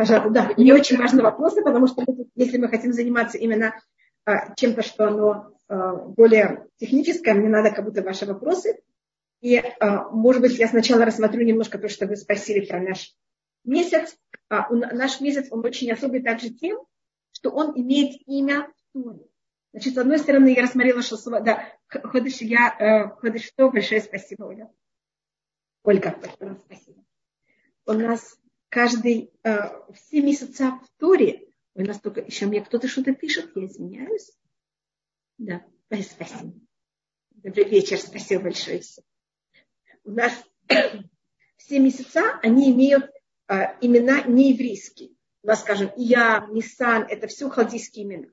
Пожалуйста, 0.00 0.30
да. 0.30 0.54
Мне 0.56 0.72
очень 0.72 0.96
важны 0.96 1.22
вопросы, 1.22 1.60
потому 1.60 1.86
что 1.86 2.02
если 2.34 2.56
мы 2.56 2.68
хотим 2.68 2.94
заниматься 2.94 3.36
именно 3.36 3.78
а, 4.24 4.54
чем-то, 4.54 4.80
что 4.80 5.08
оно 5.08 5.52
а, 5.68 5.94
более 5.94 6.68
техническое, 6.78 7.34
мне 7.34 7.50
надо 7.50 7.70
как 7.70 7.84
будто 7.84 8.02
ваши 8.02 8.24
вопросы. 8.24 8.80
И, 9.42 9.58
а, 9.58 10.08
может 10.08 10.40
быть, 10.40 10.58
я 10.58 10.68
сначала 10.68 11.04
рассмотрю 11.04 11.44
немножко 11.44 11.78
то, 11.78 11.90
что 11.90 12.06
вы 12.06 12.16
спросили 12.16 12.64
про 12.64 12.80
наш 12.80 13.14
месяц. 13.62 14.16
Наш 14.48 15.20
месяц, 15.20 15.48
он 15.50 15.66
очень 15.66 15.92
особый 15.92 16.22
также 16.22 16.48
тем, 16.48 16.78
что 17.32 17.50
он 17.50 17.78
имеет 17.78 18.26
имя 18.26 18.72
в 18.94 19.18
Значит, 19.74 19.94
с 19.96 19.98
одной 19.98 20.18
стороны, 20.18 20.54
я 20.54 20.62
рассмотрела, 20.62 21.02
что 21.02 21.18
да, 21.40 21.74
ходишь 21.88 22.40
я, 22.40 22.74
э, 22.78 23.08
ходишь 23.20 23.44
что, 23.44 23.70
большое 23.70 24.00
спасибо, 24.00 24.44
Оля. 24.44 24.72
Ольга, 25.84 26.16
спасибо. 26.64 27.04
У 27.84 27.92
нас 27.92 28.39
каждый, 28.70 29.30
э, 29.42 29.58
все 29.92 30.22
месяца 30.22 30.80
в 30.82 30.88
Торе, 30.98 31.46
у 31.74 31.82
нас 31.82 32.00
только 32.00 32.20
еще 32.22 32.46
мне 32.46 32.62
кто-то 32.62 32.88
что-то 32.88 33.14
пишет, 33.14 33.50
я 33.54 33.66
извиняюсь. 33.66 34.32
Да, 35.38 35.64
спасибо. 35.90 36.54
Добрый 37.30 37.68
вечер, 37.68 37.98
спасибо 37.98 38.44
большое. 38.44 38.82
У 40.04 40.12
нас 40.12 40.32
все 41.56 41.78
месяца, 41.78 42.38
они 42.42 42.70
имеют 42.70 43.10
э, 43.48 43.54
имена 43.80 44.22
нееврейские. 44.22 45.10
У 45.42 45.46
нас, 45.46 45.60
скажем, 45.60 45.90
Ия, 45.96 46.46
Нисан, 46.50 47.02
это 47.02 47.26
все 47.26 47.48
халдийские 47.48 48.04
имена. 48.04 48.28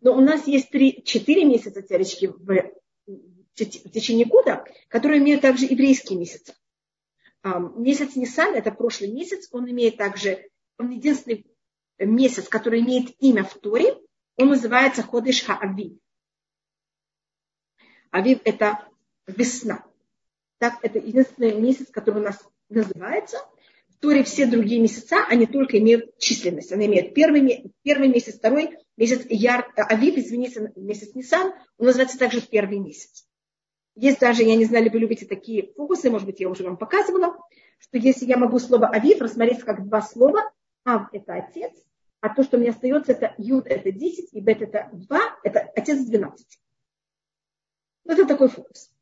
Но 0.00 0.16
у 0.16 0.20
нас 0.20 0.46
есть 0.46 0.70
три, 0.70 1.02
четыре 1.04 1.44
месяца, 1.44 1.82
терочки, 1.82 2.26
в, 2.26 2.72
в 3.06 3.90
течение 3.90 4.26
года, 4.26 4.64
которые 4.88 5.20
имеют 5.20 5.42
также 5.42 5.66
еврейские 5.66 6.18
месяцы. 6.18 6.54
Месяц 7.76 8.16
Нисан, 8.16 8.54
это 8.54 8.72
прошлый 8.72 9.12
месяц, 9.12 9.48
он 9.52 9.70
имеет 9.70 9.96
также, 9.96 10.48
он 10.78 10.90
единственный 10.90 11.46
месяц, 11.98 12.48
который 12.48 12.80
имеет 12.80 13.14
имя 13.20 13.44
в 13.44 13.54
Торе, 13.54 13.96
он 14.36 14.48
называется 14.48 15.02
Ходыш 15.02 15.44
Хаавив. 15.44 15.98
Авив– 18.10 18.40
это 18.44 18.88
весна. 19.26 19.84
Так, 20.58 20.78
это 20.82 20.98
единственный 20.98 21.60
месяц, 21.60 21.88
который 21.90 22.20
у 22.20 22.24
нас 22.24 22.38
называется. 22.68 23.38
В 23.88 24.00
Торе 24.00 24.22
все 24.24 24.46
другие 24.46 24.80
месяца, 24.80 25.24
они 25.28 25.46
только 25.46 25.78
имеют 25.78 26.18
численность. 26.18 26.72
Они 26.72 26.86
имеют 26.86 27.14
первый, 27.14 27.72
первый 27.82 28.08
месяц, 28.08 28.36
второй 28.36 28.78
месяц 28.96 29.26
Яр, 29.28 29.70
Авив, 29.76 30.16
извините, 30.16 30.72
месяц 30.76 31.14
Нисан, 31.14 31.52
он 31.78 31.86
называется 31.86 32.18
также 32.18 32.40
первый 32.40 32.78
месяц. 32.78 33.27
Есть 34.00 34.20
даже, 34.20 34.44
я 34.44 34.54
не 34.54 34.64
знаю, 34.64 34.84
ли 34.84 34.90
вы 34.90 35.00
любите 35.00 35.26
такие 35.26 35.72
фокусы, 35.72 36.08
может 36.08 36.24
быть, 36.24 36.38
я 36.38 36.48
уже 36.48 36.62
вам 36.62 36.76
показывала, 36.76 37.36
что 37.80 37.98
если 37.98 38.26
я 38.26 38.36
могу 38.36 38.60
слово 38.60 38.86
Авив 38.86 39.20
рассмотреть 39.20 39.64
как 39.64 39.84
два 39.84 40.02
слова, 40.02 40.52
Ав– 40.84 41.08
это 41.12 41.34
отец, 41.34 41.72
а 42.20 42.32
то, 42.32 42.44
что 42.44 42.58
мне 42.58 42.70
остается, 42.70 43.10
это 43.10 43.34
Юд– 43.38 43.66
это 43.68 43.90
10, 43.90 44.34
и 44.34 44.40
Бет– 44.40 44.62
это 44.62 44.88
2, 44.92 45.20
это 45.42 45.72
отец 45.74 46.04
12. 46.04 46.60
Вот 48.04 48.18
это 48.18 48.28
такой 48.28 48.48
фокус. 48.48 48.92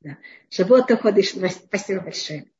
Да. 0.00 0.18
Шабуат 0.50 0.92
ходишь, 1.00 1.30
спасибо 1.30 2.02
большое. 2.02 2.52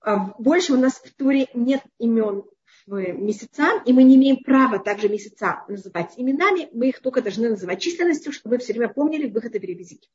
А, 0.00 0.34
больше 0.38 0.74
у 0.74 0.76
нас 0.76 0.98
в 0.98 1.14
туре 1.14 1.48
нет 1.54 1.82
имен 1.96 2.44
в 2.86 3.12
месяца, 3.12 3.82
и 3.84 3.92
мы 3.92 4.02
не 4.02 4.16
имеем 4.16 4.42
права 4.42 4.78
также 4.78 5.08
месяца 5.08 5.64
называть 5.68 6.14
именами, 6.16 6.68
мы 6.72 6.88
их 6.88 7.00
только 7.00 7.22
должны 7.22 7.50
называть 7.50 7.80
численностью, 7.80 8.32
чтобы 8.32 8.56
вы 8.56 8.62
все 8.62 8.72
время 8.72 8.88
помнили 8.88 9.28
выход 9.28 9.52
в 9.52 9.62
языке. 9.62 10.08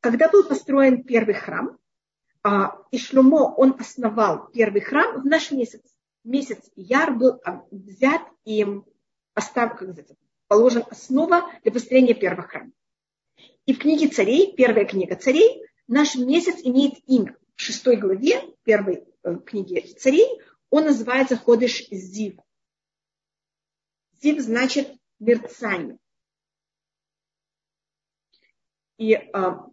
Когда 0.00 0.28
был 0.28 0.44
построен 0.44 1.02
первый 1.02 1.34
храм, 1.34 1.78
а, 2.42 2.78
и 2.90 2.98
Шлюмо, 2.98 3.54
он 3.56 3.74
основал 3.78 4.48
первый 4.52 4.82
храм 4.82 5.22
в 5.22 5.24
наш 5.24 5.50
месяц. 5.50 5.80
Месяц 6.24 6.58
Яр 6.76 7.14
был 7.14 7.40
а, 7.44 7.64
взят 7.70 8.22
и 8.44 8.66
поставлен, 9.32 9.76
как 9.76 9.98
это, 9.98 10.14
положен 10.46 10.84
основа 10.90 11.50
для 11.62 11.72
построения 11.72 12.14
первого 12.14 12.42
храма. 12.42 12.72
И 13.66 13.72
в 13.72 13.78
книге 13.78 14.08
царей, 14.08 14.54
первая 14.54 14.84
книга 14.84 15.16
царей, 15.16 15.62
наш 15.88 16.16
месяц 16.16 16.60
имеет 16.62 16.94
имя. 17.06 17.36
В 17.56 17.62
шестой 17.62 17.96
главе 17.96 18.42
первой 18.62 19.04
э, 19.22 19.36
книги 19.46 19.80
царей 19.96 20.26
он 20.74 20.86
называется 20.86 21.36
Ходыш 21.36 21.88
Зив. 21.88 22.34
Зив 24.20 24.40
значит 24.40 24.92
мерцание. 25.20 25.98
И, 28.98 29.12
э, 29.12 29.20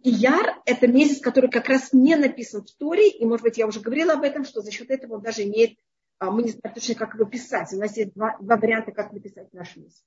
и 0.04 0.10
Яр– 0.10 0.62
это 0.64 0.86
месяц, 0.86 1.20
который 1.20 1.50
как 1.50 1.68
раз 1.68 1.92
не 1.92 2.14
написан 2.14 2.64
в 2.64 2.70
Торе, 2.76 3.08
и, 3.08 3.24
может 3.24 3.42
быть, 3.42 3.58
я 3.58 3.66
уже 3.66 3.80
говорила 3.80 4.12
об 4.12 4.22
этом, 4.22 4.44
что 4.44 4.62
за 4.62 4.70
счет 4.70 4.90
этого 4.90 5.14
он 5.14 5.22
даже 5.22 5.42
имеет, 5.42 5.76
э, 6.20 6.26
мы 6.26 6.44
не 6.44 6.50
знаем 6.50 6.72
точно, 6.72 6.94
как 6.94 7.14
его 7.14 7.24
писать. 7.24 7.72
У 7.72 7.78
нас 7.78 7.96
есть 7.96 8.14
два, 8.14 8.36
два 8.38 8.56
варианта, 8.56 8.92
как 8.92 9.12
написать 9.12 9.52
наш 9.52 9.74
месяц. 9.74 10.04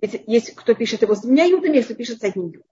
Если, 0.00 0.24
есть 0.26 0.54
кто 0.54 0.74
пишет 0.74 1.02
его 1.02 1.14
с 1.14 1.20
двумя 1.20 1.44
юдами, 1.44 1.76
если 1.76 1.92
пишет 1.92 2.20
с 2.20 2.24
одним 2.24 2.46
юдом. 2.46 2.68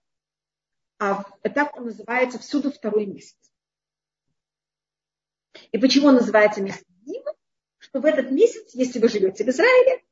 А 0.99 1.23
так 1.43 1.77
он 1.77 1.85
называется 1.85 2.39
всюду 2.39 2.73
второй 2.73 3.05
месяц. 3.05 3.37
И 5.71 5.79
почему 5.79 6.09
он 6.09 6.17
называется 6.17 6.61
месяц 6.61 6.85
Зимы? 7.05 7.33
Что 7.79 8.01
в 8.01 8.05
этот 8.05 8.31
месяц, 8.31 8.71
если 8.75 8.99
вы 8.99 9.09
живете 9.09 9.45
в 9.45 9.49
Израиле, 9.49 10.03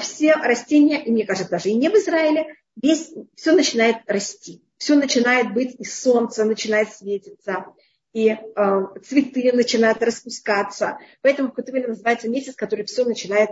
все 0.00 0.34
растения, 0.34 1.02
и 1.04 1.10
мне 1.10 1.24
кажется, 1.24 1.50
даже 1.50 1.70
и 1.70 1.74
не 1.74 1.88
в 1.88 1.94
Израиле, 1.94 2.54
весь, 2.76 3.12
все 3.34 3.52
начинает 3.52 3.98
расти. 4.06 4.62
Все 4.76 4.94
начинает 4.94 5.52
быть, 5.52 5.74
и 5.78 5.84
солнце 5.84 6.44
начинает 6.44 6.92
светиться, 6.92 7.66
и 8.12 8.28
э, 8.30 8.36
цветы 9.04 9.52
начинают 9.52 10.02
распускаться. 10.02 10.98
Поэтому 11.20 11.50
в 11.50 11.54
Кутывиле 11.54 11.88
называется 11.88 12.28
месяц, 12.28 12.54
который 12.54 12.84
все 12.84 13.04
начинает 13.04 13.50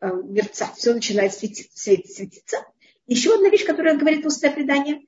э, 0.00 0.08
мерцать, 0.24 0.74
все 0.76 0.92
начинает 0.92 1.32
светиться. 1.32 1.76
светиться. 1.76 2.64
Еще 3.06 3.34
одна 3.34 3.48
вещь, 3.48 3.64
которая 3.64 3.96
говорит 3.96 4.26
устное 4.26 4.50
предание. 4.50 5.00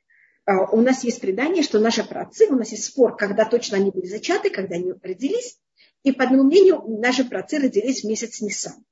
Э, 0.46 0.52
у 0.72 0.80
нас 0.80 1.04
есть 1.04 1.20
предание, 1.20 1.62
что 1.62 1.78
наши 1.78 2.04
праотцы, 2.04 2.46
у 2.46 2.56
нас 2.56 2.70
есть 2.70 2.84
спор, 2.84 3.16
когда 3.16 3.44
точно 3.44 3.76
они 3.76 3.90
были 3.90 4.06
зачаты, 4.06 4.50
когда 4.50 4.76
они 4.76 4.94
родились. 5.02 5.58
И 6.02 6.12
по 6.12 6.24
одному 6.24 6.44
мнению, 6.44 6.82
наши 6.86 7.24
праотцы 7.24 7.58
родились 7.58 8.02
в 8.02 8.08
месяц 8.08 8.40
Нисан. 8.40 8.84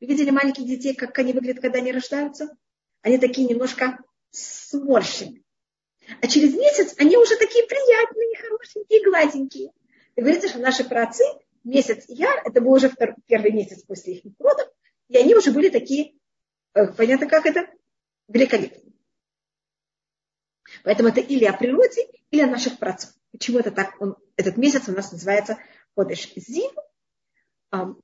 Вы 0.00 0.08
видели 0.08 0.30
маленьких 0.30 0.66
детей, 0.66 0.94
как 0.94 1.18
они 1.18 1.32
выглядят, 1.32 1.62
когда 1.62 1.78
они 1.78 1.92
рождаются? 1.92 2.56
Они 3.02 3.18
такие 3.18 3.48
немножко 3.48 3.98
сморщенные. 4.30 5.42
А 6.20 6.26
через 6.26 6.54
месяц 6.54 6.94
они 6.98 7.16
уже 7.16 7.36
такие 7.36 7.66
приятные, 7.66 8.36
хорошенькие, 8.36 9.04
гладенькие. 9.04 9.72
И 10.16 10.20
говорится, 10.20 10.48
что 10.48 10.58
наши 10.58 10.84
праотцы 10.84 11.24
месяц 11.64 12.04
яр, 12.08 12.42
это 12.44 12.60
был 12.60 12.72
уже 12.72 12.88
второй, 12.88 13.16
первый 13.26 13.52
месяц 13.52 13.82
после 13.82 14.14
их 14.14 14.22
родов, 14.38 14.68
и 15.08 15.16
они 15.16 15.34
уже 15.34 15.52
были 15.52 15.68
такие, 15.68 16.14
э, 16.74 16.86
понятно, 16.88 17.26
как 17.26 17.46
это, 17.46 17.68
великолепные. 18.26 18.92
Поэтому 20.84 21.08
это 21.08 21.20
или 21.20 21.44
о 21.44 21.52
природе, 21.52 22.06
или 22.30 22.42
о 22.42 22.46
наших 22.46 22.78
працах. 22.78 23.14
Почему 23.32 23.58
это 23.58 23.70
так? 23.70 24.00
Он, 24.00 24.16
этот 24.36 24.56
месяц 24.56 24.88
у 24.88 24.92
нас 24.92 25.12
называется 25.12 25.58
Ходыш 25.98 26.32
Зив. 26.36 26.72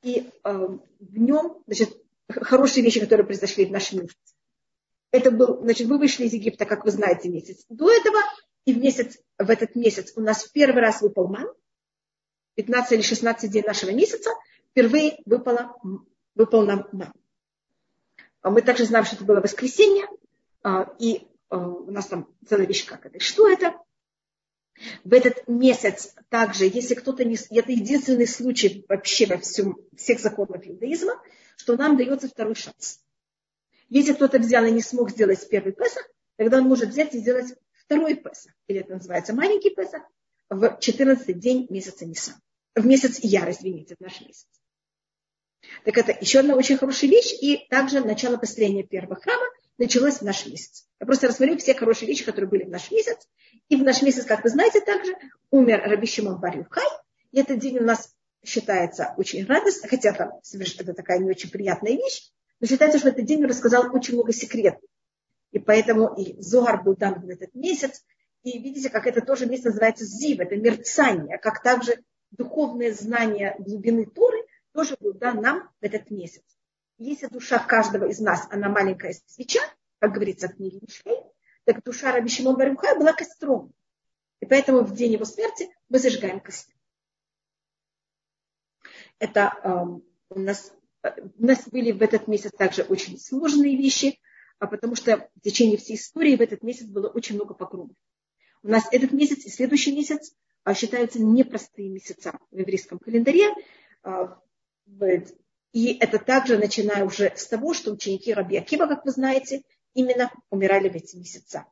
И 0.02 0.30
в 0.42 1.18
нем, 1.18 1.62
значит, 1.66 1.96
хорошие 2.28 2.82
вещи, 2.82 2.98
которые 2.98 3.24
произошли 3.24 3.66
в 3.66 3.70
нашем 3.70 4.00
месяце. 4.00 4.34
Это 5.12 5.30
был, 5.30 5.60
значит, 5.62 5.86
мы 5.86 5.98
вышли 5.98 6.24
из 6.24 6.32
Египта, 6.32 6.66
как 6.66 6.84
вы 6.84 6.90
знаете, 6.90 7.28
месяц 7.28 7.64
до 7.68 7.88
этого, 7.88 8.18
и 8.64 8.74
в, 8.74 8.78
месяц, 8.78 9.16
в 9.38 9.48
этот 9.48 9.76
месяц 9.76 10.12
у 10.16 10.20
нас 10.20 10.42
в 10.42 10.52
первый 10.52 10.80
раз 10.80 11.02
выпал 11.02 11.28
ман, 11.28 11.46
15 12.56 12.92
или 12.92 13.02
16 13.02 13.48
дней 13.48 13.62
нашего 13.62 13.90
месяца, 13.90 14.30
впервые 14.70 15.20
выпало, 15.24 15.76
выпал 16.34 16.66
нам 16.66 16.88
ман. 16.90 17.12
А 18.42 18.50
мы 18.50 18.62
также 18.62 18.86
знаем, 18.86 19.04
что 19.04 19.14
это 19.14 19.24
было 19.24 19.40
воскресенье, 19.40 20.08
а, 20.64 20.92
и 20.98 21.28
а, 21.48 21.58
у 21.58 21.92
нас 21.92 22.06
там 22.06 22.28
целая 22.48 22.66
вещь, 22.66 22.84
как 22.84 23.06
это. 23.06 23.20
Что 23.20 23.48
это? 23.48 23.78
В 25.04 25.12
этот 25.12 25.46
месяц 25.46 26.14
также, 26.28 26.64
если 26.64 26.94
кто-то 26.94 27.24
не... 27.24 27.36
Это 27.50 27.72
единственный 27.72 28.26
случай 28.26 28.84
вообще 28.88 29.26
во 29.26 29.38
всем, 29.38 29.78
всех 29.96 30.20
законах 30.20 30.66
иудаизма, 30.66 31.20
что 31.56 31.76
нам 31.76 31.96
дается 31.96 32.28
второй 32.28 32.54
шанс. 32.54 33.00
Если 33.88 34.12
кто-то 34.12 34.38
взял 34.38 34.64
и 34.64 34.72
не 34.72 34.82
смог 34.82 35.10
сделать 35.10 35.48
первый 35.48 35.72
Песах, 35.72 36.08
тогда 36.36 36.58
он 36.58 36.64
может 36.64 36.88
взять 36.88 37.14
и 37.14 37.18
сделать 37.18 37.54
второй 37.74 38.16
Песах. 38.16 38.52
Или 38.66 38.80
это 38.80 38.94
называется 38.94 39.34
маленький 39.34 39.70
Песах 39.70 40.02
в 40.50 40.78
14 40.80 41.38
день 41.38 41.66
месяца 41.70 42.04
Нисан. 42.04 42.34
В 42.74 42.84
месяц 42.84 43.20
Яр, 43.20 43.50
извините, 43.50 43.94
в 43.96 44.00
наш 44.00 44.20
месяц. 44.20 44.48
Так 45.84 45.96
это 45.96 46.16
еще 46.20 46.40
одна 46.40 46.56
очень 46.56 46.76
хорошая 46.76 47.10
вещь. 47.10 47.32
И 47.40 47.66
также 47.70 48.00
начало 48.00 48.36
построения 48.36 48.82
первого 48.82 49.16
храма 49.16 49.44
началось 49.78 50.18
в 50.18 50.22
наш 50.22 50.46
месяц. 50.46 50.86
Я 51.00 51.06
просто 51.06 51.28
рассмотрю 51.28 51.56
все 51.58 51.74
хорошие 51.74 52.08
вещи, 52.08 52.24
которые 52.24 52.48
были 52.48 52.64
в 52.64 52.70
наш 52.70 52.90
месяц. 52.90 53.28
И 53.68 53.76
в 53.76 53.82
наш 53.82 54.02
месяц, 54.02 54.24
как 54.24 54.44
вы 54.44 54.50
знаете, 54.50 54.80
также 54.80 55.14
умер 55.50 55.82
Раби 55.84 56.06
Шимон 56.06 56.38
Бар 56.38 56.58
Юхай. 56.58 56.86
И 57.32 57.38
этот 57.38 57.58
день 57.58 57.78
у 57.78 57.82
нас 57.82 58.14
считается 58.44 59.14
очень 59.16 59.44
радостным, 59.46 59.90
хотя 59.90 60.12
там 60.12 60.32
это 60.42 60.94
такая 60.94 61.18
не 61.18 61.30
очень 61.30 61.50
приятная 61.50 61.92
вещь, 61.92 62.30
но 62.60 62.66
считается, 62.66 62.98
что 62.98 63.08
в 63.08 63.12
этот 63.12 63.24
день 63.24 63.42
он 63.42 63.50
рассказал 63.50 63.94
очень 63.94 64.14
много 64.14 64.32
секретов. 64.32 64.82
И 65.50 65.58
поэтому 65.58 66.14
и 66.14 66.40
Зоар 66.40 66.82
был 66.82 66.96
дан 66.96 67.20
в 67.20 67.28
этот 67.28 67.54
месяц. 67.54 68.04
И 68.42 68.58
видите, 68.58 68.90
как 68.90 69.06
это 69.06 69.22
тоже 69.22 69.46
месяц 69.46 69.64
называется 69.64 70.04
Зив, 70.04 70.40
это 70.40 70.56
мерцание, 70.56 71.38
как 71.38 71.62
также 71.62 72.04
духовное 72.32 72.92
знание 72.92 73.54
глубины 73.58 74.06
Торы 74.06 74.38
тоже 74.72 74.96
был 75.00 75.14
дан 75.14 75.40
нам 75.40 75.70
в 75.80 75.84
этот 75.84 76.10
месяц. 76.10 76.42
Если 76.98 77.26
душа 77.26 77.58
каждого 77.58 78.06
из 78.06 78.20
нас, 78.20 78.46
она 78.50 78.68
маленькая 78.68 79.14
свеча, 79.26 79.60
как 79.98 80.12
говорится 80.12 80.48
в 80.48 80.56
книге 80.56 80.80
Мишлей, 80.82 81.16
так 81.64 81.82
душа 81.82 82.12
Раби 82.12 82.28
Шимон 82.28 82.56
Барюхая 82.56 82.96
была 82.96 83.12
костром. 83.12 83.72
И 84.40 84.46
поэтому 84.46 84.80
в 84.80 84.94
день 84.94 85.12
его 85.12 85.24
смерти 85.24 85.68
мы 85.88 85.98
зажигаем 85.98 86.40
костер. 86.40 86.74
Это 89.18 89.54
э, 89.62 90.34
у, 90.34 90.38
нас, 90.38 90.72
у 91.02 91.46
нас 91.46 91.66
были 91.68 91.92
в 91.92 92.02
этот 92.02 92.28
месяц 92.28 92.52
также 92.52 92.82
очень 92.82 93.18
сложные 93.18 93.76
вещи, 93.76 94.20
а 94.58 94.66
потому 94.66 94.96
что 94.96 95.30
в 95.36 95.40
течение 95.40 95.78
всей 95.78 95.96
истории 95.96 96.36
в 96.36 96.40
этот 96.40 96.62
месяц 96.62 96.86
было 96.86 97.08
очень 97.08 97.36
много 97.36 97.54
погромов. 97.54 97.96
У 98.62 98.68
нас 98.68 98.84
этот 98.92 99.12
месяц 99.12 99.44
и 99.44 99.50
следующий 99.50 99.94
месяц 99.94 100.34
а, 100.64 100.74
считаются 100.74 101.22
непростые 101.22 101.90
месяца 101.90 102.38
в 102.50 102.58
еврейском 102.58 102.98
календаре. 102.98 103.54
А, 104.02 104.38
и 105.72 105.96
это 105.98 106.18
также 106.18 106.58
начиная 106.58 107.04
уже 107.04 107.32
с 107.36 107.46
того, 107.46 107.74
что 107.74 107.92
ученики 107.92 108.32
Раби 108.32 108.56
Акива, 108.56 108.86
как 108.86 109.04
вы 109.04 109.10
знаете, 109.10 109.62
именно 109.94 110.30
умирали 110.50 110.88
в 110.88 110.94
эти 110.94 111.16
месяца. 111.16 111.66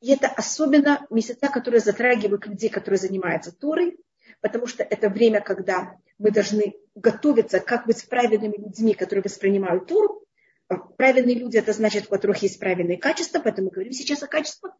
И 0.00 0.10
это 0.12 0.28
особенно 0.28 1.06
месяца, 1.10 1.48
которые 1.48 1.80
затрагивают 1.80 2.46
людей, 2.46 2.70
которые 2.70 2.98
занимаются 2.98 3.52
Торой, 3.52 3.98
потому 4.40 4.66
что 4.66 4.82
это 4.82 5.08
время, 5.08 5.40
когда 5.40 5.96
мы 6.18 6.30
должны 6.30 6.74
готовиться, 6.94 7.60
как 7.60 7.86
быть 7.86 8.08
правильными 8.08 8.56
людьми, 8.56 8.94
которые 8.94 9.22
воспринимают 9.22 9.86
Тору. 9.86 10.24
А 10.68 10.76
правильные 10.76 11.34
люди– 11.34 11.56
это 11.58 11.72
значит, 11.72 12.06
у 12.06 12.10
которых 12.10 12.42
есть 12.42 12.58
правильные 12.58 12.98
качества, 12.98 13.40
поэтому 13.40 13.66
мы 13.68 13.72
говорим 13.72 13.92
сейчас 13.92 14.22
о 14.22 14.28
качествах. 14.28 14.74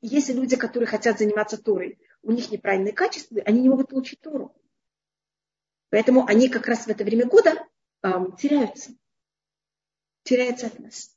И 0.00 0.08
если 0.08 0.32
люди, 0.32 0.56
которые 0.56 0.86
хотят 0.86 1.18
заниматься 1.18 1.62
Торой, 1.62 1.98
у 2.22 2.32
них 2.32 2.50
неправильные 2.50 2.92
качества, 2.92 3.40
они 3.44 3.60
не 3.60 3.68
могут 3.68 3.88
получить 3.88 4.20
Тору. 4.20 4.54
Поэтому 5.90 6.26
они 6.26 6.48
как 6.48 6.66
раз 6.66 6.86
в 6.86 6.88
это 6.88 7.04
время 7.04 7.26
года 7.26 7.52
эм, 8.02 8.36
теряются. 8.36 8.90
Теряются 10.24 10.66
от 10.66 10.78
нас. 10.78 11.15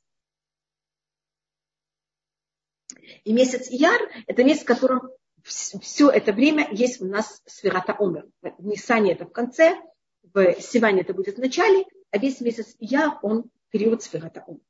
И 3.24 3.32
месяц 3.32 3.68
Яр– 3.70 4.00
это 4.26 4.44
месяц, 4.44 4.62
в 4.62 4.66
котором 4.66 5.10
все 5.42 6.10
это 6.10 6.32
время 6.32 6.68
есть 6.70 7.00
у 7.00 7.06
нас 7.06 7.42
сферата 7.46 7.94
Омер. 7.98 8.26
В 8.42 8.66
Нисане 8.66 9.12
это 9.12 9.24
в 9.24 9.32
конце, 9.32 9.80
в 10.22 10.60
Сиване 10.60 11.02
это 11.02 11.14
будет 11.14 11.36
в 11.36 11.40
начале, 11.40 11.84
а 12.10 12.18
весь 12.18 12.40
месяц 12.40 12.76
Яр, 12.78 13.18
он 13.22 13.50
период 13.70 14.02
сферата 14.02 14.44
Омер. 14.46 14.60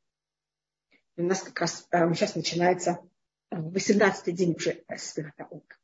у 1.16 1.22
нас 1.22 1.42
как 1.42 1.60
раз 1.60 1.86
э, 1.90 2.14
сейчас 2.14 2.34
начинается 2.34 3.00
18 3.50 4.34
день 4.34 4.54
уже 4.56 4.82
сферата 4.96 5.46
Омер. 5.50 5.78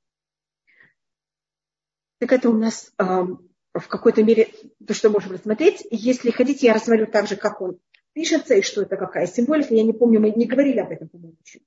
Так 2.18 2.32
это 2.32 2.48
у 2.48 2.54
нас 2.54 2.92
э, 2.98 3.04
в 3.04 3.88
какой-то 3.88 4.22
мере 4.22 4.48
то, 4.86 4.94
что 4.94 5.10
можем 5.10 5.32
рассмотреть. 5.32 5.86
Если 5.90 6.30
хотите, 6.30 6.66
я 6.66 6.74
рассмотрю 6.74 7.06
также, 7.06 7.36
как 7.36 7.60
он 7.60 7.78
пишется 8.12 8.54
и 8.54 8.62
что 8.62 8.82
это, 8.82 8.96
какая 8.96 9.26
символика. 9.26 9.74
Я 9.74 9.82
не 9.82 9.92
помню, 9.92 10.20
мы 10.20 10.30
не 10.30 10.46
говорили 10.46 10.78
об 10.78 10.90
этом, 10.90 11.08
по-моему, 11.08 11.36
еще 11.44 11.60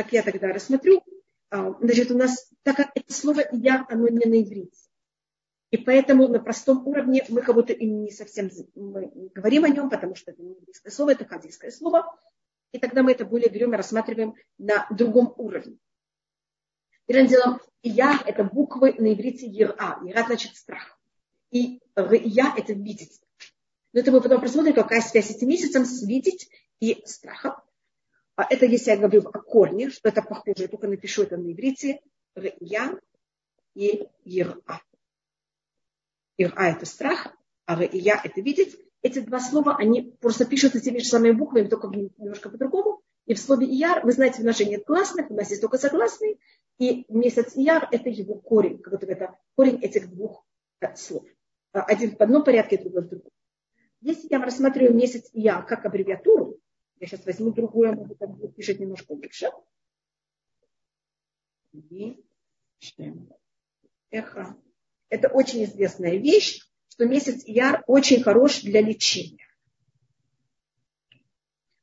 так 0.00 0.14
я 0.14 0.22
тогда 0.22 0.48
рассмотрю. 0.48 1.02
А, 1.50 1.74
значит, 1.78 2.10
у 2.10 2.16
нас, 2.16 2.50
так 2.62 2.76
как 2.76 2.90
это 2.94 3.12
слово 3.12 3.42
«я», 3.52 3.84
оно 3.90 4.08
не 4.08 4.24
на 4.24 4.42
иврите. 4.42 4.78
И 5.70 5.76
поэтому 5.76 6.26
на 6.26 6.40
простом 6.40 6.86
уровне 6.88 7.22
мы 7.28 7.42
как 7.42 7.54
будто 7.54 7.74
и 7.74 7.84
не 7.84 8.10
совсем 8.10 8.50
говорим 8.74 9.64
о 9.64 9.68
нем, 9.68 9.90
потому 9.90 10.14
что 10.14 10.30
это 10.30 10.42
не 10.42 10.54
еврейское 10.54 10.90
слово, 10.90 11.10
это 11.10 11.26
хадийское 11.26 11.70
слово. 11.70 12.18
И 12.72 12.78
тогда 12.78 13.02
мы 13.02 13.12
это 13.12 13.26
более 13.26 13.50
берем 13.50 13.74
и 13.74 13.76
рассматриваем 13.76 14.36
на 14.56 14.86
другом 14.90 15.34
уровне. 15.36 15.76
Первым 17.04 17.26
делом, 17.26 17.60
я– 17.82 18.22
это 18.26 18.42
буквы 18.42 18.94
на 18.94 19.12
иврите 19.12 19.46
ера. 19.46 20.00
Ера 20.02 20.24
значит 20.24 20.56
страх. 20.56 20.98
И 21.50 21.82
я– 21.94 22.54
это 22.56 22.72
видеть. 22.72 23.20
Но 23.92 24.00
это 24.00 24.12
мы 24.12 24.22
потом 24.22 24.40
посмотрим, 24.40 24.72
какая 24.72 25.02
связь 25.02 25.26
с 25.26 25.36
этим 25.36 25.48
месяцем 25.48 25.84
с 25.84 26.02
видеть 26.06 26.48
и 26.78 27.02
страхом. 27.04 27.56
А 28.40 28.46
это 28.48 28.64
если 28.64 28.92
я 28.92 28.96
говорю 28.96 29.20
о 29.20 29.38
корне, 29.38 29.90
что 29.90 30.08
это 30.08 30.22
похоже, 30.22 30.62
я 30.62 30.68
только 30.68 30.88
напишу 30.88 31.24
это 31.24 31.36
на 31.36 31.52
иврите, 31.52 32.00
я 32.60 32.98
и 33.74 34.08
ира. 34.24 34.80
Ира 36.38 36.70
это 36.70 36.86
страх, 36.86 37.36
а 37.66 37.84
я 37.84 38.18
это 38.24 38.40
видеть. 38.40 38.78
Эти 39.02 39.18
два 39.18 39.40
слова, 39.40 39.76
они 39.76 40.16
просто 40.22 40.46
пишутся 40.46 40.80
теми 40.80 41.00
же 41.00 41.04
самыми 41.04 41.32
буквами, 41.32 41.68
только 41.68 41.88
немножко 41.88 42.48
по-другому. 42.48 43.02
И 43.26 43.34
в 43.34 43.38
слове 43.38 43.66
ияр, 43.66 44.06
вы 44.06 44.12
знаете, 44.12 44.40
в 44.40 44.46
нас 44.46 44.58
нет 44.58 44.84
гласных, 44.86 45.30
у 45.30 45.34
нас 45.34 45.50
есть 45.50 45.60
только 45.60 45.76
согласные. 45.76 46.38
И 46.78 47.04
месяц 47.10 47.54
ияр– 47.56 47.88
это 47.92 48.08
его 48.08 48.36
корень, 48.36 48.78
как 48.78 49.02
это 49.02 49.36
корень 49.54 49.80
этих 49.82 50.08
двух 50.08 50.46
э, 50.80 50.96
слов. 50.96 51.26
Один 51.72 52.16
в 52.16 52.20
одном 52.22 52.42
порядке, 52.42 52.78
другой 52.78 53.02
в 53.02 53.08
другом. 53.10 53.30
Если 54.00 54.28
я 54.30 54.42
рассматриваю 54.42 54.94
месяц 54.94 55.28
ияр 55.34 55.66
как 55.66 55.84
аббревиатуру, 55.84 56.58
я 57.00 57.06
сейчас 57.06 57.24
возьму 57.24 57.50
другое, 57.50 57.92
может 57.92 58.18
там 58.18 58.34
будет 58.34 58.54
пишет 58.54 58.78
немножко 58.78 59.14
больше. 59.14 59.50
И 61.72 62.22
эхо. 64.10 64.56
Это 65.08 65.28
очень 65.28 65.64
известная 65.64 66.16
вещь, 66.16 66.62
что 66.88 67.06
месяц 67.06 67.42
Яр 67.46 67.82
очень 67.86 68.22
хорош 68.22 68.60
для 68.60 68.82
лечения. 68.82 69.46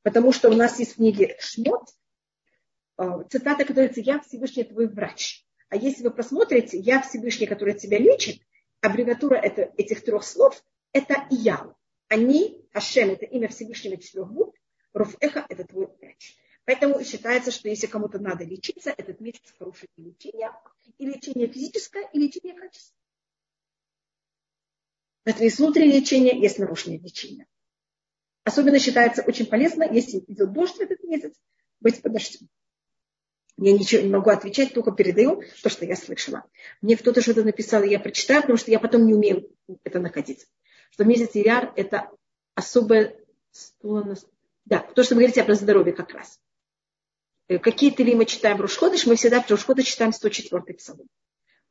Потому 0.04 0.32
что 0.32 0.50
у 0.50 0.54
нас 0.54 0.80
есть 0.80 0.94
в 0.94 0.96
книге 0.98 1.36
Шмот 1.40 1.90
э, 2.98 3.04
цитата, 3.30 3.66
которая 3.66 3.90
говорится, 3.90 4.02
я 4.02 4.20
Всевышний 4.22 4.64
твой 4.64 4.88
врач. 4.88 5.46
А 5.70 5.76
если 5.76 6.04
вы 6.04 6.12
посмотрите, 6.12 6.78
я 6.78 7.02
Всевышний, 7.02 7.48
который 7.48 7.74
тебя 7.74 7.98
лечит, 7.98 8.42
аббревиатура 8.82 9.36
это, 9.36 9.74
этих 9.78 10.04
трех 10.04 10.24
слов, 10.24 10.64
это 10.94 11.28
Я. 11.30 11.74
Они, 12.08 12.64
Ашем, 12.72 13.10
это 13.10 13.26
имя 13.26 13.50
Всевышнего 13.50 13.98
четырех 13.98 14.32
букв, 14.32 14.58
Руфэха– 14.94 15.46
это 15.50 15.64
твой 15.64 15.88
врач. 15.88 16.38
Поэтому 16.66 17.04
считается, 17.04 17.52
что 17.52 17.70
если 17.70 17.88
кому-то 17.88 18.20
надо 18.20 18.44
лечиться, 18.44 18.94
этот 18.96 19.22
месяц 19.22 19.54
хороший 19.58 19.90
для 19.96 20.08
лечения. 20.08 20.52
И 20.98 21.06
лечение 21.06 21.48
физическое, 21.48 22.10
и 22.12 22.20
лечение 22.20 22.54
качественное. 22.54 22.98
Это 25.24 25.44
есть 25.44 25.60
внутреннее 25.60 26.00
лечение, 26.00 26.40
есть 26.40 26.60
нарушенное 26.60 27.00
лечение. 27.00 27.48
Особенно 28.44 28.80
считается 28.80 29.24
очень 29.24 29.46
полезно, 29.46 29.84
если 29.84 30.20
идет 30.20 30.54
дождь 30.54 30.76
в 30.76 30.82
этот 30.82 31.04
месяц, 31.04 31.34
быть 31.80 32.02
под 32.02 32.14
дождем. 32.14 32.48
Я 33.58 33.74
ничего 33.74 34.04
не 34.04 34.10
могу 34.10 34.30
отвечать, 34.30 34.74
только 34.74 34.92
передаю 34.92 35.44
то, 35.64 35.70
что 35.70 35.86
я 35.86 35.96
слышала. 35.96 36.46
Мне 36.82 36.96
кто-то 36.96 37.22
что-то 37.22 37.44
написал, 37.44 37.84
я 37.84 38.00
прочитаю, 38.00 38.42
потому 38.42 38.58
что 38.58 38.72
я 38.72 38.80
потом 38.80 39.06
не 39.06 39.14
умею 39.14 39.50
это 39.84 40.00
находить. 40.00 40.48
Что 40.92 41.04
месяц 41.06 41.32
Ияр– 41.34 41.74
это 41.76 42.10
особая 42.56 43.20
склонность 43.52 44.28
да, 44.68 44.80
то, 44.80 45.02
что 45.04 45.16
вы 45.16 45.22
говорите 45.22 45.44
про 45.46 45.56
здоровье 45.56 45.94
как 45.94 46.14
раз. 46.14 46.42
Э, 47.48 47.58
какие 47.58 47.90
ты 47.92 48.04
ли 48.04 48.16
мы 48.16 48.26
читаем 48.26 48.58
в 48.58 48.62
Рушходыш, 48.62 49.06
мы 49.06 49.16
всегда 49.16 49.42
в 49.42 49.50
Рушходыш 49.50 49.86
читаем 49.86 50.12
104 50.12 50.62
псалом. 50.74 51.08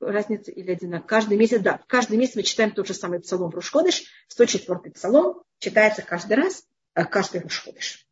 Разница 0.00 0.50
или 0.50 0.72
одинаково. 0.72 1.06
Каждый 1.06 1.36
месяц, 1.36 1.60
да, 1.60 1.82
каждый 1.88 2.16
месяц 2.16 2.36
мы 2.36 2.42
читаем 2.42 2.70
тот 2.70 2.86
же 2.86 2.94
самый 2.94 3.20
псалом 3.20 3.50
в 3.50 3.54
Рушходыш, 3.54 4.04
104 4.28 4.92
псалом, 4.92 5.42
читается 5.58 6.00
каждый 6.00 6.38
раз, 6.38 6.66
э, 6.94 7.04
каждый 7.04 7.42
Рушходыш. 7.42 8.06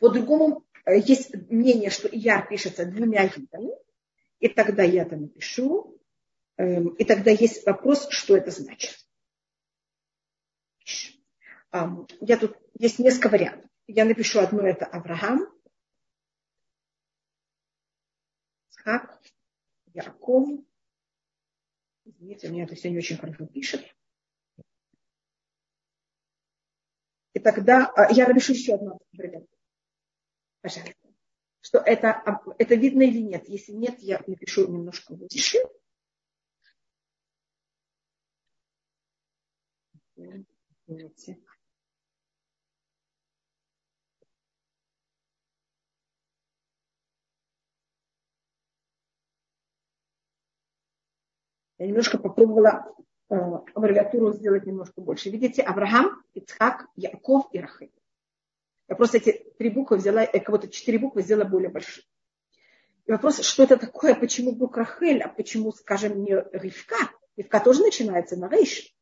По-другому 0.00 0.66
э, 0.84 0.98
есть 0.98 1.32
мнение, 1.48 1.90
что 1.90 2.08
Ияр 2.08 2.48
пишется 2.48 2.86
двумя 2.86 3.24
видами, 3.24 3.70
и 4.40 4.48
тогда 4.48 4.82
я 4.82 5.02
это 5.02 5.14
напишу, 5.16 5.96
эм, 6.56 6.88
и 6.88 7.04
тогда 7.04 7.30
есть 7.30 7.64
вопрос, 7.66 8.08
что 8.10 8.36
это 8.36 8.50
значит. 8.50 8.98
Я 11.72 12.38
тут 12.38 12.56
есть 12.78 12.98
несколько 12.98 13.28
вариантов. 13.28 13.70
Я 13.86 14.04
напишу 14.04 14.40
одно, 14.40 14.62
это 14.62 14.86
Авраам, 14.86 15.46
Исхак, 18.70 19.20
Яков. 19.92 20.48
Извините, 22.04 22.48
у 22.48 22.52
меня 22.52 22.64
это 22.64 22.74
все 22.74 22.90
не 22.90 22.98
очень 22.98 23.18
хорошо 23.18 23.46
пишет. 23.46 23.84
И 27.34 27.40
тогда 27.40 27.86
а, 27.94 28.12
я 28.12 28.26
напишу 28.26 28.52
еще 28.52 28.74
одно 28.74 28.98
вариант. 29.12 29.48
Пожалуйста. 30.60 30.94
Что 31.60 31.78
это, 31.78 32.22
это 32.58 32.74
видно 32.76 33.02
или 33.02 33.20
нет. 33.20 33.48
Если 33.48 33.72
нет, 33.72 33.98
я 34.00 34.22
напишу 34.26 34.66
немножко 34.68 35.14
выше. 35.14 35.58
Извините. 40.86 41.38
Я 51.78 51.86
немножко 51.86 52.18
попробовала 52.18 52.92
э, 53.30 53.34
аббревиатуру 53.74 54.32
сделать 54.32 54.66
немножко 54.66 55.00
больше. 55.00 55.30
Видите, 55.30 55.62
Авраам, 55.62 56.22
Ицхак, 56.34 56.86
Яков 56.96 57.48
и 57.52 57.60
Рахель. 57.60 57.92
Я 58.88 58.96
просто 58.96 59.18
эти 59.18 59.44
три 59.58 59.70
буквы 59.70 59.98
взяла, 59.98 60.24
э, 60.24 60.40
кого-то 60.40 60.68
четыре 60.68 60.98
буквы 60.98 61.22
сделала 61.22 61.44
более 61.44 61.70
большие. 61.70 62.04
И 63.06 63.12
вопрос, 63.12 63.40
что 63.40 63.62
это 63.62 63.76
такое, 63.76 64.14
почему 64.14 64.52
вдруг 64.52 64.76
Рахель, 64.76 65.22
а 65.22 65.28
почему, 65.28 65.72
скажем, 65.72 66.22
не 66.22 66.34
Ривка? 66.52 66.96
Ивка 67.36 67.60
тоже 67.60 67.82
начинается 67.82 68.36
на 68.36 68.48
рейш. 68.48 68.92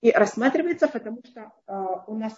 И 0.00 0.10
рассматривается, 0.10 0.88
потому 0.88 1.20
что 1.24 1.52
э, 1.66 1.72
у 2.06 2.14
нас 2.14 2.32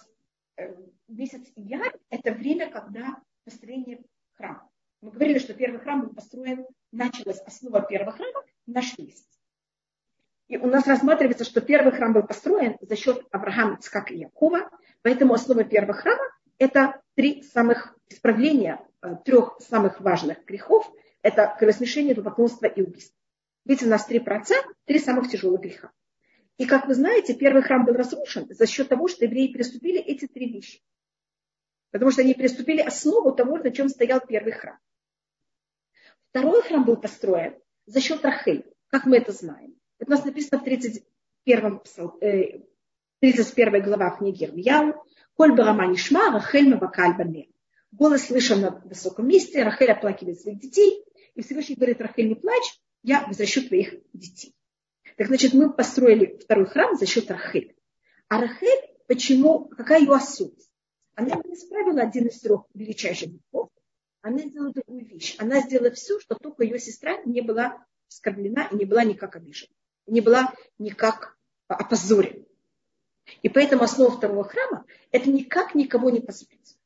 э, 0.57 0.75
месяц 1.07 1.47
Яр– 1.55 1.97
это 2.09 2.33
время, 2.33 2.69
когда 2.69 3.21
построение 3.45 4.03
храма. 4.33 4.69
Мы 5.01 5.11
говорили, 5.11 5.39
что 5.39 5.53
первый 5.53 5.79
храм 5.79 6.01
был 6.01 6.13
построен, 6.13 6.65
началась 6.91 7.39
основа 7.41 7.81
первого 7.81 8.11
храма 8.11 8.43
наш 8.65 8.97
месяц. 8.97 9.25
И 10.51 10.57
у 10.57 10.67
нас 10.67 10.85
рассматривается, 10.85 11.45
что 11.45 11.61
первый 11.61 11.93
храм 11.93 12.11
был 12.11 12.23
построен 12.23 12.75
за 12.81 12.97
счет 12.97 13.25
Авраама, 13.31 13.75
Ицкака 13.75 14.13
и 14.13 14.17
Якова, 14.17 14.69
поэтому 15.01 15.33
основа 15.33 15.63
первого 15.63 15.93
храма– 15.93 16.25
это 16.57 17.01
три 17.15 17.41
самых 17.41 17.95
исправления 18.09 18.85
э, 19.01 19.15
трех 19.23 19.55
самых 19.61 20.01
важных 20.01 20.43
грехов. 20.43 20.91
Это 21.21 21.55
кровосмешение, 21.57 22.13
идолопоклонство 22.13 22.65
и 22.65 22.81
убийство. 22.81 23.15
Ведь 23.63 23.81
у 23.81 23.87
нас 23.87 24.05
три 24.05 24.19
праца, 24.19 24.55
три 24.83 24.99
самых 24.99 25.29
тяжелых 25.29 25.61
греха. 25.61 25.89
И 26.57 26.65
как 26.65 26.85
вы 26.85 26.95
знаете, 26.95 27.33
первый 27.33 27.61
храм 27.61 27.85
был 27.85 27.93
разрушен 27.93 28.47
за 28.49 28.67
счет 28.67 28.89
того, 28.89 29.07
что 29.07 29.23
евреи 29.23 29.53
приступили 29.53 30.01
эти 30.01 30.27
три 30.27 30.51
вещи. 30.51 30.81
Потому 31.91 32.11
что 32.11 32.23
они 32.23 32.33
приступили 32.33 32.81
основу 32.81 33.31
того, 33.31 33.57
на 33.57 33.71
чем 33.71 33.87
стоял 33.87 34.19
первый 34.19 34.51
храм. 34.51 34.77
Второй 36.27 36.61
храм 36.63 36.83
был 36.83 36.97
построен 36.97 37.57
за 37.85 38.01
счет 38.01 38.25
Рахель, 38.25 38.65
как 38.89 39.05
мы 39.05 39.15
это 39.15 39.31
знаем. 39.31 39.77
Это 40.01 40.13
у 40.13 40.15
нас 40.15 40.25
написано 40.25 40.59
в 40.59 40.63
31, 40.63 41.79
31 43.19 43.75
э, 43.75 43.81
глава 43.81 44.17
книги 44.17 44.45
Ирмияу. 44.45 44.95
Коль 45.35 45.55
барама 45.55 45.85
нишма, 45.85 46.31
Рахель 46.31 46.69
мабакаль 46.69 47.15
бамер. 47.15 47.45
Голос 47.91 48.23
слышен 48.25 48.61
на 48.61 48.71
высоком 48.83 49.27
месте, 49.27 49.61
Рахель 49.61 49.91
оплакивает 49.91 50.41
своих 50.41 50.59
детей. 50.59 51.05
И 51.35 51.43
Всевышний 51.43 51.75
говорит, 51.75 52.01
Рахель, 52.01 52.29
не 52.29 52.33
плачь, 52.33 52.79
я 53.03 53.27
возвращу 53.27 53.67
твоих 53.67 53.93
детей. 54.11 54.55
Так 55.17 55.27
значит, 55.27 55.53
мы 55.53 55.71
построили 55.71 56.35
второй 56.41 56.65
храм 56.65 56.95
за 56.95 57.05
счет 57.05 57.29
Рахель. 57.29 57.75
А 58.27 58.41
Рахель, 58.41 58.89
почему, 59.07 59.65
какая 59.65 59.99
ее 59.99 60.15
особенность? 60.15 60.71
Она 61.13 61.35
не 61.45 61.53
исправила 61.53 62.01
один 62.01 62.25
из 62.25 62.39
трех 62.39 62.63
величайших 62.73 63.29
грехов, 63.29 63.69
она 64.23 64.39
сделала 64.39 64.73
другую 64.73 65.05
вещь. 65.05 65.35
Она 65.37 65.61
сделала 65.61 65.91
все, 65.91 66.19
что 66.19 66.33
только 66.33 66.63
ее 66.63 66.79
сестра 66.79 67.21
не 67.23 67.41
была 67.41 67.85
оскорблена 68.07 68.67
и 68.71 68.75
не 68.77 68.85
была 68.85 69.03
никак 69.03 69.35
обижена. 69.35 69.75
Не 70.11 70.19
была 70.19 70.53
никак 70.77 71.37
опозорена. 71.69 72.43
И 73.43 73.47
поэтому 73.47 73.83
основа 73.83 74.11
второго 74.11 74.43
храма– 74.43 74.85
это 75.11 75.29
никак 75.29 75.73
никого 75.73 76.09
не 76.09 76.19
позорить. 76.19 76.77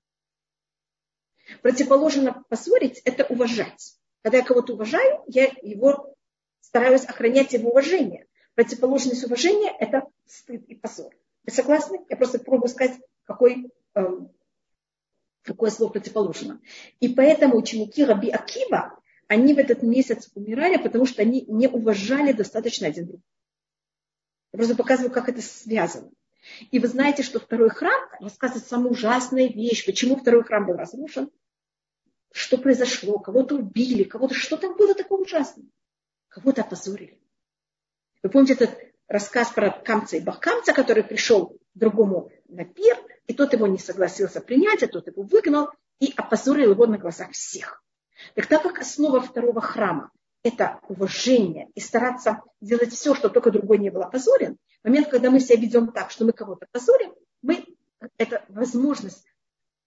Противоположно 1.64 2.44
позорить– 2.50 3.02
это 3.06 3.26
уважать. 3.26 3.98
Когда 4.22 4.38
я 4.38 4.46
кого-то 4.46 4.74
уважаю, 4.74 5.24
я 5.26 5.46
его 5.64 6.16
стараюсь 6.60 7.06
охранять 7.06 7.54
его 7.54 7.72
уважение. 7.72 8.28
Противоположность 8.54 9.24
уважения– 9.24 9.76
это 9.80 10.04
стыд 10.28 10.64
и 10.68 10.76
позор. 10.76 11.12
Вы 11.46 11.52
согласны? 11.52 12.06
Я 12.10 12.18
просто 12.18 12.38
пробую 12.38 12.70
сказать, 12.70 13.00
какой 13.24 13.72
эм, 13.96 14.32
какое 15.42 15.72
слово 15.72 15.94
противоположно. 15.94 16.62
И 17.00 17.10
поэтому 17.10 17.58
ученики 17.58 18.06
Раби 18.06 18.30
Акива, 18.30 18.95
они 19.28 19.54
в 19.54 19.58
этот 19.58 19.82
месяц 19.82 20.30
умирали, 20.36 20.78
потому 20.78 21.06
что 21.06 21.22
они 21.22 21.46
не 21.48 21.68
уважали 21.68 22.32
достаточно 22.32 22.88
один 22.88 23.08
друга. 23.08 23.24
Я 24.54 24.58
просто 24.58 24.76
показываю, 24.76 25.12
как 25.12 25.30
это 25.30 25.42
связано. 25.42 26.12
И 26.72 26.80
вы 26.80 26.88
знаете, 26.88 27.24
что 27.24 27.40
второй 27.40 27.70
храм 27.70 28.10
рассказывает 28.20 28.68
самую 28.68 28.92
ужасную 28.92 29.52
вещь. 29.52 29.86
Почему 29.86 30.16
второй 30.16 30.44
храм 30.44 30.66
был 30.66 30.76
разрушен? 30.76 31.32
Что 32.32 32.58
произошло? 32.58 33.18
Кого-то 33.20 33.56
убили, 33.56 34.04
кого-то... 34.04 34.36
Что 34.36 34.58
там 34.58 34.76
было 34.76 34.94
такое 34.94 35.22
ужасное? 35.22 35.66
Кого-то 36.28 36.62
опозорили. 36.62 37.20
Вы 38.22 38.30
помните 38.30 38.54
этот 38.54 38.78
рассказ 39.08 39.52
про 39.52 39.72
Камца 39.72 40.18
и 40.18 40.20
Бахкамца, 40.20 40.74
который 40.74 41.04
пришел 41.04 41.58
другому 41.74 42.32
на 42.48 42.66
пир, 42.66 42.98
и 43.28 43.34
тот 43.34 43.54
его 43.54 43.68
не 43.68 43.78
согласился 43.78 44.42
принять, 44.42 44.84
а 44.84 44.88
тот 44.88 45.08
его 45.08 45.24
выгнал 45.24 45.70
и 46.00 46.14
опозорил 46.16 46.72
его 46.72 46.86
на 46.86 46.98
глазах 46.98 47.32
всех. 47.32 47.85
Так 48.34 48.48
так 48.48 48.64
как 48.64 48.80
основа 48.80 49.22
второго 49.22 49.62
храма– 49.62 50.12
это 50.44 50.80
уважение 50.88 51.70
и 51.76 51.80
стараться 51.80 52.42
делать 52.62 52.94
все, 52.94 53.14
чтобы 53.16 53.34
только 53.34 53.52
другой 53.52 53.78
не 53.78 53.90
был 53.90 54.02
опозорен, 54.02 54.58
в 54.84 54.88
момент, 54.88 55.10
когда 55.10 55.32
мы 55.32 55.40
себя 55.40 55.60
ведем 55.60 55.92
так, 55.92 56.12
что 56.12 56.26
мы 56.26 56.32
кого-то 56.32 56.68
позорим, 56.72 57.14
мы 57.42 57.66
это 58.18 58.46
возможность 58.50 59.26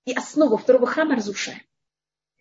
и 0.05 0.13
основу 0.13 0.57
второго 0.57 0.87
храма 0.87 1.15
разрушаем. 1.15 1.61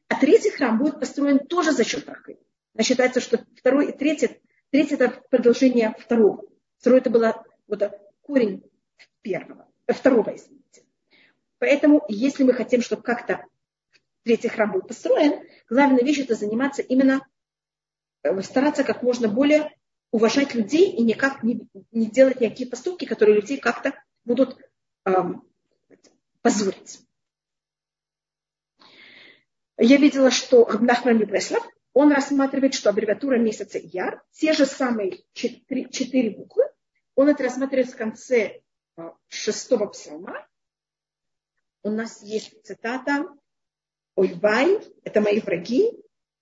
А 0.08 0.20
третий 0.20 0.52
храм 0.52 0.78
будет 0.78 1.00
построен 1.00 1.40
тоже 1.40 1.72
за 1.72 1.84
счет 1.84 2.08
Рахы. 2.08 2.40
Считается, 2.82 3.20
что 3.20 3.46
второй 3.56 3.90
и 3.90 3.98
третий, 3.98 4.42
третий 4.72 4.96
это 4.96 5.22
продолжение 5.30 5.96
второго. 6.00 6.44
Второй 6.80 7.00
это 7.00 7.10
было 7.10 7.44
вот 7.68 7.84
корень 8.22 8.64
первого, 9.22 9.68
второго, 9.88 10.36
извините. 10.36 10.84
Поэтому, 11.60 12.06
если 12.08 12.44
мы 12.44 12.54
хотим, 12.54 12.82
чтобы 12.82 13.02
как-то 13.02 13.46
третий 14.28 14.50
храм 14.50 14.74
был 14.74 14.82
построен, 14.82 15.48
главная 15.70 16.04
вещь 16.04 16.20
это 16.20 16.36
заниматься 16.36 16.82
именно, 16.82 17.26
э, 18.24 18.42
стараться 18.42 18.84
как 18.84 19.02
можно 19.02 19.30
более 19.30 19.74
уважать 20.12 20.54
людей 20.54 20.92
и 20.92 21.02
никак 21.02 21.44
не, 21.44 21.66
не 21.92 22.08
делать 22.08 22.42
никакие 22.42 22.70
поступки, 22.70 23.06
которые 23.06 23.36
людей 23.36 23.58
как-то 23.58 23.94
будут 24.26 24.58
эм, 25.06 25.48
позорить. 26.42 27.00
Я 29.78 29.96
видела, 29.96 30.30
что 30.30 30.68
Нахман 30.78 31.20
Бреслав, 31.20 31.66
он 31.94 32.12
рассматривает, 32.12 32.74
что 32.74 32.90
аббревиатура 32.90 33.38
месяца 33.38 33.80
Яр, 33.82 34.24
те 34.32 34.52
же 34.52 34.66
самые 34.66 35.24
четыре, 35.32 35.90
четыре 35.90 36.32
буквы, 36.32 36.64
он 37.16 37.30
это 37.30 37.44
рассматривает 37.44 37.90
в 37.90 37.96
конце 37.96 38.60
э, 38.98 39.10
шестого 39.30 39.86
псалма, 39.86 40.46
у 41.84 41.92
нас 41.92 42.22
есть 42.22 42.62
цитата 42.66 43.26
«Ойвай»– 44.18 44.80
это 45.04 45.22
мои 45.22 45.40
враги, 45.40 45.92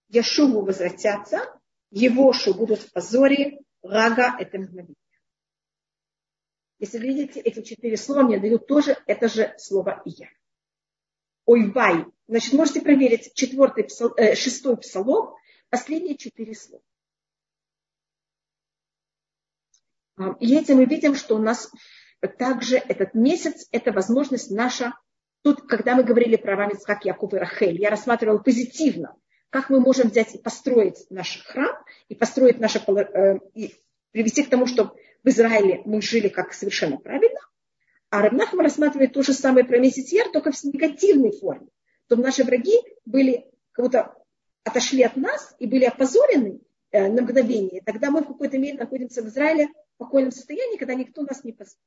Яшуву 0.08 0.62
возвратятся, 0.62 1.60
Евошу 1.91 2.53
будут 2.53 2.79
в 2.79 2.91
позоре, 2.94 3.60
Рага– 3.84 4.34
это 4.39 4.58
мгновение. 4.58 4.96
Если 6.79 7.00
видите, 7.00 7.41
эти 7.41 7.62
четыре 7.62 7.98
слова 7.98 8.24
мне 8.24 8.39
дают 8.39 8.65
тоже 8.65 8.98
это 9.08 9.27
же 9.27 9.53
слово 9.58 10.01
«я». 10.05 10.29
Ойвай. 11.46 12.05
Значит, 12.27 12.53
можете 12.53 12.82
проверить 12.82 13.34
четвертый, 13.34 13.84
псал, 13.84 14.13
э, 14.15 14.36
шестой 14.36 14.77
псалом, 14.77 15.36
последние 15.70 16.15
четыре 16.15 16.55
слова. 16.55 16.82
И 20.39 20.55
этим 20.55 20.77
мы 20.77 20.86
видим, 20.86 21.13
что 21.15 21.36
у 21.36 21.39
нас 21.39 21.70
также 22.38 22.77
этот 22.77 23.13
месяц– 23.15 23.67
это 23.72 23.91
возможность 23.91 24.50
наша 24.50 24.94
Тут, 25.46 25.62
когда 25.68 25.94
мы 25.94 26.04
говорили 26.04 26.38
про 26.38 26.54
Авраам, 26.54 26.72
Ицхак, 26.72 27.06
Яков 27.06 27.36
и 27.36 27.38
Рахель, 27.38 27.80
я 27.80 27.92
рассматривала 27.92 28.40
позитивно, 28.40 29.16
как 29.52 29.70
мы 29.70 29.80
можем 29.80 30.10
взять 30.10 30.34
и 30.34 30.40
построить 30.40 31.06
наш 31.12 31.44
храм, 31.46 31.78
и 32.10 32.16
построить 32.16 32.60
наше, 32.60 32.80
э, 32.80 33.38
и 33.54 33.75
привести 34.10 34.42
к 34.42 34.50
тому, 34.50 34.66
чтобы 34.66 34.94
в 35.24 35.30
Израиле 35.30 35.84
мы 35.86 36.02
жили 36.02 36.30
как 36.30 36.52
совершенно 36.52 36.98
правильно. 36.98 37.40
А 38.10 38.24
Рабнахам 38.24 38.62
рассматривает 38.62 39.14
то 39.14 39.22
же 39.22 39.34
самое 39.34 39.68
про 39.68 39.78
месяц 39.78 40.12
Яр, 40.12 40.30
только 40.30 40.52
в 40.52 40.64
негативной 40.64 41.32
форме. 41.32 41.68
Чтобы 42.08 42.24
наши 42.24 42.44
враги 42.44 42.80
были, 43.06 43.46
как 43.72 43.86
будто 43.86 44.16
отошли 44.64 45.04
от 45.04 45.16
нас 45.16 45.56
и 45.60 45.68
были 45.68 45.86
опозорены 45.86 46.60
э, 46.90 47.08
на 47.08 47.22
мгновение. 47.22 47.84
Тогда 47.86 48.10
мы 48.10 48.24
в 48.24 48.28
какой-то 48.30 48.58
мере 48.58 48.80
находимся 48.80 49.22
в 49.22 49.28
Израиле 49.28 49.68
в 49.68 49.94
спокойном 49.98 50.32
состоянии, 50.32 50.78
когда 50.78 50.96
никто 50.96 51.22
нас 51.22 51.44
не 51.44 51.52
позорит. 51.52 51.78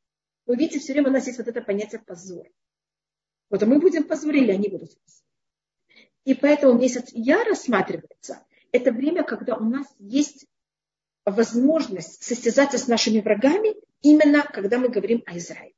Вы 0.47 0.55
видите, 0.55 0.79
все 0.79 0.93
время 0.93 1.09
у 1.09 1.12
нас 1.12 1.27
есть 1.27 1.38
вот 1.38 1.49
это 1.49 1.61
понятие 1.61 2.00
позор. 2.07 2.47
Вот 3.50 3.62
мы 3.62 3.78
будем 3.78 4.05
позорили, 4.05 4.52
они 4.52 4.69
будут 4.69 4.90
И 6.25 6.35
поэтому 6.35 6.78
месяц 6.78 7.09
Я 7.12 7.45
рассматривается. 7.45 8.45
Это 8.73 8.93
время, 8.93 9.25
когда 9.25 9.57
у 9.57 9.64
нас 9.64 9.87
есть 9.99 10.47
возможность 11.25 12.23
состязаться 12.23 12.78
с 12.78 12.88
нашими 12.88 13.21
врагами, 13.21 13.75
именно 14.02 14.43
когда 14.43 14.78
мы 14.78 14.88
говорим 14.88 15.23
о 15.26 15.37
Израиле. 15.38 15.75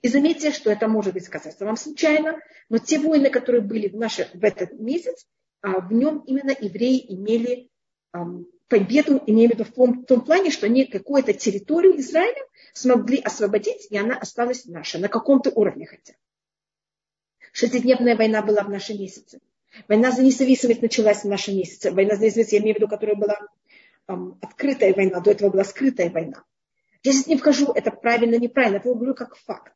И 0.00 0.08
заметьте, 0.08 0.52
что 0.52 0.70
это 0.70 0.88
может 0.88 1.14
быть 1.14 1.24
сказаться 1.24 1.64
вам 1.64 1.76
случайно, 1.76 2.38
но 2.68 2.78
те 2.78 2.98
войны, 2.98 3.30
которые 3.30 3.62
были 3.62 3.88
в, 3.88 3.96
наши, 3.96 4.28
в 4.34 4.42
этот 4.42 4.72
месяц, 4.72 5.26
а, 5.60 5.80
в 5.80 5.92
нем 5.92 6.20
именно 6.26 6.50
евреи 6.50 7.04
имели 7.14 7.70
победу, 8.72 9.22
имею 9.26 9.50
в 9.50 9.52
виду 9.52 9.64
в 9.64 9.72
том, 9.72 10.02
в 10.02 10.06
том 10.06 10.22
плане, 10.22 10.50
что 10.50 10.64
они 10.64 10.86
какую-то 10.86 11.34
территорию 11.34 12.00
Израиля 12.00 12.42
смогли 12.72 13.20
освободить, 13.20 13.86
и 13.90 13.98
она 13.98 14.16
осталась 14.16 14.64
наша, 14.64 14.98
на 14.98 15.08
каком-то 15.08 15.50
уровне 15.50 15.84
хотя. 15.84 16.14
Шестидневная 17.52 18.16
война 18.16 18.40
была 18.40 18.62
в 18.62 18.70
нашем 18.70 18.98
месяце. 18.98 19.40
Война 19.88 20.10
за 20.10 20.22
независимость 20.22 20.80
началась 20.80 21.22
в 21.22 21.28
нашем 21.28 21.54
месяце. 21.56 21.90
Война 21.90 22.16
за 22.16 22.24
независимость, 22.24 22.52
я 22.52 22.58
имею 22.60 22.74
в 22.74 22.78
виду, 22.78 22.88
которая 22.88 23.14
была 23.14 23.38
эм, 24.08 24.38
открытая 24.40 24.94
война, 24.94 25.20
до 25.20 25.30
этого 25.30 25.50
была 25.50 25.64
скрытая 25.64 26.08
война. 26.08 26.42
Я 27.02 27.12
здесь 27.12 27.26
не 27.26 27.36
вхожу, 27.36 27.72
это 27.72 27.90
правильно, 27.90 28.36
неправильно, 28.36 28.78
это 28.78 28.88
говорю 28.88 29.14
как 29.14 29.36
факт. 29.36 29.74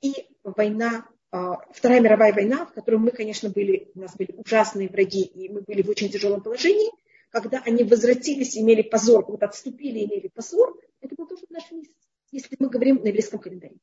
И 0.00 0.26
война, 0.42 1.04
э, 1.32 1.52
Вторая 1.70 2.00
мировая 2.00 2.32
война, 2.32 2.64
в 2.64 2.72
которой 2.72 2.96
мы, 2.96 3.10
конечно, 3.10 3.50
были, 3.50 3.90
у 3.94 4.00
нас 4.00 4.16
были 4.16 4.32
ужасные 4.32 4.88
враги, 4.88 5.20
и 5.22 5.50
мы 5.50 5.60
были 5.60 5.82
в 5.82 5.90
очень 5.90 6.08
тяжелом 6.08 6.40
положении– 6.40 6.88
когда 7.30 7.60
они 7.60 7.84
возвратились, 7.84 8.56
имели 8.56 8.82
позор, 8.82 9.24
вот 9.26 9.42
отступили, 9.42 10.04
имели 10.04 10.28
позор, 10.28 10.80
это 11.00 11.14
был 11.14 11.26
тоже 11.26 11.44
наш 11.50 11.70
месяц, 11.70 11.94
если 12.30 12.56
мы 12.58 12.68
говорим 12.68 12.96
на 12.96 13.08
еврейском 13.08 13.38
календаре. 13.38 13.76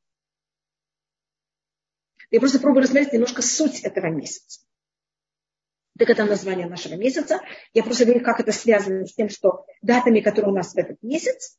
Я 2.31 2.39
просто 2.39 2.59
пробую 2.59 2.83
рассмотреть 2.83 3.13
немножко 3.13 3.41
суть 3.41 3.81
этого 3.81 4.07
месяца. 4.07 4.61
Так 5.97 6.09
это 6.09 6.25
название 6.25 6.67
нашего 6.67 6.95
месяца. 6.95 7.39
Я 7.73 7.83
просто 7.83 8.03
говорю, 8.05 8.23
как 8.23 8.39
это 8.39 8.51
связано 8.51 9.05
с 9.05 9.13
тем, 9.13 9.29
что 9.29 9.65
датами, 9.81 10.19
которые 10.19 10.51
у 10.51 10.55
нас 10.55 10.73
в 10.73 10.77
этот 10.77 11.01
месяц, 11.01 11.57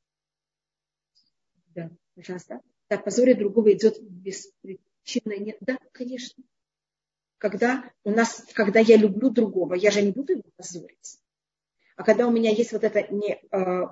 да, 1.68 1.90
пожалуйста, 2.14 2.60
так, 2.88 3.04
позоре 3.04 3.34
другого 3.34 3.72
идет 3.72 4.00
без 4.02 4.48
причины. 4.60 5.38
Нет. 5.38 5.56
Да, 5.60 5.78
конечно. 5.92 6.44
Когда 7.38 7.90
у 8.04 8.10
нас, 8.10 8.44
когда 8.54 8.80
я 8.80 8.96
люблю 8.96 9.30
другого, 9.30 9.74
я 9.74 9.90
же 9.90 10.02
не 10.02 10.12
буду 10.12 10.32
его 10.32 10.42
позорить. 10.56 11.18
А 11.96 12.04
когда 12.04 12.26
у 12.26 12.30
меня 12.30 12.50
есть 12.50 12.72
вот 12.72 12.84
это 12.84 13.12
не, 13.12 13.40
э, 13.50 13.86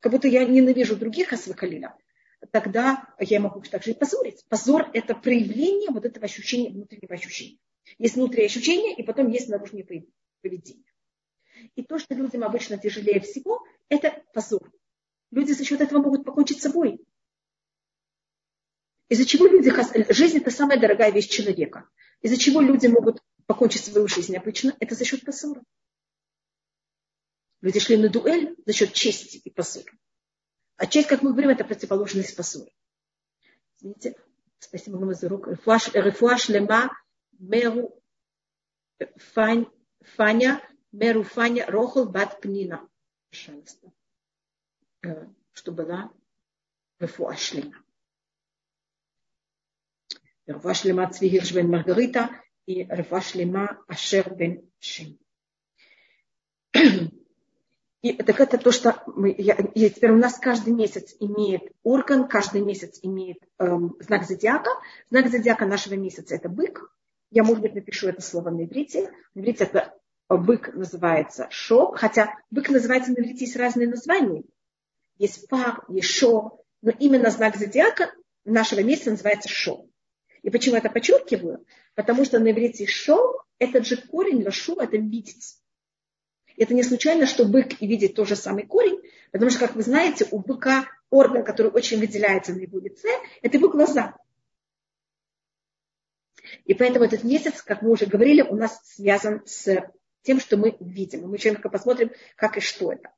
как 0.00 0.12
будто 0.12 0.26
я 0.28 0.44
ненавижу 0.44 0.96
других 0.96 1.32
Асвакалина, 1.32 1.96
тогда 2.50 3.14
я 3.20 3.40
могу 3.40 3.60
также 3.62 3.92
и 3.92 3.94
позорить. 3.94 4.44
Позор– 4.48 4.90
это 4.92 5.14
проявление 5.14 5.90
вот 5.90 6.04
этого 6.04 6.24
ощущения, 6.24 6.70
внутреннего 6.70 7.14
ощущения. 7.14 7.58
Есть 7.98 8.16
внутреннее 8.16 8.46
ощущение, 8.46 8.96
и 8.96 9.02
потом 9.04 9.28
есть 9.28 9.48
наружное 9.48 9.86
поведение. 10.40 10.84
И 11.76 11.82
то, 11.84 11.98
что 11.98 12.14
людям 12.14 12.42
обычно 12.42 12.76
тяжелее 12.76 13.20
всего, 13.20 13.64
это 13.88 14.22
позор. 14.34 14.72
Люди 15.30 15.52
за 15.52 15.64
счет 15.64 15.80
этого 15.80 16.00
могут 16.02 16.24
покончить 16.24 16.58
с 16.58 16.62
собой. 16.62 17.00
Из-за 19.08 19.24
чего 19.24 19.46
люди... 19.46 19.72
Жизнь– 20.12 20.38
это 20.38 20.50
самая 20.50 20.80
дорогая 20.80 21.12
вещь 21.12 21.28
человека. 21.28 21.88
Из-за 22.20 22.36
чего 22.36 22.60
люди 22.60 22.88
могут 22.88 23.22
покончить 23.46 23.84
свою 23.84 24.08
жизнь 24.08 24.36
обычно? 24.36 24.74
Это 24.80 24.94
за 24.94 25.04
счет 25.04 25.24
позора. 25.24 25.62
Люди 27.62 27.78
шли 27.78 27.96
на 27.96 28.08
дуэль 28.08 28.56
за 28.66 28.72
счет 28.72 28.92
чести 28.92 29.36
и 29.38 29.50
позора. 29.50 29.90
А 30.76 30.86
честь, 30.86 31.08
как 31.08 31.22
мы 31.22 31.30
говорим, 31.30 31.50
это 31.50 31.64
противоположность 31.64 32.36
позора. 32.36 32.70
Извините, 33.78 34.16
спасибо 34.58 34.96
вам 34.96 35.14
за 35.14 35.28
руку. 35.28 35.50
Рефуаш 35.50 36.48
лема 36.48 36.90
меру 37.38 38.02
фаня 40.16 40.60
меру 40.90 41.22
фаня 41.22 41.64
рохол 41.66 42.08
бат 42.08 42.40
пнина. 42.40 42.88
Пожалуйста. 43.30 43.92
Э, 45.02 45.26
что 45.52 45.70
была 45.70 46.12
рефуаш 46.98 47.54
лема. 47.54 47.76
Рефуаш 50.46 50.84
лема 50.84 51.08
Цви 51.12 51.28
Хирш 51.28 51.52
бен 51.52 51.70
Маргарита 51.70 52.28
и 52.66 52.82
рефуаш 52.82 53.36
лема 53.36 53.84
Ашер 53.86 54.34
бен 54.34 54.68
Шим. 54.80 55.21
И 58.02 58.14
так 58.14 58.40
это 58.40 58.58
то, 58.58 58.72
что 58.72 59.00
мы, 59.06 59.32
я, 59.38 59.54
и 59.54 59.88
теперь 59.88 60.10
у 60.10 60.16
нас 60.16 60.36
каждый 60.38 60.72
месяц 60.72 61.14
имеет 61.20 61.62
орган, 61.84 62.26
каждый 62.26 62.60
месяц 62.60 62.98
имеет 63.00 63.38
эм, 63.58 63.96
знак 64.00 64.24
зодиака. 64.24 64.70
Знак 65.10 65.30
зодиака 65.30 65.66
нашего 65.66 65.94
месяца 65.94 66.34
это 66.34 66.48
бык. 66.48 66.92
Я, 67.30 67.44
может 67.44 67.62
быть, 67.62 67.74
напишу 67.76 68.08
это 68.08 68.20
слово 68.20 68.50
на 68.50 68.64
иврите. 68.64 69.12
На 69.34 69.40
иврите 69.40 69.64
это 69.64 69.94
э, 70.28 70.36
бык 70.36 70.74
называется 70.74 71.46
шо, 71.50 71.92
хотя 71.92 72.34
бык 72.50 72.70
называется 72.70 73.12
на 73.12 73.20
иврите 73.20 73.44
есть 73.44 73.54
разные 73.54 73.86
названия. 73.86 74.42
Есть 75.18 75.46
пар, 75.48 75.84
есть 75.88 76.08
шо, 76.08 76.60
но 76.82 76.90
именно 76.98 77.30
знак 77.30 77.54
зодиака 77.54 78.12
нашего 78.44 78.80
месяца 78.80 79.12
называется 79.12 79.48
шо. 79.48 79.86
И 80.42 80.50
почему 80.50 80.74
я 80.74 80.80
это 80.80 80.90
подчеркиваю? 80.90 81.64
Потому 81.94 82.24
что 82.24 82.40
на 82.40 82.50
иврите 82.50 82.84
шо, 82.86 83.44
этот 83.60 83.86
же 83.86 83.96
корень 83.96 84.44
лашу, 84.44 84.74
это 84.74 84.96
видеть. 84.96 85.61
Это 86.62 86.74
не 86.74 86.84
случайно, 86.84 87.26
что 87.26 87.44
бык 87.44 87.82
и 87.82 87.88
видит 87.88 88.14
тот 88.14 88.28
же 88.28 88.36
самый 88.36 88.64
корень, 88.64 89.00
потому 89.32 89.50
что, 89.50 89.58
как 89.58 89.74
вы 89.74 89.82
знаете, 89.82 90.28
у 90.30 90.38
быка 90.38 90.86
орган, 91.10 91.44
который 91.44 91.72
очень 91.72 91.98
выделяется 91.98 92.52
на 92.54 92.60
его 92.60 92.78
лице, 92.78 93.08
это 93.42 93.56
его 93.56 93.68
глаза. 93.68 94.16
И 96.64 96.74
поэтому 96.74 97.04
этот 97.04 97.24
месяц, 97.24 97.62
как 97.62 97.82
мы 97.82 97.90
уже 97.90 98.06
говорили, 98.06 98.42
у 98.42 98.54
нас 98.54 98.80
связан 98.84 99.42
с 99.44 99.90
тем, 100.22 100.38
что 100.38 100.56
мы 100.56 100.76
видим. 100.78 101.28
Мы 101.28 101.34
еще 101.34 101.52
посмотрим, 101.54 102.12
как 102.36 102.56
и 102.56 102.60
что 102.60 102.92
это. 102.92 103.10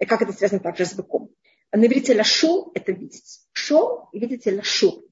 И 0.00 0.04
как 0.04 0.22
это 0.22 0.32
связано 0.32 0.60
также 0.60 0.84
с 0.84 0.94
быком. 0.94 1.30
На 1.70 1.86
иврите 1.86 2.16
лашу– 2.16 2.72
это 2.74 2.90
видеть. 2.90 3.42
Шо 3.52 4.08
и 4.12 4.18
видите 4.18 4.56
лашу. 4.56 5.04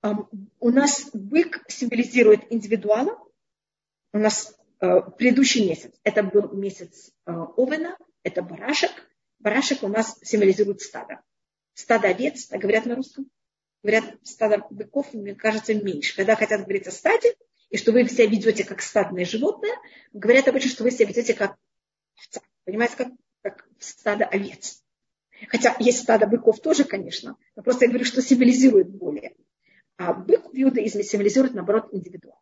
У 0.00 0.70
нас 0.70 1.10
бык 1.12 1.62
символизирует 1.68 2.50
индивидуала. 2.50 3.22
У 4.14 4.18
нас 4.18 4.56
предыдущий 4.78 5.66
месяц. 5.66 5.92
Это 6.02 6.22
был 6.22 6.52
месяц 6.52 7.12
э, 7.26 7.32
Овена, 7.56 7.96
это 8.22 8.42
барашек. 8.42 8.90
Барашек 9.38 9.82
у 9.82 9.88
нас 9.88 10.18
символизирует 10.22 10.80
стадо. 10.80 11.20
Стадо 11.74 12.08
овец, 12.08 12.46
так 12.46 12.60
говорят 12.60 12.86
на 12.86 12.96
русском. 12.96 13.30
Говорят, 13.82 14.16
стадо 14.22 14.66
быков, 14.70 15.12
мне 15.14 15.34
кажется, 15.34 15.74
меньше. 15.74 16.16
Когда 16.16 16.34
хотят 16.34 16.62
говорить 16.62 16.86
о 16.86 16.90
стаде, 16.90 17.34
и 17.70 17.76
что 17.76 17.92
вы 17.92 18.08
себя 18.08 18.26
ведете 18.26 18.64
как 18.64 18.80
стадное 18.82 19.24
животное, 19.24 19.74
говорят 20.12 20.48
обычно, 20.48 20.70
что 20.70 20.84
вы 20.84 20.90
себя 20.90 21.06
ведете 21.06 21.34
как 21.34 21.56
овца. 22.16 22.40
Понимаете, 22.64 22.96
как, 22.96 23.08
как 23.42 23.68
стадо 23.78 24.24
овец. 24.24 24.82
Хотя 25.48 25.76
есть 25.78 26.00
стадо 26.02 26.26
быков 26.26 26.60
тоже, 26.60 26.84
конечно, 26.84 27.36
но 27.54 27.62
просто 27.62 27.84
я 27.84 27.90
говорю, 27.90 28.06
что 28.06 28.22
символизирует 28.22 28.88
более. 28.88 29.36
А 29.98 30.14
бык 30.14 30.46
в 30.46 30.54
иудаизме 30.54 31.02
символизирует, 31.02 31.54
наоборот, 31.54 31.88
индивидуал, 31.92 32.40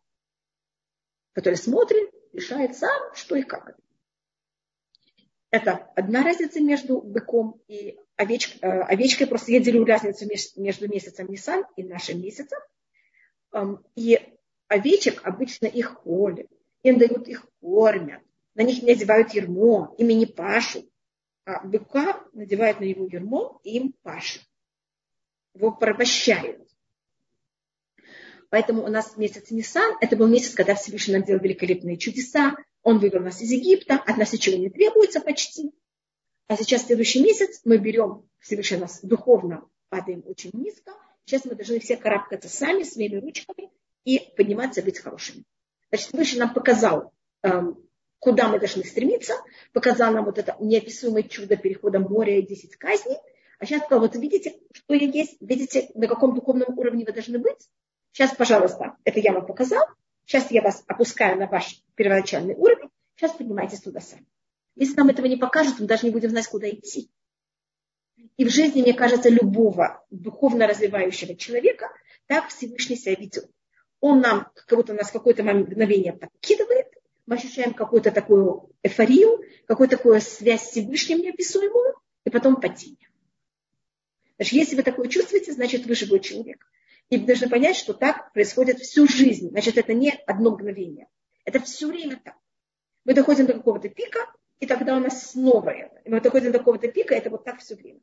который 1.32 1.56
смотрит 1.56 2.13
решает 2.34 2.76
сам, 2.76 3.14
что 3.14 3.36
и 3.36 3.42
как. 3.42 3.76
Это 5.50 5.88
одна 5.94 6.22
разница 6.24 6.60
между 6.60 7.00
быком 7.00 7.60
и 7.68 7.96
овеч, 8.16 8.58
э, 8.60 8.66
овечкой. 8.66 9.28
Просто 9.28 9.52
я 9.52 9.60
делю 9.60 9.84
разницу 9.84 10.26
между 10.56 10.88
месяцем 10.88 11.28
Нисан 11.28 11.64
и 11.76 11.84
нашим 11.84 12.20
месяцем. 12.20 12.58
И 13.94 14.18
овечек 14.66 15.24
обычно 15.24 15.66
их 15.66 15.94
холят, 15.94 16.48
им 16.82 16.98
дают 16.98 17.28
их 17.28 17.46
кормят, 17.60 18.20
на 18.54 18.62
них 18.62 18.82
не 18.82 18.92
одевают 18.92 19.32
ермо, 19.32 19.94
ими 19.96 20.14
не 20.14 20.26
пашут. 20.26 20.90
А 21.44 21.64
быка 21.64 22.24
надевают 22.32 22.80
на 22.80 22.84
его 22.84 23.06
ермо 23.06 23.60
и 23.62 23.76
им 23.76 23.94
пашут. 24.02 24.42
Его 25.54 25.70
порабощают. 25.70 26.68
Поэтому 28.50 28.84
у 28.84 28.88
нас 28.88 29.16
месяц 29.16 29.50
Нисан, 29.50 29.96
это 30.00 30.16
был 30.16 30.28
месяц, 30.28 30.54
когда 30.54 30.74
Всевышний 30.74 31.14
нам 31.14 31.24
делал 31.24 31.40
великолепные 31.40 31.96
чудеса. 31.96 32.56
Он 32.82 32.98
вывел 32.98 33.20
нас 33.20 33.40
из 33.40 33.50
Египта, 33.50 33.94
от 33.94 34.16
нас 34.16 34.32
ничего 34.32 34.56
не 34.56 34.70
требуется 34.70 35.20
почти. 35.20 35.72
А 36.46 36.56
сейчас 36.56 36.86
следующий 36.86 37.22
месяц 37.22 37.62
мы 37.64 37.78
берем 37.78 38.28
Всевышний 38.38 38.76
нас 38.76 39.00
духовно, 39.02 39.66
падаем 39.88 40.22
очень 40.26 40.50
низко. 40.52 40.92
Сейчас 41.24 41.46
мы 41.46 41.54
должны 41.54 41.80
все 41.80 41.96
карабкаться 41.96 42.48
сами, 42.48 42.82
своими 42.82 43.16
ручками 43.16 43.70
и 44.04 44.20
подниматься, 44.36 44.82
быть 44.82 44.98
хорошими. 44.98 45.44
Значит, 45.88 46.08
Всевышний 46.08 46.40
нам 46.40 46.52
показал, 46.52 47.12
эм, 47.42 47.78
куда 48.18 48.48
мы 48.48 48.58
должны 48.58 48.84
стремиться, 48.84 49.34
показал 49.72 50.12
нам 50.12 50.26
вот 50.26 50.38
это 50.38 50.56
неописуемое 50.60 51.22
чудо 51.22 51.56
перехода 51.56 51.98
моря 51.98 52.38
и 52.38 52.42
10 52.42 52.76
казней. 52.76 53.16
А 53.58 53.64
сейчас 53.64 53.84
сказал, 53.84 54.00
вот 54.00 54.14
видите, 54.16 54.58
что 54.72 54.94
я 54.94 55.06
есть, 55.06 55.36
видите, 55.40 55.90
на 55.94 56.06
каком 56.08 56.34
духовном 56.34 56.78
уровне 56.78 57.04
вы 57.06 57.12
должны 57.12 57.38
быть, 57.38 57.68
Сейчас, 58.14 58.32
пожалуйста, 58.36 58.96
это 59.02 59.18
я 59.18 59.32
вам 59.32 59.44
показал. 59.44 59.84
Сейчас 60.24 60.48
я 60.52 60.62
вас 60.62 60.84
опускаю 60.86 61.36
на 61.36 61.48
ваш 61.48 61.82
первоначальный 61.96 62.54
уровень. 62.54 62.88
Сейчас 63.16 63.32
поднимайтесь 63.32 63.80
туда 63.80 63.98
сами. 63.98 64.24
Если 64.76 64.94
нам 64.94 65.08
этого 65.08 65.26
не 65.26 65.36
покажут, 65.36 65.80
мы 65.80 65.88
даже 65.88 66.06
не 66.06 66.12
будем 66.12 66.30
знать, 66.30 66.46
куда 66.46 66.70
идти. 66.70 67.10
И 68.36 68.44
в 68.44 68.50
жизни, 68.50 68.82
мне 68.82 68.94
кажется, 68.94 69.28
любого 69.30 70.06
духовно 70.10 70.68
развивающего 70.68 71.34
человека 71.34 71.88
так 72.26 72.50
Всевышний 72.50 72.94
себя 72.94 73.16
ведет. 73.16 73.50
Он 73.98 74.20
нам, 74.20 74.48
как 74.54 74.78
будто 74.78 74.94
нас 74.94 75.10
какое-то 75.10 75.42
мгновение 75.42 76.12
подкидывает, 76.12 76.86
мы 77.26 77.34
ощущаем 77.34 77.74
какую-то 77.74 78.12
такую 78.12 78.70
эйфорию, 78.84 79.42
какую-то 79.66 79.96
такую 79.96 80.20
связь 80.20 80.62
с 80.62 80.70
Всевышним 80.70 81.18
неописуемую, 81.18 81.96
и 82.24 82.30
потом 82.30 82.60
падение. 82.60 83.08
Значит, 84.36 84.52
если 84.52 84.76
вы 84.76 84.84
такое 84.84 85.08
чувствуете, 85.08 85.52
значит, 85.52 85.86
вы 85.86 85.96
живой 85.96 86.20
человек. 86.20 86.64
И 87.10 87.18
вы 87.18 87.26
должны 87.26 87.48
понять, 87.48 87.76
что 87.76 87.92
так 87.92 88.32
происходит 88.32 88.78
всю 88.78 89.06
жизнь. 89.06 89.50
Значит, 89.50 89.78
это 89.78 89.92
не 89.92 90.10
одно 90.26 90.52
мгновение. 90.52 91.08
Это 91.44 91.60
все 91.60 91.86
время 91.86 92.20
так. 92.22 92.36
Мы 93.04 93.14
доходим 93.14 93.46
до 93.46 93.52
какого-то 93.52 93.88
пика, 93.88 94.20
и 94.60 94.66
тогда 94.66 94.96
у 94.96 95.00
нас 95.00 95.30
снова 95.32 95.70
это. 95.70 96.00
И 96.04 96.08
мы 96.08 96.20
доходим 96.20 96.52
до 96.52 96.58
какого-то 96.58 96.88
пика, 96.88 97.14
и 97.14 97.18
это 97.18 97.30
вот 97.30 97.44
так 97.44 97.60
все 97.60 97.74
время. 97.74 98.00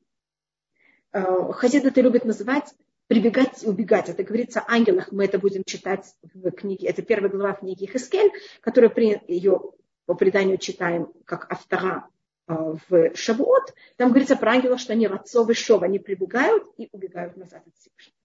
А, 1.11 1.51
Хасид 1.53 1.85
это 1.85 2.01
любит 2.01 2.25
называть 2.25 2.73
прибегать 3.07 3.63
и 3.63 3.67
убегать. 3.67 4.07
Это 4.07 4.23
говорится 4.23 4.61
о 4.61 4.71
ангелах. 4.71 5.11
Мы 5.11 5.25
это 5.25 5.37
будем 5.37 5.63
читать 5.65 6.05
в 6.21 6.49
книге. 6.51 6.87
Это 6.87 7.01
первая 7.01 7.29
глава 7.29 7.53
книги 7.53 7.85
Хескель, 7.85 8.31
которую 8.61 8.89
при 8.91 9.21
ее 9.27 9.59
по 10.05 10.13
преданию 10.13 10.57
читаем 10.57 11.11
как 11.25 11.51
автора 11.51 12.07
а, 12.47 12.75
в 12.87 13.15
Шавуот. 13.15 13.73
Там 13.97 14.09
говорится 14.09 14.37
про 14.37 14.51
ангелов, 14.51 14.79
что 14.79 14.93
они 14.93 15.07
рацовы 15.07 15.55
шов, 15.55 15.81
они 15.81 15.99
прибегают 15.99 16.63
и 16.77 16.87
убегают 16.91 17.35
назад 17.35 17.63
от 17.67 17.75
Всевышнего. 17.75 18.20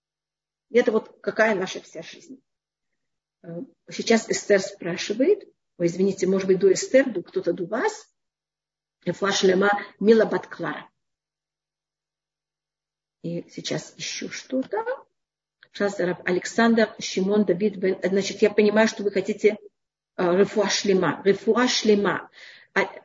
И 0.70 0.78
это 0.78 0.92
вот 0.92 1.20
какая 1.20 1.54
наша 1.54 1.80
вся 1.80 2.02
жизнь. 2.02 2.40
Э, 3.42 3.60
сейчас 3.90 4.28
Эстер 4.28 4.60
спрашивает, 4.60 5.48
ой, 5.78 5.86
извините, 5.86 6.26
может 6.26 6.48
быть, 6.48 6.58
до 6.58 6.72
Эстер, 6.72 7.10
до 7.10 7.22
кто-то 7.22 7.52
до 7.52 7.66
вас, 7.66 8.08
Фашлема 9.12 9.70
Мила 10.00 10.24
Батклара. 10.24 10.90
И 13.22 13.44
сейчас 13.50 13.94
еще 13.96 14.28
что-то. 14.28 14.84
Александр 16.24 16.94
Шимон 16.98 17.44
Давид 17.44 17.76
Бен. 17.76 17.98
Значит, 18.02 18.40
я 18.42 18.50
понимаю, 18.50 18.88
что 18.88 19.02
вы 19.02 19.10
хотите 19.10 19.58
Рефуа 20.16 20.68
Шлема. 20.68 21.20
Рефуа 21.24 21.68
Шлема. 21.68 22.30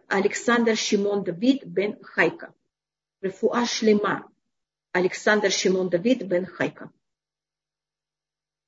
Александр 0.08 0.76
Шимон 0.76 1.24
Давид 1.24 1.66
Бен 1.66 2.02
Хайка. 2.04 2.54
Рефуа 3.22 3.66
Шлема. 3.66 4.32
Александр 4.94 5.52
Шимон 5.52 5.90
Давид 5.90 6.24
Бен 6.24 6.46
Хайка. 6.46 6.92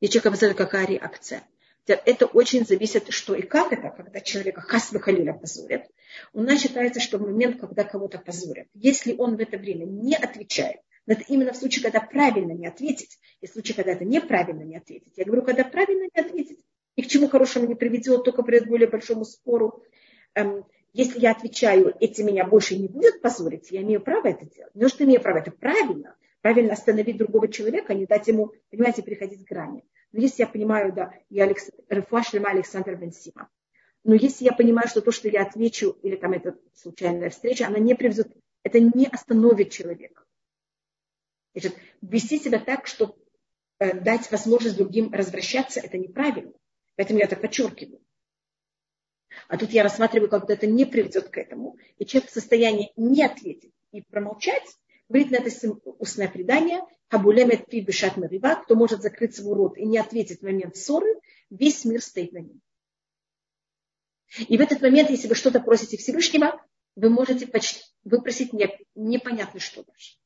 И 0.03 0.09
человек 0.09 0.25
обязательно 0.25 0.57
какая 0.57 0.85
реакция. 0.85 1.43
Это 1.87 2.25
очень 2.25 2.65
зависит, 2.65 3.13
что 3.13 3.35
и 3.35 3.41
как 3.41 3.71
это, 3.71 3.89
когда 3.89 4.19
человека 4.19 4.59
хасвы 4.59 4.99
халиля 4.99 5.31
позорят. 5.31 5.87
У 6.33 6.41
нас 6.41 6.61
считается, 6.61 6.99
что 6.99 7.17
в 7.17 7.21
момент, 7.21 7.57
когда 7.61 7.85
кого-то 7.85 8.19
позорят, 8.19 8.67
если 8.73 9.15
он 9.17 9.37
в 9.37 9.39
это 9.39 9.57
время 9.57 9.85
не 9.85 10.15
отвечает, 10.15 10.81
но 11.05 11.13
это 11.13 11.23
именно 11.29 11.53
в 11.53 11.55
случае, 11.55 11.83
когда 11.83 12.01
правильно 12.01 12.51
не 12.51 12.67
ответить, 12.67 13.17
и 13.39 13.47
в 13.47 13.51
случае, 13.51 13.75
когда 13.75 13.93
это 13.93 14.03
неправильно 14.03 14.63
не 14.63 14.75
ответить. 14.75 15.13
Я 15.15 15.23
говорю, 15.23 15.43
когда 15.43 15.63
правильно 15.63 16.09
не 16.13 16.21
ответить, 16.21 16.59
и 16.97 17.01
к 17.01 17.07
чему 17.07 17.29
хорошему 17.29 17.65
не 17.65 17.75
приведет, 17.75 18.25
только 18.25 18.43
приведет 18.43 18.67
к 18.67 18.71
более 18.71 18.89
большому 18.89 19.23
спору. 19.23 19.85
Эм, 20.35 20.65
если 20.91 21.21
я 21.21 21.31
отвечаю, 21.31 21.95
эти 22.01 22.21
меня 22.23 22.43
больше 22.45 22.77
не 22.77 22.89
будут 22.89 23.21
позорить, 23.21 23.71
я 23.71 23.81
имею 23.81 24.01
право 24.01 24.27
это 24.27 24.45
делать. 24.53 24.75
Не 24.75 24.85
что 24.89 25.05
имею 25.05 25.21
право, 25.21 25.37
это 25.37 25.51
правильно. 25.51 26.17
Правильно 26.41 26.73
остановить 26.73 27.15
другого 27.15 27.47
человека, 27.47 27.93
не 27.93 28.05
дать 28.05 28.27
ему, 28.27 28.51
понимаете, 28.69 29.01
переходить 29.01 29.45
к 29.45 29.49
грани. 29.49 29.85
Если 30.13 30.43
я 30.43 30.47
понимаю, 30.47 30.93
да, 30.93 31.13
я 31.29 31.43
Алекс... 31.43 31.71
Рефуа 31.89 32.23
Шлема 32.23 32.49
Александр 32.49 32.95
Бенсима. 32.95 33.49
Но 34.03 34.13
если 34.13 34.45
я 34.45 34.53
понимаю, 34.53 34.87
что 34.87 35.01
то, 35.01 35.11
что 35.11 35.27
я 35.27 35.41
отвечу, 35.41 35.97
или 36.03 36.15
там 36.15 36.33
эта 36.33 36.57
случайная 36.75 37.29
встреча, 37.29 37.67
она 37.67 37.79
не 37.79 37.95
приведет, 37.95 38.31
это 38.61 38.79
не 38.79 39.07
остановит 39.07 39.71
человека. 39.71 40.23
Значит, 41.53 41.75
вести 42.01 42.37
себя 42.37 42.59
так, 42.59 42.85
чтобы 42.85 43.15
э, 43.79 43.99
дать 43.99 44.29
возможность 44.31 44.77
другим 44.77 45.11
развращаться, 45.11 45.79
это 45.79 45.97
неправильно. 45.97 46.53
Поэтому 46.95 47.19
я 47.19 47.25
это 47.25 47.35
подчеркиваю. 47.35 48.01
А 49.47 49.57
тут 49.57 49.71
я 49.71 49.83
рассматриваю, 49.83 50.29
когда 50.29 50.53
это 50.53 50.67
не 50.67 50.85
приведет 50.85 51.29
к 51.29 51.37
этому, 51.37 51.77
и 51.97 52.05
человек 52.05 52.29
в 52.29 52.33
состоянии 52.33 52.91
не 52.95 53.23
ответить 53.23 53.73
и 53.91 54.01
промолчать, 54.01 54.77
говорит 55.09 55.31
на 55.31 55.37
это 55.37 55.51
устное 55.99 56.27
предание, 56.27 56.81
Хабулемет 57.09 57.67
пи 57.67 57.81
бешат 57.81 58.17
марива, 58.17 58.55
кто 58.55 58.75
может 58.75 59.03
закрыть 59.03 59.35
свой 59.35 59.55
рот 59.55 59.77
и 59.77 59.85
не 59.85 59.99
ответить 59.99 60.39
в 60.39 60.43
момент 60.43 60.75
ссоры, 60.75 61.19
весь 61.51 61.85
мир 61.85 62.01
стоит 62.01 62.31
на 62.31 62.39
нем. 62.39 62.61
И 64.47 64.57
в 64.57 64.61
этот 64.61 64.81
момент, 64.81 65.11
если 65.11 65.27
вы 65.27 65.35
что-то 65.35 65.59
просите 65.59 65.97
Всевышнего, 65.97 66.59
вы 66.95 67.09
можете 67.09 67.45
почти 67.45 67.81
выпросить 68.03 68.53
не, 68.53 68.67
непонятно 68.95 69.59
что 69.59 69.83
даже. 69.83 70.17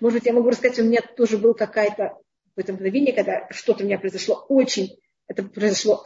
Может 0.00 0.20
быть, 0.20 0.26
я 0.26 0.32
могу 0.32 0.48
рассказать, 0.48 0.78
у 0.78 0.84
меня 0.84 1.02
тоже 1.02 1.38
был 1.38 1.52
какая-то 1.54 2.16
в 2.54 2.58
этом 2.58 2.76
мгновение, 2.76 3.12
когда 3.12 3.46
что-то 3.50 3.82
у 3.82 3.86
меня 3.86 3.98
произошло 3.98 4.46
очень, 4.48 4.98
это 5.26 5.42
произошло 5.42 6.02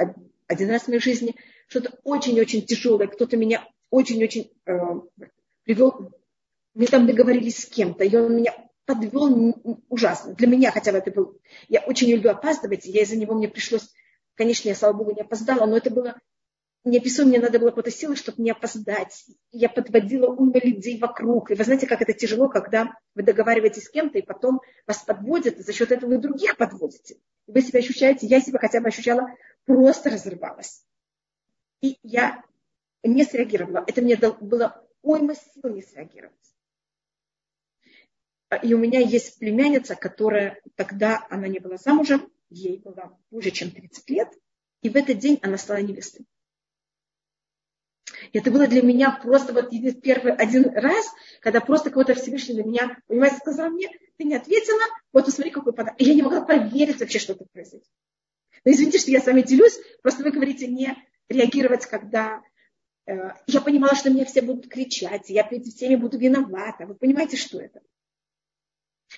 один 0.49 0.71
раз 0.71 0.83
в 0.83 0.89
моей 0.89 1.01
жизни, 1.01 1.37
что-то 1.69 1.97
очень-очень 2.03 2.67
тяжелое, 2.67 3.07
кто-то 3.07 3.37
меня 3.37 3.69
очень-очень 3.91 4.51
э, 4.67 4.73
привел, 5.63 6.13
мы 6.75 6.87
там 6.87 7.07
договорились 7.07 7.63
с 7.63 7.67
кем-то, 7.67 8.05
и 8.05 8.17
он 8.17 8.37
меня 8.37 8.55
подвел 8.87 9.55
ужасно. 9.89 10.35
Для 10.35 10.47
меня 10.47 10.73
хотя 10.73 10.93
бы 10.93 10.99
это 10.99 11.11
был... 11.11 11.41
Я 11.69 11.81
очень 11.81 12.11
люблю 12.11 12.31
опаздывать, 12.31 12.87
я 12.87 13.03
из-за 13.03 13.17
него 13.17 13.35
мне 13.35 13.49
пришлось... 13.49 13.93
Конечно, 14.35 14.69
я, 14.69 14.75
слава 14.75 14.95
богу, 14.95 15.13
не 15.13 15.21
опоздала, 15.21 15.67
но 15.67 15.77
это 15.77 15.91
было 15.91 16.17
неописуемо, 16.85 17.31
мне 17.31 17.41
надо 17.41 17.59
было 17.59 17.69
какой-то 17.69 17.91
силы, 17.91 18.17
чтобы 18.17 18.43
не 18.43 18.51
опоздать. 18.51 19.27
Я 19.53 19.69
подводила 19.69 20.29
умы 20.29 20.59
людей 20.61 20.99
вокруг. 20.99 21.51
И 21.51 21.55
вы 21.55 21.65
знаете, 21.65 21.87
как 21.87 22.01
это 22.01 22.13
тяжело, 22.13 22.49
когда 22.49 22.95
вы 23.15 23.23
договариваетесь 23.23 23.85
с 23.85 23.91
кем-то, 23.91 24.19
и 24.19 24.23
потом 24.23 24.61
вас 24.87 24.99
подводят, 25.03 25.59
и 25.59 25.63
за 25.63 25.73
счет 25.73 25.93
этого 25.93 26.11
вы 26.11 26.19
других 26.19 26.57
подводите. 26.57 27.17
И 27.47 27.53
вы 27.53 27.61
себя 27.61 27.81
ощущаете, 27.81 28.27
я 28.27 28.41
себя 28.41 28.59
хотя 28.59 28.81
бы 28.81 28.89
ощущала, 28.89 29.29
просто 29.67 30.11
разрывалась. 30.11 30.85
И 31.83 31.99
я 32.03 32.43
не 33.03 33.25
среагировала. 33.25 33.85
Это 33.87 34.01
мне 34.03 34.17
было 34.17 34.83
уйма 35.03 35.35
сил 35.35 35.71
не 35.71 35.83
среагировать. 35.83 36.35
И 38.63 38.75
у 38.75 38.79
меня 38.79 39.01
есть 39.01 39.39
племянница, 39.39 39.95
которая 39.95 40.61
тогда, 40.75 41.25
она 41.31 41.47
не 41.47 41.61
была 41.61 41.77
замужем, 41.77 42.29
ей 42.49 42.79
было 42.79 43.17
уже 43.31 43.51
чем 43.51 43.71
30 43.71 44.11
лет, 44.11 44.29
и 44.83 44.89
в 44.89 44.97
этот 44.97 45.19
день 45.19 45.39
она 45.43 45.57
стала 45.57 45.79
невестой. 45.79 46.27
И 48.33 48.39
это 48.39 48.51
было 48.51 48.67
для 48.67 48.83
меня 48.83 49.19
просто 49.23 49.53
вот 49.53 49.71
первый 50.03 50.35
один 50.35 50.65
раз, 50.75 51.07
когда 51.41 51.61
просто 51.61 51.91
кого-то 51.91 52.15
Всевышний 52.15 52.55
на 52.55 52.67
меня, 52.67 52.99
понимаете, 53.07 53.37
сказал 53.37 53.71
мне, 53.71 53.89
ты 54.17 54.25
не 54.25 54.35
ответила, 54.35 54.81
вот 55.13 55.25
посмотри, 55.25 55.51
какой 55.51 55.73
подарок. 55.73 56.01
И 56.01 56.05
я 56.05 56.15
не 56.15 56.23
могла 56.23 56.43
поверить 56.43 57.01
вообще, 57.01 57.19
что 57.19 57.33
это 57.33 57.47
произойдет. 57.53 57.89
Но 58.65 58.73
извините, 58.73 58.99
что 58.99 59.11
я 59.11 59.21
с 59.21 59.27
вами 59.27 59.43
делюсь, 59.43 59.79
просто 60.03 60.23
вы 60.23 60.33
говорите 60.33 60.67
не 60.67 60.95
реагировать, 61.29 61.87
когда 61.87 62.43
э, 63.07 63.31
я 63.47 63.61
понимала, 63.61 63.95
что 63.95 64.11
меня 64.11 64.27
все 64.27 64.43
будут 64.43 64.69
кричать, 64.69 65.31
я 65.31 65.45
перед 65.45 65.67
всеми 65.67 65.95
буду 65.95 66.19
виновата. 66.19 66.87
Вы 66.87 66.95
понимаете, 66.95 67.37
что 67.37 67.59
это? 67.59 67.81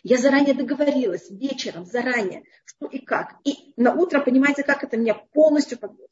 Я 0.02 0.18
заранее 0.18 0.54
договорилась, 0.54 1.30
вечером, 1.30 1.84
заранее, 1.84 2.44
что 2.64 2.86
и 2.86 2.98
как. 2.98 3.36
И 3.44 3.72
на 3.76 3.94
утро, 3.94 4.20
понимаете, 4.20 4.62
как 4.62 4.82
это 4.82 4.96
меня 4.96 5.14
полностью 5.14 5.78
подводит. 5.78 6.10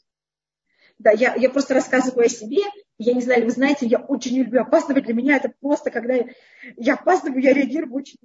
Да, 0.99 1.11
я, 1.13 1.35
я 1.35 1.49
просто 1.49 1.75
рассказываю 1.75 2.27
о 2.27 2.29
себе. 2.29 2.63
Я 2.99 3.15
не 3.15 3.23
знаю, 3.23 3.45
вы 3.45 3.51
знаете, 3.51 3.87
я 3.87 3.99
очень 3.99 4.37
люблю 4.37 4.61
опаздывать. 4.61 5.07
Для 5.07 5.15
меня 5.15 5.37
это 5.37 5.51
просто, 5.61 5.91
когда 5.91 6.15
я, 6.15 6.27
я 6.77 6.95
опаздываю, 6.95 7.43
я 7.43 7.55
реагирую 7.55 7.95
очень 7.95 8.19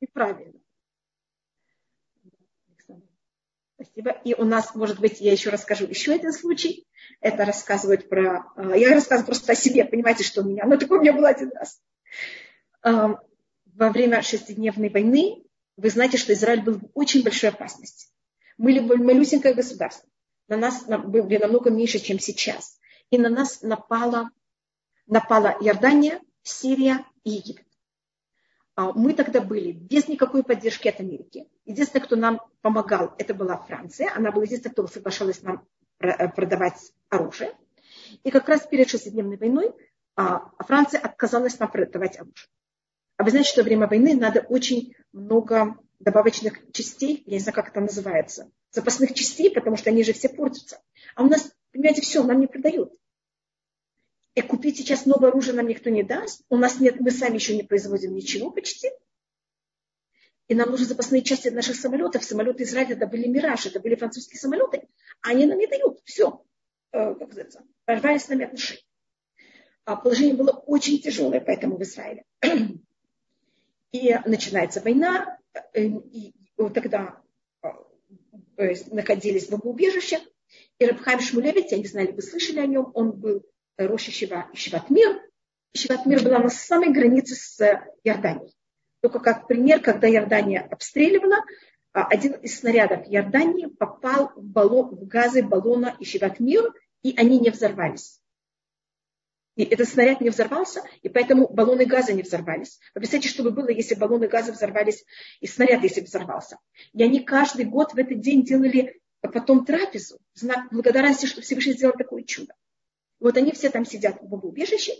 неправильно. 0.00 0.60
Спасибо. 3.74 4.10
И 4.24 4.34
у 4.34 4.44
нас, 4.44 4.74
может 4.74 5.00
быть, 5.00 5.22
я 5.22 5.32
еще 5.32 5.48
расскажу 5.48 5.86
еще 5.86 6.12
один 6.12 6.34
случай. 6.34 6.86
Это 7.22 7.46
рассказывать 7.46 8.10
про... 8.10 8.44
А, 8.54 8.76
я 8.76 8.90
рассказываю 8.90 9.28
просто 9.28 9.52
о 9.52 9.56
себе, 9.56 9.86
понимаете, 9.86 10.22
что 10.22 10.42
у 10.42 10.44
меня... 10.44 10.66
Но 10.66 10.76
такое 10.76 10.98
у 10.98 11.00
меня 11.02 11.14
было 11.14 11.30
один 11.30 11.50
раз 11.54 11.80
во 13.80 13.88
время 13.88 14.20
шестидневной 14.20 14.90
войны, 14.90 15.42
вы 15.78 15.88
знаете, 15.88 16.18
что 16.18 16.34
Израиль 16.34 16.62
был 16.62 16.74
в 16.74 16.90
очень 16.92 17.24
большой 17.24 17.48
опасности. 17.48 18.08
Мы 18.58 18.78
малюсенькое 18.82 19.54
государство. 19.54 20.06
На 20.48 20.58
нас 20.58 20.84
были 20.84 21.38
намного 21.38 21.70
меньше, 21.70 21.98
чем 21.98 22.18
сейчас. 22.18 22.78
И 23.08 23.16
на 23.16 23.30
нас 23.30 23.62
напала, 23.62 24.30
напала 25.06 25.56
Иордания, 25.62 26.20
Сирия 26.42 27.06
и 27.24 27.30
Египет. 27.30 27.66
А 28.74 28.92
мы 28.92 29.14
тогда 29.14 29.40
были 29.40 29.72
без 29.72 30.08
никакой 30.08 30.42
поддержки 30.42 30.88
от 30.88 31.00
Америки. 31.00 31.48
Единственное, 31.64 32.04
кто 32.04 32.16
нам 32.16 32.40
помогал, 32.60 33.14
это 33.16 33.32
была 33.32 33.56
Франция. 33.56 34.12
Она 34.14 34.30
была 34.30 34.44
единственная, 34.44 34.74
кто 34.74 34.86
соглашалась 34.88 35.42
нам 35.42 35.66
э, 36.00 36.28
продавать 36.28 36.92
оружие. 37.08 37.56
И 38.24 38.30
как 38.30 38.46
раз 38.46 38.66
перед 38.66 38.90
шестидневной 38.90 39.38
войной 39.38 39.72
а, 40.16 40.50
Франция 40.58 41.00
отказалась 41.00 41.58
нам 41.58 41.70
продавать 41.70 42.18
оружие. 42.18 42.48
А 43.20 43.22
вы 43.22 43.32
знаете, 43.32 43.50
что 43.50 43.60
во 43.60 43.64
время 43.64 43.86
войны 43.86 44.14
надо 44.14 44.40
очень 44.48 44.94
много 45.12 45.76
добавочных 45.98 46.58
частей, 46.72 47.22
я 47.26 47.34
не 47.34 47.38
знаю, 47.38 47.54
как 47.54 47.68
это 47.68 47.78
называется, 47.78 48.50
запасных 48.70 49.12
частей, 49.12 49.50
потому 49.50 49.76
что 49.76 49.90
они 49.90 50.04
же 50.04 50.14
все 50.14 50.30
портятся. 50.30 50.80
А 51.14 51.24
у 51.24 51.26
нас, 51.26 51.52
понимаете, 51.70 52.00
все, 52.00 52.22
нам 52.22 52.40
не 52.40 52.46
продают. 52.46 52.94
И 54.34 54.40
купить 54.40 54.78
сейчас 54.78 55.04
новое 55.04 55.28
оружие 55.28 55.54
нам 55.54 55.68
никто 55.68 55.90
не 55.90 56.02
даст. 56.02 56.46
У 56.48 56.56
нас 56.56 56.80
нет, 56.80 56.98
мы 56.98 57.10
сами 57.10 57.34
еще 57.34 57.54
не 57.54 57.62
производим 57.62 58.14
ничего 58.14 58.50
почти. 58.50 58.88
И 60.48 60.54
нам 60.54 60.70
нужны 60.70 60.86
запасные 60.86 61.20
части 61.20 61.48
от 61.48 61.54
наших 61.54 61.76
самолетов. 61.76 62.24
Самолеты 62.24 62.62
Израиля 62.62 62.96
это 62.96 63.06
были 63.06 63.28
Мираж, 63.28 63.66
это 63.66 63.80
были 63.80 63.96
французские 63.96 64.40
самолеты. 64.40 64.88
А 65.20 65.32
они 65.32 65.44
нам 65.44 65.58
не 65.58 65.66
дают. 65.66 66.00
Все. 66.04 66.42
Э, 66.92 67.14
как 67.16 67.28
говорится, 67.28 67.64
порвали 67.84 68.16
с 68.16 68.28
нами 68.28 68.46
отношения. 68.46 68.80
А 69.84 69.96
положение 69.96 70.36
было 70.36 70.52
очень 70.52 71.02
тяжелое 71.02 71.42
поэтому 71.42 71.76
в 71.76 71.82
Израиле. 71.82 72.24
И 73.92 74.16
начинается 74.24 74.80
война, 74.80 75.38
э, 75.72 75.84
и 75.84 76.32
тогда 76.56 77.20
э, 78.56 78.74
находились 78.90 79.48
в 79.48 79.50
бомбоубежище. 79.50 80.20
И 80.78 80.86
Рабхайм 80.86 81.20
Шмулевич, 81.20 81.70
я 81.70 81.78
не 81.78 81.86
знаю, 81.86 82.14
вы 82.14 82.22
слышали 82.22 82.60
о 82.60 82.66
нем, 82.66 82.90
он 82.94 83.12
был 83.12 83.44
Роша 83.76 84.10
Шиватмир. 84.10 85.20
Шиватмир 85.74 86.22
была 86.22 86.38
на 86.38 86.50
самой 86.50 86.92
границе 86.92 87.34
с 87.34 87.60
Иорданией. 88.04 88.54
Только 89.00 89.18
как 89.20 89.46
пример, 89.46 89.80
когда 89.80 90.10
Иордания 90.10 90.60
обстреливала, 90.60 91.44
а, 91.92 92.06
один 92.06 92.34
из 92.34 92.58
снарядов 92.58 93.06
Иордании 93.08 93.66
попал 93.66 94.32
в, 94.36 94.44
баллон, 94.44 94.94
в 94.94 95.06
газы 95.06 95.42
баллона 95.42 95.96
Ишиватмир, 95.98 96.72
и 97.02 97.14
они 97.16 97.40
не 97.40 97.50
взорвались. 97.50 98.19
И 99.60 99.64
этот 99.64 99.90
снаряд 99.90 100.22
не 100.22 100.30
взорвался, 100.30 100.80
и 101.02 101.10
поэтому 101.10 101.46
баллоны 101.46 101.84
газа 101.84 102.14
не 102.14 102.22
взорвались. 102.22 102.80
Вы 102.94 103.00
представляете, 103.02 103.28
что 103.28 103.42
бы 103.42 103.50
было, 103.50 103.68
если 103.68 103.94
баллоны 103.94 104.26
газа 104.26 104.52
взорвались, 104.52 105.04
и 105.40 105.46
снаряд, 105.46 105.82
если 105.82 106.00
бы 106.00 106.06
взорвался. 106.06 106.56
И 106.94 107.02
они 107.02 107.20
каждый 107.20 107.66
год 107.66 107.92
в 107.92 107.98
этот 107.98 108.20
день 108.20 108.42
делали 108.42 108.98
потом 109.20 109.66
трапезу, 109.66 110.18
знак 110.32 110.72
благодарности, 110.72 111.26
что 111.26 111.42
Всевышний 111.42 111.74
сделал 111.74 111.92
такое 111.92 112.22
чудо. 112.22 112.54
Вот 113.18 113.36
они 113.36 113.52
все 113.52 113.68
там 113.68 113.84
сидят 113.84 114.16
в 114.22 114.32
убежище, 114.32 114.94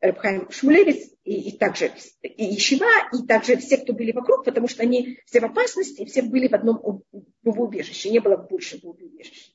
Рабхайм 0.00 0.48
Шмулевец, 0.52 1.10
и, 1.24 1.48
и 1.48 1.58
также 1.58 1.90
и 2.22 2.56
Ишива, 2.56 2.86
и 3.12 3.26
также 3.26 3.56
все, 3.56 3.76
кто 3.78 3.92
были 3.92 4.12
вокруг, 4.12 4.44
потому 4.44 4.68
что 4.68 4.84
они 4.84 5.18
все 5.24 5.40
в 5.40 5.44
опасности, 5.46 6.04
все 6.04 6.22
были 6.22 6.46
в 6.46 6.54
одном 6.54 7.02
убежище, 7.42 8.10
не 8.10 8.20
было 8.20 8.36
больше 8.36 8.78
убежища. 8.84 9.50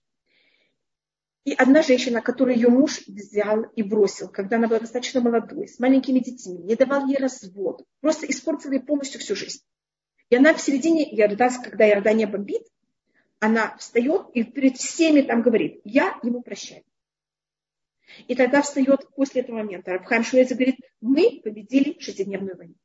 И 1.43 1.54
одна 1.54 1.82
женщина, 1.82 2.21
которую 2.21 2.56
ее 2.56 2.69
муж 2.69 3.01
взял 3.08 3.63
и 3.75 3.82
бросил, 3.82 4.30
когда 4.30 4.58
она 4.58 4.67
была 4.67 4.80
достаточно 4.80 5.21
молодой, 5.21 5.67
с 5.67 5.80
маленькими 5.80 6.19
детьми, 6.19 6.60
не 6.60 6.75
давал 6.75 7.08
ей 7.08 7.17
развод, 7.17 7.84
просто 7.99 8.27
испортил 8.27 8.71
ей 8.71 8.80
полностью 8.80 9.19
всю 9.19 9.36
жизнь. 9.36 9.63
И 10.30 10.36
она 10.36 10.54
в 10.54 10.62
середине 10.62 11.04
Иорданска, 11.04 11.71
когда 11.71 11.89
Иордания 11.89 12.27
бомбит, 12.27 12.67
она 13.39 13.75
встает 13.77 14.27
и 14.34 14.43
перед 14.43 14.77
всеми 14.77 15.21
там 15.21 15.41
говорит, 15.41 15.82
я 15.84 16.19
ему 16.21 16.43
прощаю. 16.43 16.84
И 18.27 18.36
тогда 18.36 18.62
встает 18.62 19.10
после 19.15 19.41
этого 19.41 19.58
момента 19.58 19.93
Рабхайм 19.93 20.23
Шулец 20.23 20.49
говорит, 20.51 20.77
мы 20.99 21.41
победили 21.43 21.99
шестидневную 21.99 22.56
войну. 22.56 22.75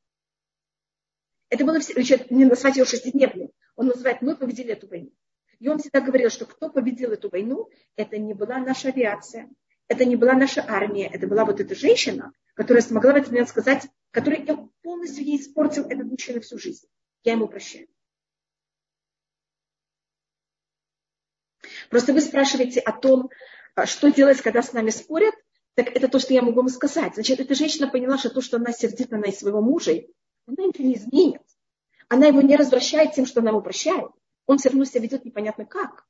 Это 1.49 1.63
было 1.63 1.77
не 2.29 2.45
назвать 2.45 2.75
ее 2.75 2.85
шестидневной, 2.85 3.51
он 3.75 3.87
называет, 3.87 4.21
мы 4.21 4.35
победили 4.35 4.73
эту 4.73 4.87
войну. 4.87 5.11
И 5.59 5.67
он 5.67 5.79
всегда 5.79 6.01
говорил, 6.01 6.29
что 6.29 6.45
кто 6.45 6.69
победил 6.69 7.11
эту 7.11 7.29
войну, 7.29 7.69
это 7.95 8.17
не 8.17 8.33
была 8.33 8.59
наша 8.59 8.89
авиация, 8.89 9.49
это 9.87 10.05
не 10.05 10.15
была 10.15 10.33
наша 10.33 10.63
армия, 10.67 11.07
это 11.07 11.27
была 11.27 11.45
вот 11.45 11.59
эта 11.59 11.73
женщина, 11.73 12.31
которая 12.53 12.83
смогла 12.83 13.13
в 13.13 13.15
этот 13.17 13.31
момент 13.31 13.49
сказать, 13.49 13.87
который 14.11 14.45
полностью 14.81 15.23
ей 15.23 15.39
испортил 15.39 15.85
этот 15.85 16.05
мужчина 16.05 16.41
всю 16.41 16.57
жизнь. 16.57 16.87
Я 17.23 17.33
ему 17.33 17.47
прощаю. 17.47 17.87
Просто 21.89 22.13
вы 22.13 22.21
спрашиваете 22.21 22.79
о 22.79 22.91
том, 22.91 23.29
а, 23.75 23.85
что 23.85 24.11
делать, 24.11 24.41
когда 24.41 24.61
с 24.61 24.73
нами 24.73 24.89
спорят, 24.89 25.35
так 25.75 25.95
это 25.95 26.07
то, 26.07 26.19
что 26.19 26.33
я 26.33 26.41
могу 26.41 26.57
вам 26.57 26.69
сказать. 26.69 27.13
Значит, 27.13 27.39
эта 27.39 27.53
женщина 27.53 27.87
поняла, 27.87 28.17
что 28.17 28.29
то, 28.29 28.41
что 28.41 28.57
она 28.57 28.71
сердит 28.71 29.11
на 29.11 29.31
своего 29.31 29.61
мужа, 29.61 29.91
она 30.47 30.65
ничего 30.65 30.87
не 30.87 30.95
изменит. 30.95 31.41
Она 32.09 32.27
его 32.27 32.41
не 32.41 32.55
развращает 32.55 33.13
тем, 33.13 33.25
что 33.25 33.41
она 33.41 33.49
его 33.51 33.61
прощает. 33.61 34.09
Он 34.47 34.57
все 34.57 34.69
равно 34.69 34.85
себя 34.85 35.01
ведет 35.01 35.25
непонятно 35.25 35.65
как. 35.65 36.07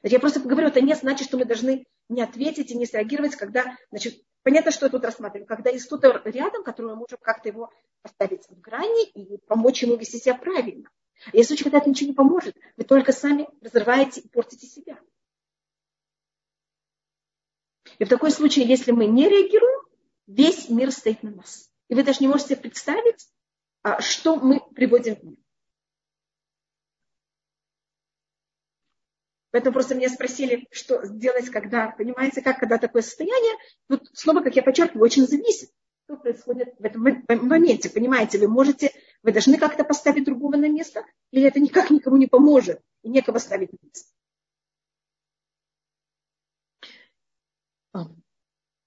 Значит, 0.00 0.12
я 0.12 0.20
просто 0.20 0.40
говорю, 0.40 0.68
это 0.68 0.80
не 0.80 0.94
значит, 0.94 1.26
что 1.26 1.38
мы 1.38 1.46
должны 1.46 1.86
не 2.08 2.22
ответить 2.22 2.70
и 2.70 2.76
не 2.76 2.86
среагировать, 2.86 3.34
когда, 3.34 3.76
значит, 3.90 4.22
понятно, 4.42 4.70
что 4.70 4.86
я 4.86 4.90
тут 4.90 5.04
рассматриваю, 5.04 5.46
когда 5.46 5.70
есть 5.70 5.86
кто-то 5.86 6.22
рядом, 6.26 6.62
который 6.62 6.88
мы 6.88 6.96
можем 6.96 7.18
как-то 7.20 7.48
его 7.48 7.72
поставить 8.02 8.46
в 8.48 8.60
грани 8.60 9.08
и 9.08 9.38
помочь 9.48 9.82
ему 9.82 9.96
вести 9.96 10.18
себя 10.18 10.34
правильно. 10.34 10.88
А 11.32 11.36
если 11.36 11.56
когда 11.56 11.78
это 11.78 11.88
ничего 11.88 12.10
не 12.10 12.14
поможет, 12.14 12.56
вы 12.76 12.84
только 12.84 13.12
сами 13.12 13.48
разрываете 13.62 14.20
и 14.20 14.28
портите 14.28 14.66
себя. 14.66 15.00
И 17.98 18.04
в 18.04 18.08
такой 18.08 18.30
случае, 18.30 18.66
если 18.66 18.92
мы 18.92 19.06
не 19.06 19.28
реагируем, 19.28 19.80
весь 20.26 20.68
мир 20.68 20.92
стоит 20.92 21.22
на 21.22 21.30
нас. 21.30 21.70
И 21.88 21.94
вы 21.94 22.02
даже 22.02 22.20
не 22.20 22.28
можете 22.28 22.54
представить, 22.54 23.28
а, 23.82 24.02
что 24.02 24.36
мы 24.36 24.60
приводим 24.74 25.14
в 25.14 25.24
мир. 25.24 25.38
Поэтому 29.56 29.72
просто 29.72 29.94
меня 29.94 30.10
спросили, 30.10 30.68
что 30.70 31.02
сделать, 31.06 31.48
когда, 31.48 31.88
понимаете, 31.88 32.42
как, 32.42 32.58
когда 32.58 32.76
такое 32.76 33.00
состояние. 33.00 33.54
Тут 33.88 34.06
слово, 34.12 34.42
как 34.42 34.54
я 34.54 34.62
подчеркиваю, 34.62 35.02
очень 35.02 35.26
зависит, 35.26 35.70
что 36.04 36.18
происходит 36.18 36.74
в 36.78 36.84
этом 36.84 37.48
моменте. 37.48 37.88
Понимаете, 37.88 38.38
вы 38.38 38.48
можете, 38.48 38.92
вы 39.22 39.32
должны 39.32 39.56
как-то 39.56 39.82
поставить 39.82 40.26
другого 40.26 40.56
на 40.56 40.68
место, 40.68 41.06
или 41.30 41.46
это 41.46 41.58
никак 41.58 41.88
никому 41.88 42.18
не 42.18 42.26
поможет, 42.26 42.82
и 43.00 43.08
некого 43.08 43.38
ставить 43.38 43.72
на 43.72 43.78
место. 43.82 44.10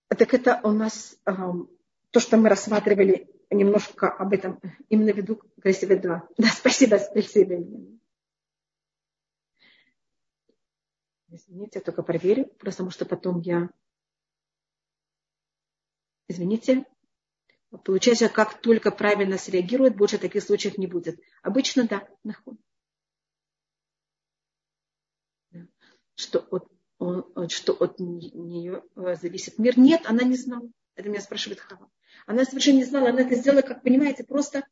Так 0.08 0.34
это 0.36 0.62
у 0.63 0.69
нас 0.69 1.17
то, 1.25 2.19
что 2.19 2.38
мы 2.38 2.47
рассматривали 2.47 3.27
немножко 3.49 4.08
об 4.08 4.34
этом 4.34 4.62
именно 4.88 5.10
веду 5.10 5.41
два. 5.63 6.27
Да, 6.38 6.47
спасибо, 6.49 6.97
спасибо. 6.97 7.99
Извините, 11.32 11.80
я 11.80 11.82
только 11.82 12.04
проверю, 12.04 12.46
потому 12.60 12.89
что 12.89 13.06
потом 13.06 13.39
я... 13.42 13.70
Извините. 16.28 16.86
Получается, 17.84 18.30
как 18.30 18.62
только 18.62 18.92
правильно 18.92 19.38
среагирует, 19.38 19.96
больше 19.96 20.18
таких 20.18 20.44
случаев 20.44 20.78
не 20.78 20.88
будет. 20.88 21.20
Обычно 21.44 21.88
да, 21.88 22.08
нахуй. 22.24 22.58
Что 26.15 26.39
от, 26.50 27.52
что 27.52 27.74
от 27.74 28.00
нее 28.00 28.84
зависит 28.96 29.60
мир. 29.60 29.78
Нет, 29.78 30.02
она 30.06 30.24
не 30.24 30.36
знала. 30.36 30.68
Это 30.96 31.10
меня 31.10 31.22
спрашивает 31.22 31.60
Хава. 31.60 31.89
Она 32.26 32.44
совершенно 32.44 32.78
не 32.78 32.86
знала, 32.86 33.10
она 33.10 33.22
это 33.22 33.36
сделала, 33.36 33.62
как 33.62 33.84
понимаете, 33.84 34.24
просто 34.24 34.68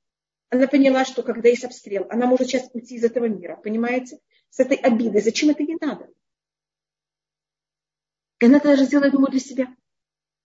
она 0.49 0.67
поняла, 0.67 1.05
что 1.05 1.23
когда 1.23 1.49
есть 1.49 1.63
обстрел, 1.63 2.05
она 2.09 2.25
может 2.25 2.47
сейчас 2.47 2.69
уйти 2.73 2.95
из 2.95 3.03
этого 3.03 3.25
мира, 3.25 3.57
понимаете, 3.57 4.19
с 4.49 4.59
этой 4.59 4.77
обидой. 4.77 5.21
Зачем 5.21 5.49
это 5.49 5.63
ей 5.63 5.77
надо? 5.79 6.09
И 8.39 8.45
она 8.45 8.59
даже 8.59 8.85
сделала, 8.85 9.11
думаю, 9.11 9.31
для 9.31 9.39
себя. 9.39 9.75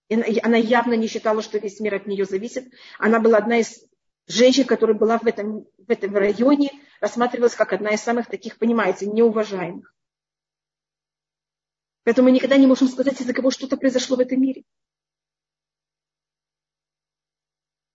И 0.09 0.39
она 0.39 0.57
явно 0.57 0.93
не 0.93 1.07
считала, 1.07 1.41
что 1.41 1.57
весь 1.57 1.79
мир 1.79 1.95
от 1.95 2.07
нее 2.07 2.25
зависит. 2.25 2.71
Она 2.99 3.19
была 3.19 3.37
одна 3.37 3.59
из 3.59 3.83
женщин, 4.27 4.65
которая 4.65 4.97
была 4.97 5.17
в 5.19 5.25
этом, 5.25 5.65
в 5.77 5.89
этом 5.89 6.15
районе, 6.15 6.71
рассматривалась 6.99 7.55
как 7.55 7.73
одна 7.73 7.91
из 7.91 8.01
самых 8.01 8.27
таких, 8.27 8.57
понимаете, 8.57 9.05
неуважаемых. 9.07 9.93
Поэтому 12.03 12.27
мы 12.27 12.35
никогда 12.35 12.57
не 12.57 12.67
можем 12.67 12.87
сказать, 12.87 13.19
из-за 13.19 13.33
кого 13.33 13.49
что-то 13.49 13.77
произошло 13.77 14.17
в 14.17 14.19
этом 14.19 14.41
мире. 14.41 14.63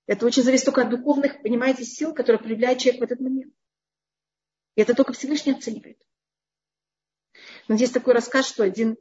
Это 0.06 0.24
очень 0.24 0.42
зависит 0.42 0.64
только 0.64 0.82
от 0.82 0.90
духовных, 0.90 1.42
понимаете, 1.42 1.84
сил, 1.84 2.14
которые 2.14 2.40
проявляет 2.40 2.78
человек 2.78 3.00
в 3.00 3.04
этот 3.04 3.20
момент. 3.20 3.52
И 4.74 4.80
это 4.80 4.94
только 4.94 5.12
Всевышний 5.12 5.52
оценивает. 5.52 6.00
Но 7.68 7.74
есть 7.74 7.92
такой 7.92 8.14
рассказ, 8.14 8.48
что 8.48 8.64
один 8.64 8.96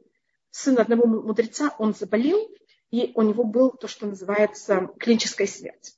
сын 0.50 0.78
одного 0.78 1.06
мудреца, 1.06 1.74
он 1.78 1.94
заболел, 1.94 2.50
и 2.90 3.12
у 3.14 3.22
него 3.22 3.44
был 3.44 3.70
то, 3.70 3.86
что 3.88 4.06
называется 4.06 4.88
клиническая 4.98 5.46
смерть. 5.46 5.96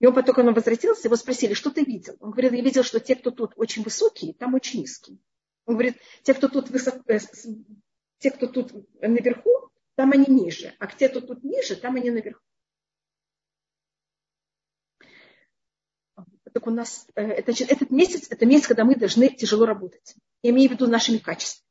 И 0.00 0.06
он 0.06 0.14
потом, 0.14 0.46
он 0.46 0.54
возвратился, 0.54 1.08
его 1.08 1.16
спросили, 1.16 1.54
что 1.54 1.70
ты 1.70 1.84
видел? 1.84 2.16
Он 2.20 2.30
говорит, 2.30 2.52
я 2.52 2.62
видел, 2.62 2.84
что 2.84 3.00
те, 3.00 3.16
кто 3.16 3.30
тут 3.30 3.52
очень 3.56 3.82
высокие, 3.82 4.32
там 4.34 4.54
очень 4.54 4.80
низкие. 4.80 5.18
Он 5.66 5.74
говорит, 5.74 5.96
те, 6.22 6.34
кто 6.34 6.48
тут, 6.48 6.70
высоко, 6.70 7.02
э, 7.08 7.18
те, 8.18 8.30
кто 8.30 8.46
тут 8.46 8.72
наверху, 9.00 9.50
там 9.96 10.12
они 10.12 10.26
ниже, 10.28 10.74
а 10.78 10.86
те, 10.86 11.08
кто 11.08 11.20
тут 11.20 11.42
ниже, 11.42 11.74
там 11.74 11.96
они 11.96 12.10
наверху. 12.10 12.40
Так 16.52 16.66
у 16.66 16.70
нас, 16.70 17.06
э, 17.16 17.22
это, 17.22 17.52
этот 17.52 17.90
месяц, 17.90 18.28
это 18.30 18.46
месяц, 18.46 18.68
когда 18.68 18.84
мы 18.84 18.94
должны 18.94 19.28
тяжело 19.28 19.66
работать. 19.66 20.14
Я 20.42 20.50
имею 20.50 20.70
в 20.70 20.72
виду 20.72 20.86
нашими 20.86 21.18
качествами. 21.18 21.66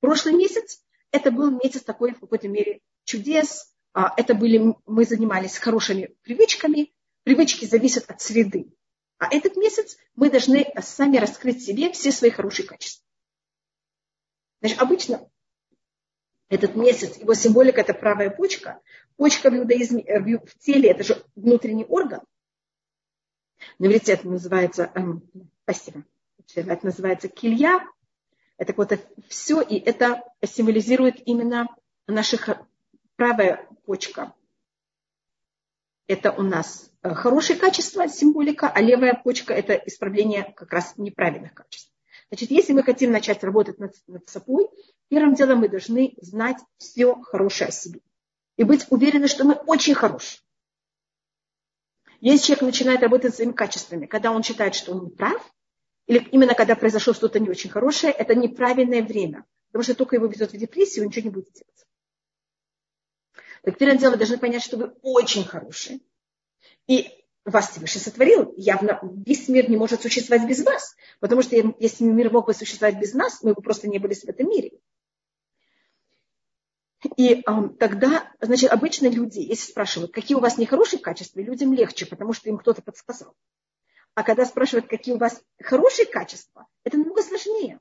Прошлый 0.00 0.34
месяц, 0.34 0.84
это 1.12 1.30
был 1.30 1.50
месяц 1.50 1.82
такой, 1.82 2.12
в 2.14 2.20
какой-то 2.20 2.48
мере, 2.48 2.80
чудес. 3.04 3.72
А, 3.92 4.12
это 4.16 4.34
были, 4.34 4.74
мы 4.86 5.04
занимались 5.04 5.58
хорошими 5.58 6.14
привычками. 6.22 6.92
Привычки 7.24 7.64
зависят 7.64 8.08
от 8.10 8.20
среды. 8.20 8.72
А 9.18 9.34
этот 9.34 9.56
месяц 9.56 9.98
мы 10.14 10.30
должны 10.30 10.72
сами 10.80 11.18
раскрыть 11.18 11.62
себе 11.62 11.92
все 11.92 12.12
свои 12.12 12.30
хорошие 12.30 12.66
качества. 12.66 13.04
Значит, 14.60 14.80
обычно 14.80 15.30
этот 16.48 16.74
месяц, 16.74 17.16
его 17.16 17.34
символика– 17.34 17.80
это 17.82 17.94
правая 17.94 18.30
почка. 18.30 18.80
Почка 19.16 19.50
в, 19.50 19.56
иудаизме, 19.56 20.02
э, 20.02 20.20
в 20.20 20.58
теле– 20.58 20.90
это 20.90 21.04
же 21.04 21.24
внутренний 21.36 21.84
орган. 21.84 22.20
На 23.78 23.86
это 23.86 24.26
называется, 24.26 24.90
эм, 24.94 25.28
спасибо, 25.64 26.04
это 26.54 26.84
называется 26.84 27.28
килья. 27.28 27.86
Это 28.60 28.74
вот 28.76 28.92
все, 29.30 29.62
и 29.62 29.78
это 29.78 30.22
символизирует 30.44 31.26
именно 31.26 31.66
наших 32.06 32.50
правая 33.16 33.66
почка. 33.86 34.34
Это 36.06 36.30
у 36.32 36.42
нас 36.42 36.92
э, 37.02 37.14
хорошие 37.14 37.58
качества, 37.58 38.06
символика, 38.06 38.68
а 38.68 38.82
левая 38.82 39.14
почка– 39.14 39.54
это 39.54 39.72
исправление 39.72 40.52
как 40.54 40.74
раз 40.74 40.92
неправильных 40.98 41.54
качеств. 41.54 41.90
Значит, 42.28 42.50
если 42.50 42.74
мы 42.74 42.82
хотим 42.82 43.12
начать 43.12 43.42
работать 43.42 43.78
над, 43.78 43.94
над 44.06 44.28
собой, 44.28 44.68
первым 45.08 45.34
делом 45.34 45.60
мы 45.60 45.70
должны 45.70 46.14
знать 46.20 46.58
все 46.76 47.14
хорошее 47.14 47.68
о 47.68 47.72
себе. 47.72 48.00
И 48.58 48.64
быть 48.64 48.84
уверены, 48.90 49.28
что 49.28 49.44
мы 49.44 49.54
очень 49.54 49.94
хорошие. 49.94 50.42
Если 52.20 52.48
человек 52.48 52.62
начинает 52.64 53.00
работать 53.00 53.34
своими 53.34 53.52
качествами, 53.52 54.04
когда 54.04 54.32
он 54.32 54.42
считает, 54.42 54.74
что 54.74 54.92
он 54.92 55.04
не 55.04 55.10
прав, 55.10 55.50
или 56.10 56.26
именно 56.32 56.56
когда 56.56 56.74
произошло 56.74 57.12
что-то 57.12 57.38
не 57.38 57.48
очень 57.48 57.70
хорошее, 57.70 58.12
это 58.12 58.34
неправильное 58.34 59.00
время. 59.00 59.46
Потому 59.68 59.84
что 59.84 59.94
только 59.94 60.16
его 60.16 60.26
ведет 60.26 60.52
в 60.52 60.56
депрессию, 60.56 61.04
он 61.04 61.10
ничего 61.10 61.26
не 61.26 61.30
будет 61.30 61.52
делать. 61.52 61.86
Так 63.62 63.78
первое 63.78 63.96
дело, 63.96 64.10
вы 64.10 64.16
должны 64.16 64.36
понять, 64.36 64.64
что 64.64 64.76
вы 64.76 64.86
очень 65.02 65.44
хорошие. 65.44 66.00
И 66.88 67.08
вас 67.44 67.70
Всевышний 67.70 68.00
сотворил, 68.00 68.52
явно 68.56 68.98
весь 69.24 69.48
мир 69.48 69.70
не 69.70 69.76
может 69.76 70.02
существовать 70.02 70.48
без 70.48 70.64
вас. 70.64 70.96
Потому 71.20 71.42
что 71.42 71.54
если 71.78 72.02
мир 72.02 72.32
мог 72.32 72.46
бы 72.46 72.54
существовать 72.54 72.98
без 72.98 73.14
нас, 73.14 73.44
мы 73.44 73.54
бы 73.54 73.62
просто 73.62 73.86
не 73.86 74.00
были 74.00 74.14
в 74.14 74.24
этом 74.24 74.48
мире. 74.48 74.72
И 77.16 77.40
эм, 77.46 77.76
тогда, 77.76 78.32
значит, 78.40 78.72
обычно 78.72 79.06
люди, 79.06 79.38
если 79.38 79.70
спрашивают, 79.70 80.12
какие 80.12 80.36
у 80.36 80.40
вас 80.40 80.58
нехорошие 80.58 80.98
качества, 80.98 81.38
людям 81.38 81.72
легче, 81.72 82.04
потому 82.04 82.32
что 82.32 82.48
им 82.48 82.58
кто-то 82.58 82.82
подсказал. 82.82 83.36
А 84.20 84.22
когда 84.22 84.44
спрашивают, 84.44 84.86
какие 84.86 85.14
у 85.14 85.18
вас 85.18 85.42
хорошие 85.62 86.04
качества, 86.04 86.66
это 86.84 86.98
намного 86.98 87.22
сложнее. 87.22 87.80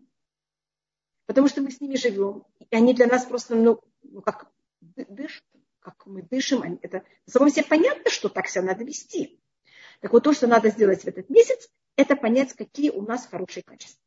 Потому 1.25 1.49
что 1.49 1.61
мы 1.61 1.69
с 1.69 1.81
ними 1.81 1.97
живем, 1.97 2.45
и 2.61 2.73
они 2.73 2.93
для 2.93 3.07
нас 3.07 3.25
просто, 3.25 3.55
ну, 3.55 3.81
ну 4.03 4.21
как 4.21 4.49
дышат, 4.79 5.43
как 5.81 6.05
мы 6.05 6.21
дышим. 6.21 6.79
Это 6.81 7.03
само 7.25 7.49
себе 7.49 7.65
понятно, 7.65 8.09
что 8.09 8.29
так 8.29 8.47
себя 8.47 8.61
надо 8.61 8.85
вести. 8.85 9.43
Так 9.99 10.13
вот, 10.13 10.23
то, 10.23 10.31
что 10.31 10.47
надо 10.47 10.69
сделать 10.69 11.01
в 11.01 11.07
этот 11.09 11.29
месяц, 11.29 11.69
это 11.97 12.15
понять, 12.15 12.53
какие 12.53 12.89
у 12.89 13.01
нас 13.01 13.27
хорошие 13.27 13.63
качества. 13.63 14.01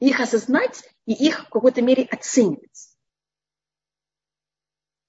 Их 0.00 0.20
осознать 0.20 0.90
и 1.04 1.12
их 1.12 1.48
в 1.48 1.50
какой-то 1.50 1.82
мере 1.82 2.04
оценивать 2.04 2.96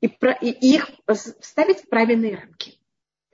и, 0.01 0.07
и 0.07 0.75
их 0.75 0.91
вставить 1.39 1.85
в 1.85 1.87
правильные 1.87 2.35
рамки. 2.35 2.74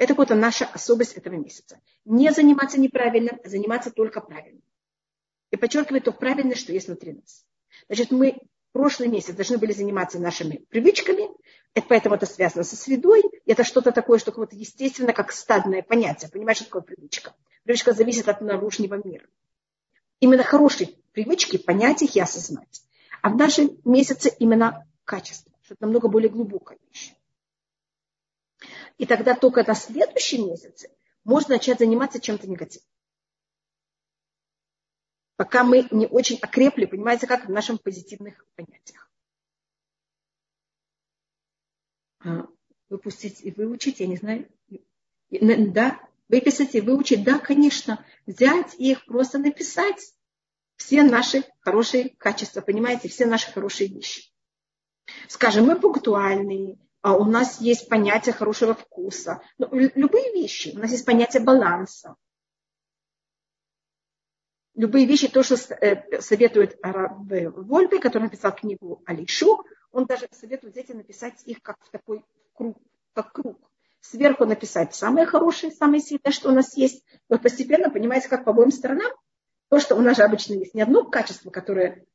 Это 0.01 0.15
вот 0.15 0.31
наша 0.31 0.65
особость 0.65 1.13
этого 1.13 1.35
месяца. 1.35 1.79
Не 2.05 2.31
заниматься 2.31 2.79
неправильным, 2.79 3.39
а 3.43 3.47
заниматься 3.47 3.91
только 3.91 4.19
правильным. 4.19 4.63
И 5.51 5.57
подчеркивать 5.57 6.05
то 6.05 6.11
правильное, 6.11 6.55
что 6.55 6.73
есть 6.73 6.87
внутри 6.87 7.13
нас. 7.13 7.45
Значит, 7.85 8.09
мы 8.09 8.39
прошлый 8.71 9.09
месяц 9.09 9.35
должны 9.35 9.59
были 9.59 9.73
заниматься 9.73 10.17
нашими 10.17 10.65
привычками, 10.69 11.29
это, 11.75 11.85
поэтому 11.87 12.15
это 12.15 12.25
связано 12.25 12.63
со 12.63 12.75
средой. 12.75 13.21
Это 13.45 13.63
что-то 13.63 13.91
такое, 13.91 14.17
что 14.17 14.33
вот 14.35 14.53
естественно, 14.53 15.13
как 15.13 15.31
стадное 15.31 15.83
понятие. 15.83 16.31
Понимаешь, 16.31 16.57
что 16.57 16.65
такое 16.65 16.81
привычка? 16.81 17.35
Привычка 17.63 17.93
зависит 17.93 18.27
от 18.27 18.41
наружного 18.41 18.99
мира. 19.07 19.27
Именно 20.19 20.41
хорошие 20.41 20.95
привычки, 21.11 21.57
понять 21.57 22.01
их 22.01 22.15
и 22.15 22.19
осознать. 22.19 22.81
А 23.21 23.29
в 23.29 23.35
нашем 23.35 23.77
месяце 23.85 24.35
именно 24.39 24.87
качество 25.05 25.51
что 25.61 25.75
это 25.75 25.83
намного 25.83 26.07
более 26.07 26.29
глубокая 26.29 26.79
вещь. 26.89 27.13
И 28.97 29.05
тогда 29.05 29.35
только 29.35 29.63
на 29.63 29.73
следующем 29.73 30.47
месяце 30.47 30.89
можно 31.23 31.55
начать 31.55 31.79
заниматься 31.79 32.19
чем-то 32.19 32.47
негативным. 32.47 32.87
Пока 35.35 35.63
мы 35.63 35.87
не 35.89 36.05
очень 36.05 36.37
окрепли, 36.37 36.85
понимаете, 36.85 37.25
как 37.25 37.47
в 37.47 37.51
наших 37.51 37.81
позитивных 37.81 38.45
понятиях. 38.55 39.09
А, 42.23 42.47
выпустить 42.89 43.41
и 43.41 43.51
выучить, 43.51 43.99
я 43.99 44.07
не 44.07 44.17
знаю. 44.17 44.47
Да, 45.29 45.99
выписать 46.27 46.75
и 46.75 46.81
выучить, 46.81 47.23
да, 47.23 47.39
конечно. 47.39 48.05
Взять 48.27 48.75
их, 48.75 49.05
просто 49.05 49.39
написать 49.39 50.13
все 50.75 51.03
наши 51.03 51.43
хорошие 51.61 52.09
качества, 52.17 52.61
понимаете, 52.61 53.07
все 53.07 53.25
наши 53.25 53.51
хорошие 53.51 53.89
вещи. 53.89 54.31
Скажем, 55.27 55.65
мы 55.65 55.79
пунктуальные, 55.79 56.77
у 57.03 57.25
нас 57.25 57.59
есть 57.61 57.89
понятие 57.89 58.33
хорошего 58.33 58.75
вкуса. 58.75 59.41
Ну, 59.57 59.67
любые 59.71 60.33
вещи. 60.33 60.73
У 60.75 60.79
нас 60.79 60.91
есть 60.91 61.05
понятие 61.05 61.43
баланса. 61.43 62.15
Любые 64.75 65.05
вещи, 65.05 65.27
то, 65.27 65.43
что 65.43 65.55
э, 65.55 66.21
советует 66.21 66.79
Вольпе, 66.81 67.99
который 67.99 68.23
написал 68.23 68.55
книгу 68.55 69.03
Алишу, 69.05 69.63
он 69.91 70.05
даже 70.05 70.27
советует 70.31 70.73
детям 70.73 70.97
написать 70.97 71.41
их 71.45 71.61
как 71.61 71.77
в 71.83 71.89
такой 71.89 72.23
круг, 72.53 72.77
как 73.13 73.33
круг. 73.33 73.57
Сверху 73.99 74.45
написать 74.45 74.95
самое 74.95 75.25
хорошее, 75.25 75.71
самое 75.73 76.01
сильное, 76.01 76.31
что 76.31 76.49
у 76.49 76.53
нас 76.53 76.75
есть. 76.77 77.03
Вот 77.29 77.41
постепенно, 77.41 77.89
понимаете, 77.89 78.29
как 78.29 78.45
по 78.45 78.51
обоим 78.51 78.71
сторонам, 78.71 79.11
то, 79.69 79.79
что 79.79 79.95
у 79.95 80.01
нас 80.01 80.17
же 80.17 80.23
обычно 80.23 80.53
есть 80.53 80.73
не 80.73 80.81
одно 80.81 81.03
качество, 81.03 81.49
которое 81.49 82.05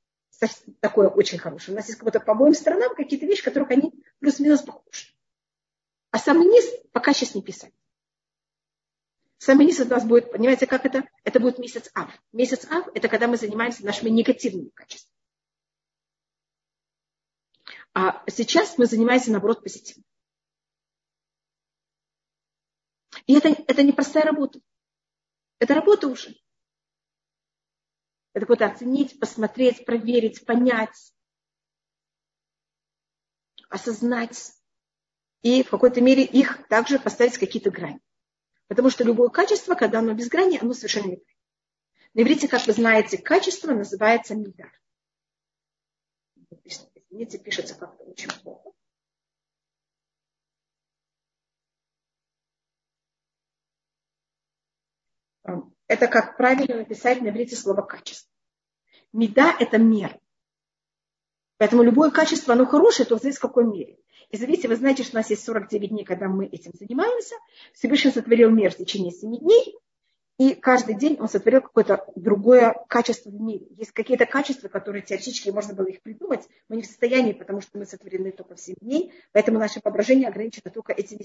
такое 0.81 1.09
очень 1.09 1.39
хорошее. 1.39 1.75
У 1.75 1.77
нас 1.77 1.87
есть 1.87 1.99
как 1.99 2.05
будто 2.05 2.21
по 2.21 2.33
обоим 2.33 2.55
сторонам 2.55 2.95
какие-то 2.95 3.27
вещи, 3.27 3.45
которых 3.45 3.71
они 3.71 3.93
плюс-минус 4.27 4.63
похожи. 4.63 5.15
А 6.11 6.19
самый 6.19 6.49
низ 6.49 6.65
пока 6.91 7.13
сейчас 7.13 7.37
не 7.37 7.43
писать. 7.43 7.73
Самый 9.39 9.67
низ 9.67 9.79
у 9.79 9.85
нас 9.85 10.05
будет, 10.05 10.33
понимаете, 10.33 10.67
как 10.67 10.85
это? 10.85 11.09
Это 11.23 11.39
будет 11.39 11.61
месяц 11.61 11.89
Ав. 11.95 12.11
Месяц 12.33 12.65
Ав– 12.69 12.89
это 12.95 13.09
когда 13.09 13.29
мы 13.29 13.37
занимаемся 13.37 13.87
нашими 13.87 14.09
негативными 14.09 14.71
качествами. 14.71 15.15
А 17.95 18.29
сейчас 18.29 18.77
мы 18.79 18.87
занимаемся, 18.87 19.31
наоборот, 19.31 19.63
позитивным. 19.63 20.05
И 23.27 23.35
это, 23.35 23.51
это 23.51 23.85
не 23.85 23.93
простая 23.93 24.25
работа. 24.25 24.59
Это 25.61 25.75
работа 25.75 26.09
уже. 26.09 26.35
Это 28.33 28.47
вот 28.47 28.61
оценить, 28.61 29.21
посмотреть, 29.21 29.85
проверить, 29.85 30.45
понять, 30.45 31.15
осознать. 33.69 34.53
И 35.43 35.63
в 35.63 35.71
какой-то 35.71 36.01
мере 36.01 36.25
их 36.25 36.67
также 36.69 36.99
поставить 36.99 37.39
какие-то 37.39 37.71
грани. 37.71 38.01
Потому 38.69 38.91
что 38.91 39.05
любое 39.05 39.29
качество, 39.29 39.75
когда 39.75 40.01
оно 40.01 40.13
без 40.15 40.29
грани, 40.29 40.59
оно 40.61 40.73
совершенно 40.73 41.11
не 41.11 41.23
На 42.15 42.23
иврите, 42.23 42.49
как 42.49 42.67
вы 42.67 42.73
знаете, 42.73 43.19
качество 43.19 43.73
называется 43.73 44.35
мидар. 44.35 44.73
Извините, 46.65 47.39
пишется 47.39 47.75
как-то 47.75 48.05
очень 48.05 48.31
плохо. 48.43 48.73
Это 55.87 56.09
как 56.09 56.37
правильно 56.37 56.77
написать 56.77 57.23
на 57.23 57.29
иврите 57.29 57.55
слово 57.55 57.83
качество. 57.83 58.33
Меда– 59.13 59.57
это 59.61 59.79
мера. 59.79 60.19
Поэтому 61.59 61.83
любое 61.83 62.11
качество, 62.11 62.55
оно 62.55 62.67
хорошее, 62.67 63.09
то 63.09 63.19
здесь 63.19 63.37
в 63.37 63.41
какой 63.41 63.65
мере. 63.65 63.99
И 64.31 64.37
зависит, 64.37 64.67
вы 64.67 64.77
знаете, 64.77 65.05
что 65.05 65.17
у 65.17 65.21
нас 65.21 65.31
есть 65.31 65.45
49 65.45 65.91
дней, 65.91 66.05
когда 66.05 66.29
мы 66.29 66.47
этим 66.47 66.73
занимаемся. 66.79 67.35
Всевышний 67.73 68.11
сотворил 68.11 68.51
мир 68.51 68.73
в 68.73 68.77
течение 68.77 69.13
7 69.13 69.39
дней, 69.39 69.77
и 70.39 70.55
каждый 70.55 70.97
день 70.97 71.17
он 71.19 71.29
сотворил 71.29 71.63
какое-то 71.63 72.05
другое 72.15 72.75
качество 72.89 73.31
в 73.31 73.41
мире. 73.41 73.67
Есть 73.71 73.93
какие-то 73.93 74.27
качества, 74.27 74.69
которые 74.69 75.03
теоретически 75.03 75.49
можно 75.49 75.75
было 75.75 75.87
их 75.87 76.03
придумать, 76.03 76.43
мы 76.69 76.77
не 76.77 76.83
в 76.83 76.87
состоянии, 76.87 77.33
потому 77.33 77.63
что 77.63 77.79
мы 77.79 77.87
сотворены 77.87 78.33
только 78.33 78.55
в 78.55 78.61
7 78.61 78.75
дней, 78.81 79.13
поэтому 79.33 79.59
наше 79.59 79.81
воображение 79.83 80.29
ограничено 80.29 80.71
только 80.71 80.93
этими 80.93 81.23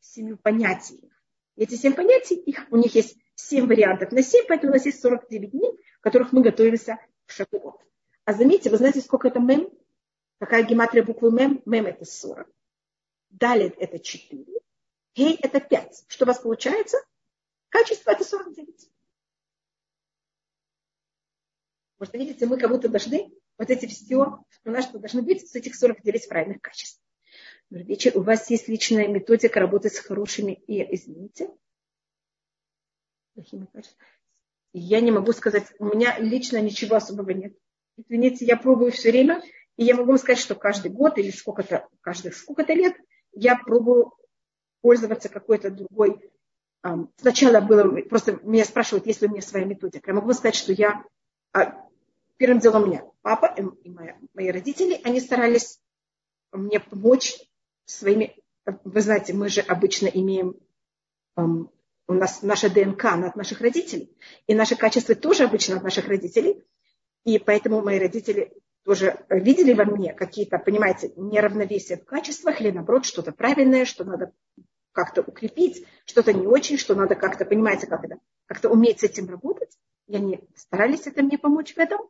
семью 0.00 0.36
понятиями. 0.38 1.10
И 1.56 1.62
эти 1.62 1.74
семь 1.74 1.94
понятий, 1.94 2.36
их, 2.36 2.66
у 2.70 2.76
них 2.76 2.94
есть 2.94 3.16
семь 3.34 3.66
вариантов 3.66 4.12
на 4.12 4.22
семь, 4.22 4.44
поэтому 4.46 4.72
у 4.72 4.74
нас 4.74 4.84
есть 4.84 5.00
49 5.00 5.50
дней, 5.50 5.72
в 5.98 6.02
которых 6.02 6.32
мы 6.32 6.42
готовимся 6.42 6.98
к 7.26 7.32
Шакуот. 7.32 7.80
А 8.28 8.34
заметьте, 8.34 8.68
вы 8.68 8.76
знаете, 8.76 9.00
сколько 9.00 9.28
это 9.28 9.40
мем? 9.40 9.70
Какая 10.38 10.62
гематрия 10.62 11.02
буквы 11.02 11.32
мем? 11.32 11.62
Мем 11.64 11.86
это 11.86 12.04
40. 12.04 12.46
Далее 13.30 13.70
это 13.70 13.98
4. 13.98 14.44
Гей 15.14 15.34
это 15.36 15.60
5. 15.60 16.04
Что 16.08 16.26
у 16.26 16.28
вас 16.28 16.38
получается? 16.38 16.98
Качество 17.70 18.10
это 18.10 18.24
49. 18.24 18.90
Может, 21.98 22.12
видите, 22.12 22.44
мы 22.44 22.58
как 22.58 22.70
будто 22.70 22.90
должны 22.90 23.32
вот 23.56 23.70
эти 23.70 23.86
все, 23.86 24.44
у 24.62 24.70
нас 24.70 24.84
что 24.84 24.98
должны 24.98 25.22
быть 25.22 25.48
с 25.48 25.54
этих 25.54 25.74
49 25.74 26.28
правильных 26.28 26.60
качеств. 26.60 27.02
Вечер, 27.70 28.12
у 28.14 28.20
вас 28.20 28.50
есть 28.50 28.68
личная 28.68 29.08
методика 29.08 29.58
работать 29.58 29.94
с 29.94 30.00
хорошими 30.00 30.52
и, 30.52 30.94
извините, 30.94 31.48
плохими 33.32 33.64
качествами. 33.72 34.06
Я 34.74 35.00
не 35.00 35.12
могу 35.12 35.32
сказать, 35.32 35.72
у 35.78 35.86
меня 35.86 36.18
лично 36.18 36.60
ничего 36.60 36.96
особого 36.96 37.30
нет. 37.30 37.56
Извините, 37.98 38.44
я 38.46 38.56
пробую 38.56 38.92
все 38.92 39.10
время, 39.10 39.42
и 39.76 39.84
я 39.84 39.96
могу 39.96 40.16
сказать, 40.18 40.38
что 40.38 40.54
каждый 40.54 40.92
год 40.92 41.18
или 41.18 41.30
сколько-то, 41.30 41.88
каждых 42.00 42.36
сколько-то 42.36 42.72
лет 42.72 42.94
я 43.32 43.56
пробую 43.56 44.12
пользоваться 44.80 45.28
какой-то 45.28 45.70
другой. 45.70 46.30
Сначала 47.16 47.60
было, 47.60 48.00
просто 48.02 48.38
меня 48.44 48.64
спрашивают, 48.64 49.06
есть 49.06 49.20
ли 49.20 49.26
у 49.26 49.30
меня 49.32 49.42
своя 49.42 49.64
методика. 49.64 50.10
Я 50.10 50.14
могу 50.14 50.32
сказать, 50.32 50.54
что 50.54 50.72
я, 50.72 51.04
а, 51.52 51.88
первым 52.36 52.60
делом 52.60 52.84
у 52.84 52.86
меня 52.86 53.04
папа 53.20 53.52
и 53.56 53.88
мои, 53.88 54.12
мои 54.32 54.50
родители, 54.50 55.00
они 55.02 55.20
старались 55.20 55.80
мне 56.52 56.78
помочь 56.78 57.34
своими, 57.84 58.36
вы 58.84 59.00
знаете, 59.00 59.32
мы 59.32 59.48
же 59.48 59.60
обычно 59.60 60.06
имеем, 60.06 60.56
у 61.36 62.12
нас 62.12 62.42
наша 62.42 62.70
ДНК 62.70 63.04
от 63.06 63.36
наших 63.36 63.60
родителей, 63.60 64.16
и 64.46 64.54
наши 64.54 64.76
качества 64.76 65.14
тоже 65.14 65.44
обычно 65.44 65.76
от 65.76 65.82
наших 65.82 66.06
родителей, 66.08 66.64
и 67.24 67.38
поэтому 67.38 67.82
мои 67.82 67.98
родители 67.98 68.52
тоже 68.84 69.22
видели 69.28 69.74
во 69.74 69.84
мне 69.84 70.14
какие-то, 70.14 70.58
понимаете, 70.58 71.12
неравновесия 71.16 71.98
в 71.98 72.04
качествах 72.04 72.60
или 72.60 72.70
наоборот 72.70 73.04
что-то 73.04 73.32
правильное, 73.32 73.84
что 73.84 74.04
надо 74.04 74.32
как-то 74.92 75.20
укрепить, 75.20 75.86
что-то 76.06 76.32
не 76.32 76.46
очень, 76.46 76.78
что 76.78 76.94
надо 76.94 77.14
как-то, 77.14 77.44
понимаете, 77.44 77.86
как 77.86 78.04
это, 78.04 78.18
как-то 78.46 78.70
уметь 78.70 79.00
с 79.00 79.04
этим 79.04 79.28
работать. 79.28 79.76
И 80.06 80.16
они 80.16 80.40
старались 80.56 81.06
это 81.06 81.22
мне 81.22 81.38
помочь 81.38 81.74
в 81.74 81.78
этом. 81.78 82.00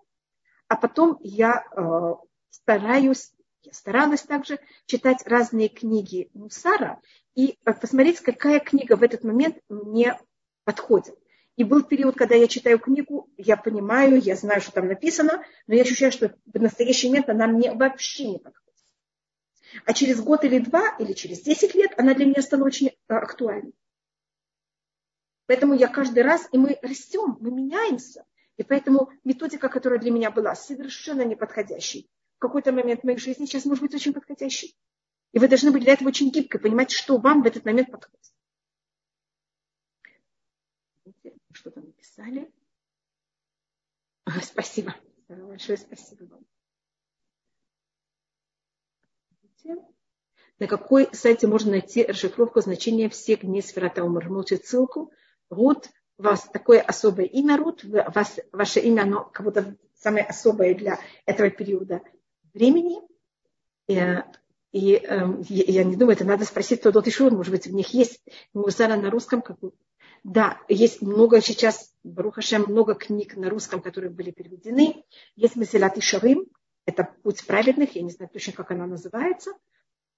А 0.69 0.77
потом 0.77 1.19
я 1.21 1.65
э, 1.77 2.15
стараюсь 2.51 3.33
Я 3.63 3.73
старалась 3.73 4.23
также 4.23 4.61
читать 4.87 5.27
разные 5.27 5.69
книги 5.69 6.31
Мусара 6.33 7.01
и 7.35 7.59
э, 7.65 7.73
посмотреть, 7.75 8.21
какая 8.21 8.61
книга 8.61 8.97
в 8.97 9.03
этот 9.03 9.25
момент 9.25 9.59
мне 9.69 10.19
подходит. 10.65 11.19
И 11.59 11.65
был 11.65 11.83
период, 11.83 12.15
когда 12.15 12.37
я 12.37 12.47
читаю 12.47 12.79
книгу, 12.79 13.29
я 13.37 13.57
понимаю, 13.57 14.21
я 14.21 14.37
знаю, 14.37 14.61
что 14.61 14.71
там 14.71 14.87
написано, 14.87 15.43
но 15.67 15.75
я 15.75 15.83
ощущаю, 15.83 16.13
что 16.13 16.33
в 16.47 16.63
настоящий 16.63 17.09
момент 17.09 17.29
она 17.31 17.49
мне 17.49 17.73
вообще 17.73 18.29
не 18.29 18.39
подходит. 18.39 18.79
А 19.85 19.93
через 19.93 20.21
год 20.21 20.45
или 20.45 20.61
два, 20.61 20.95
или 21.01 21.15
через 21.15 21.41
10 21.41 21.75
лет 21.75 21.95
она 21.97 22.15
для 22.15 22.27
меня 22.27 22.43
стала 22.43 22.63
очень 22.63 22.87
э, 22.87 22.93
актуальной. 23.09 23.75
Поэтому 25.47 25.75
я 25.75 25.89
каждый 25.89 26.23
раз, 26.23 26.49
и 26.53 26.59
мы 26.59 26.79
растем, 26.81 27.37
мы 27.41 27.51
меняемся. 27.51 28.25
И 28.57 28.63
поэтому 28.63 29.11
методика, 29.25 29.69
которая 29.69 29.99
для 29.99 30.13
меня 30.13 30.31
была 30.31 30.55
совершенно 30.55 31.23
неподходящей, 31.23 32.09
в 32.37 32.39
какой-то 32.39 32.71
момент 32.71 33.01
в 33.01 33.05
моей 33.05 33.19
жизни 33.19 33.47
сейчас 33.47 33.65
может 33.65 33.83
быть 33.83 33.95
очень 33.95 34.13
подходящей. 34.13 34.77
И 35.33 35.41
вы 35.41 35.49
должны 35.49 35.73
быть 35.73 35.83
для 35.83 35.95
этого 35.95 36.11
очень 36.11 36.31
гибкой, 36.31 36.61
понимать, 36.61 36.93
что 36.93 37.19
вам 37.19 37.43
в 37.43 37.47
этот 37.47 37.65
момент 37.65 37.91
подходит. 37.91 38.33
Что 41.59 41.73
там 41.73 41.87
написали? 41.87 42.49
Спасибо. 44.43 44.95
Большое 45.29 45.77
спасибо 45.77 46.25
вам. 46.25 46.47
На 50.61 50.69
какой 50.69 51.09
сайте 51.13 51.49
можно 51.49 51.73
найти 51.73 52.05
расшифровку 52.05 52.61
значения 52.61 53.09
всех 53.09 53.41
дней 53.41 53.61
Сферата? 53.61 54.05
Молчит 54.05 54.67
ссылку. 54.67 55.13
Рут, 55.51 55.89
у 56.17 56.23
вас 56.23 56.49
такое 56.53 56.81
особое 56.81 57.27
имя, 57.27 57.57
Рут, 57.57 57.83
вас, 57.83 58.39
ваше 58.53 58.79
имя, 58.79 59.03
оно 59.03 59.25
как 59.25 59.45
будто 59.45 59.77
самое 59.97 60.25
особое 60.25 60.77
для 60.77 61.01
этого 61.27 61.51
периода 61.51 62.03
времени. 62.55 63.01
И, 63.89 64.01
и 64.71 64.95
э, 64.95 65.43
я 65.49 65.83
не 65.83 65.97
думаю, 65.97 66.15
это 66.15 66.25
надо 66.25 66.45
спросить 66.45 66.83
Тодот 66.83 67.13
Шур, 67.13 67.33
может 67.33 67.53
быть, 67.53 67.67
в 67.67 67.75
них 67.75 67.89
есть 67.89 68.23
мусара 68.53 68.95
на 68.95 69.11
русском. 69.11 69.43
Как... 69.43 69.59
Да, 70.25 70.61
есть 70.69 71.03
много 71.03 71.41
сейчас, 71.41 71.95
Барухашем, 72.03 72.65
много 72.69 72.95
книг 72.95 73.37
на 73.37 73.51
русском, 73.51 73.81
которые 73.81 74.11
были 74.11 74.31
переведены. 74.31 75.05
Есть 75.37 75.57
Меселят 75.57 75.97
и 75.97 76.01
Шарим, 76.01 76.47
это 76.89 77.07
путь 77.23 77.47
праведных, 77.47 77.97
я 77.97 78.03
не 78.03 78.11
знаю 78.11 78.31
точно, 78.33 78.55
как 78.55 78.71
она 78.71 78.87
называется. 78.87 79.53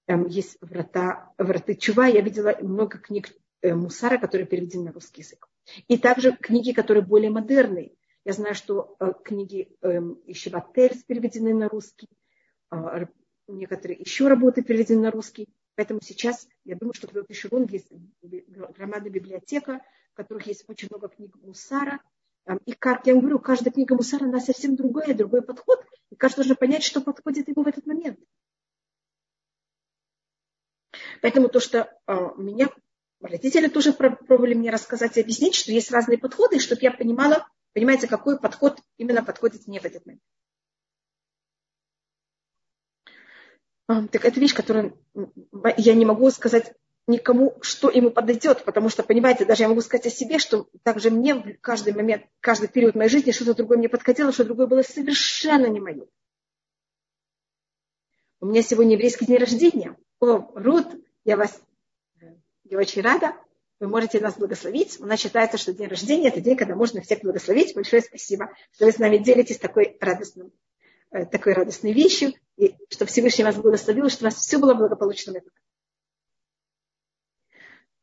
Там 0.05 0.25
есть 0.27 0.57
врата, 0.61 1.33
враты 1.37 1.75
Чува. 1.75 2.07
Я 2.07 2.21
видела 2.21 2.55
много 2.61 2.97
книг 2.97 3.29
э, 3.61 3.73
Мусара, 3.75 4.17
которые 4.17 4.47
переведены 4.47 4.85
на 4.85 4.91
русский 4.93 5.21
язык. 5.21 5.49
И 5.89 5.97
также 5.97 6.31
книги, 6.31 6.71
которые 6.71 7.03
более 7.03 7.29
модерные. 7.29 7.91
Я 8.23 8.31
знаю, 8.31 8.55
что 8.55 8.95
э, 8.99 9.11
книги 9.23 9.75
э, 9.81 9.99
Ишиватель 10.27 11.03
переведены 11.05 11.53
на 11.53 11.67
русский, 11.67 12.07
э, 12.71 13.05
некоторые 13.49 13.99
еще 13.99 14.29
работы 14.29 14.61
переведены 14.63 15.01
на 15.01 15.11
русский. 15.11 15.49
Поэтому 15.81 15.99
сейчас 15.99 16.47
я 16.63 16.75
думаю, 16.75 16.93
что 16.93 17.07
в 17.07 17.23
Пишерун 17.23 17.65
есть 17.65 17.87
громадная 18.21 19.09
библиотека, 19.09 19.81
в 20.13 20.15
которых 20.15 20.45
есть 20.45 20.63
очень 20.67 20.89
много 20.91 21.07
книг 21.07 21.35
Мусара. 21.41 21.99
И, 22.67 22.73
как 22.73 23.07
я 23.07 23.15
говорю, 23.15 23.39
каждая 23.39 23.73
книга 23.73 23.95
Мусара, 23.95 24.25
она 24.25 24.39
совсем 24.39 24.75
другая, 24.75 25.15
другой 25.15 25.41
подход. 25.41 25.83
И 26.11 26.15
каждый 26.15 26.41
должен 26.41 26.55
понять, 26.57 26.83
что 26.83 27.01
подходит 27.01 27.47
ему 27.47 27.63
в 27.63 27.67
этот 27.67 27.87
момент. 27.87 28.19
Поэтому 31.19 31.49
то, 31.49 31.59
что 31.59 31.91
а, 32.05 32.35
меня 32.37 32.69
родители 33.19 33.67
тоже 33.67 33.91
пробовали 33.91 34.53
мне 34.53 34.69
рассказать 34.69 35.17
и 35.17 35.21
объяснить, 35.21 35.55
что 35.55 35.71
есть 35.71 35.89
разные 35.89 36.19
подходы, 36.19 36.59
чтобы 36.59 36.81
я 36.83 36.91
понимала, 36.91 37.47
понимаете, 37.73 38.07
какой 38.07 38.39
подход 38.39 38.79
именно 38.97 39.23
подходит 39.23 39.65
мне 39.65 39.79
в 39.79 39.85
этот 39.85 40.05
момент. 40.05 40.21
Так 44.11 44.25
это 44.25 44.39
вещь, 44.39 44.53
которую 44.53 44.97
я 45.77 45.93
не 45.93 46.05
могу 46.05 46.29
сказать 46.31 46.73
никому, 47.07 47.57
что 47.61 47.89
ему 47.89 48.11
подойдет, 48.11 48.63
потому 48.63 48.89
что, 48.89 49.03
понимаете, 49.03 49.45
даже 49.45 49.63
я 49.63 49.69
могу 49.69 49.81
сказать 49.81 50.07
о 50.07 50.09
себе, 50.09 50.39
что 50.39 50.67
также 50.83 51.09
мне 51.09 51.35
в 51.35 51.59
каждый 51.59 51.93
момент, 51.93 52.25
каждый 52.39 52.69
период 52.69 52.95
моей 52.95 53.09
жизни 53.09 53.31
что-то 53.31 53.55
другое 53.55 53.77
мне 53.77 53.89
подходило, 53.89 54.31
что 54.31 54.45
другое 54.45 54.67
было 54.67 54.81
совершенно 54.83 55.65
не 55.65 55.79
мое. 55.79 56.05
У 58.39 58.47
меня 58.47 58.61
сегодня 58.61 58.93
еврейский 58.93 59.25
день 59.25 59.37
рождения. 59.37 59.97
О, 60.19 60.51
Рут, 60.55 60.87
я 61.25 61.37
вас 61.37 61.61
я 62.71 62.77
очень 62.77 63.01
рада. 63.01 63.35
Вы 63.81 63.89
можете 63.89 64.21
нас 64.21 64.37
благословить. 64.37 64.97
У 65.01 65.05
нас 65.05 65.19
считается, 65.19 65.57
что 65.57 65.73
день 65.73 65.87
рождения– 65.87 66.27
это 66.29 66.39
день, 66.39 66.55
когда 66.55 66.73
можно 66.73 67.01
всех 67.01 67.19
благословить. 67.19 67.75
Большое 67.75 68.01
спасибо, 68.01 68.49
что 68.71 68.85
вы 68.85 68.93
с 68.93 68.97
нами 68.97 69.17
делитесь 69.17 69.57
такой 69.57 69.97
радостным, 69.99 70.53
э, 71.11 71.25
такой 71.25 71.51
радостной 71.51 71.91
вещью. 71.91 72.31
И 72.61 72.77
чтобы 72.89 73.09
Всевышний 73.09 73.43
вас 73.43 73.55
благословил, 73.55 74.07
чтобы 74.07 74.27
у 74.27 74.31
вас 74.31 74.35
все 74.35 74.59
было 74.59 74.75
благополучно 74.75 75.33
в 75.33 75.35
этом 75.37 75.51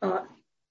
а, 0.00 0.26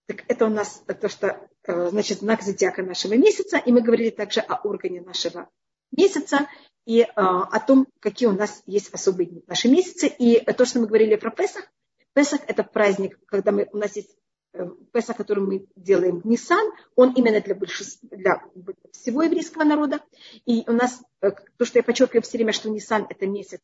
так 0.07 0.25
это 0.27 0.45
у 0.45 0.49
нас 0.49 0.83
то, 1.01 1.07
что 1.07 1.49
э, 1.63 1.89
значит 1.89 2.19
знак 2.19 2.41
зодиака 2.41 2.83
нашего 2.83 3.13
месяца, 3.13 3.57
и 3.57 3.71
мы 3.71 3.81
говорили 3.81 4.09
также 4.09 4.41
о 4.41 4.55
органе 4.67 5.01
нашего 5.01 5.49
месяца 5.91 6.47
и 6.85 7.01
э, 7.01 7.07
о 7.15 7.59
том, 7.59 7.87
какие 7.99 8.27
у 8.27 8.33
нас 8.33 8.61
есть 8.65 8.93
особые 8.93 9.27
дни 9.27 9.43
наши 9.47 9.69
месяцы. 9.69 10.07
И 10.07 10.39
то, 10.39 10.65
что 10.65 10.79
мы 10.79 10.87
говорили 10.87 11.15
про 11.15 11.31
Песах, 11.31 11.65
Песах 12.13 12.41
это 12.47 12.63
праздник, 12.63 13.19
когда 13.25 13.51
мы, 13.51 13.69
у 13.71 13.77
нас 13.77 13.95
есть 13.95 14.17
э, 14.57 14.69
Песах, 14.91 15.17
который 15.17 15.43
мы 15.43 15.67
делаем 15.75 16.21
в 16.21 16.25
Нисан, 16.25 16.71
он 16.95 17.13
именно 17.13 17.41
для, 17.41 17.55
большинства, 17.55 18.09
для 18.11 18.43
всего 18.91 19.23
еврейского 19.23 19.63
народа. 19.63 20.01
И 20.45 20.63
у 20.67 20.73
нас, 20.73 21.01
то, 21.19 21.65
что 21.65 21.79
я 21.79 21.83
подчеркиваю 21.83 22.21
все 22.21 22.37
время, 22.37 22.53
что 22.53 22.69
Нисан 22.69 23.05
это 23.09 23.27
месяц 23.27 23.61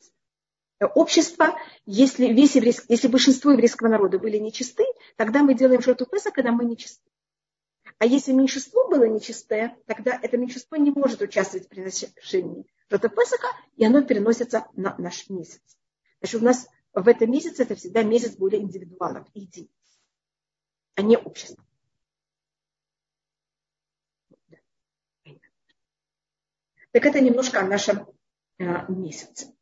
общества, 0.87 1.57
если, 1.85 2.27
весь 2.27 2.55
еврейский, 2.55 2.85
если 2.89 3.07
большинство 3.07 3.51
еврейского 3.51 3.87
народа 3.87 4.19
были 4.19 4.37
нечисты, 4.37 4.83
тогда 5.15 5.43
мы 5.43 5.53
делаем 5.53 5.81
жертву 5.81 6.05
Песа, 6.05 6.31
когда 6.31 6.51
мы 6.51 6.65
нечисты. 6.65 7.09
А 7.99 8.05
если 8.05 8.31
меньшинство 8.33 8.87
было 8.89 9.05
нечистое, 9.05 9.77
тогда 9.85 10.17
это 10.21 10.37
меньшинство 10.37 10.77
не 10.77 10.91
может 10.91 11.21
участвовать 11.21 11.67
в 11.67 11.69
приношении 11.69 12.65
жертвы 12.89 13.09
Песаха, 13.09 13.47
и 13.75 13.85
оно 13.85 14.01
переносится 14.01 14.67
на 14.75 14.95
наш 14.97 15.29
месяц. 15.29 15.61
Значит, 16.19 16.41
у 16.41 16.45
нас 16.45 16.67
в 16.93 17.07
этом 17.07 17.31
месяце 17.31 17.63
это 17.63 17.75
всегда 17.75 18.03
месяц 18.03 18.35
более 18.35 18.61
индивидуалов, 18.61 19.27
единиц, 19.33 19.69
а 20.95 21.01
не 21.01 21.17
общества. 21.17 21.63
Так 26.91 27.05
это 27.05 27.19
немножко 27.19 27.59
о 27.59 27.67
нашем 27.67 28.07
э, 28.59 28.63
месяце. 28.87 29.53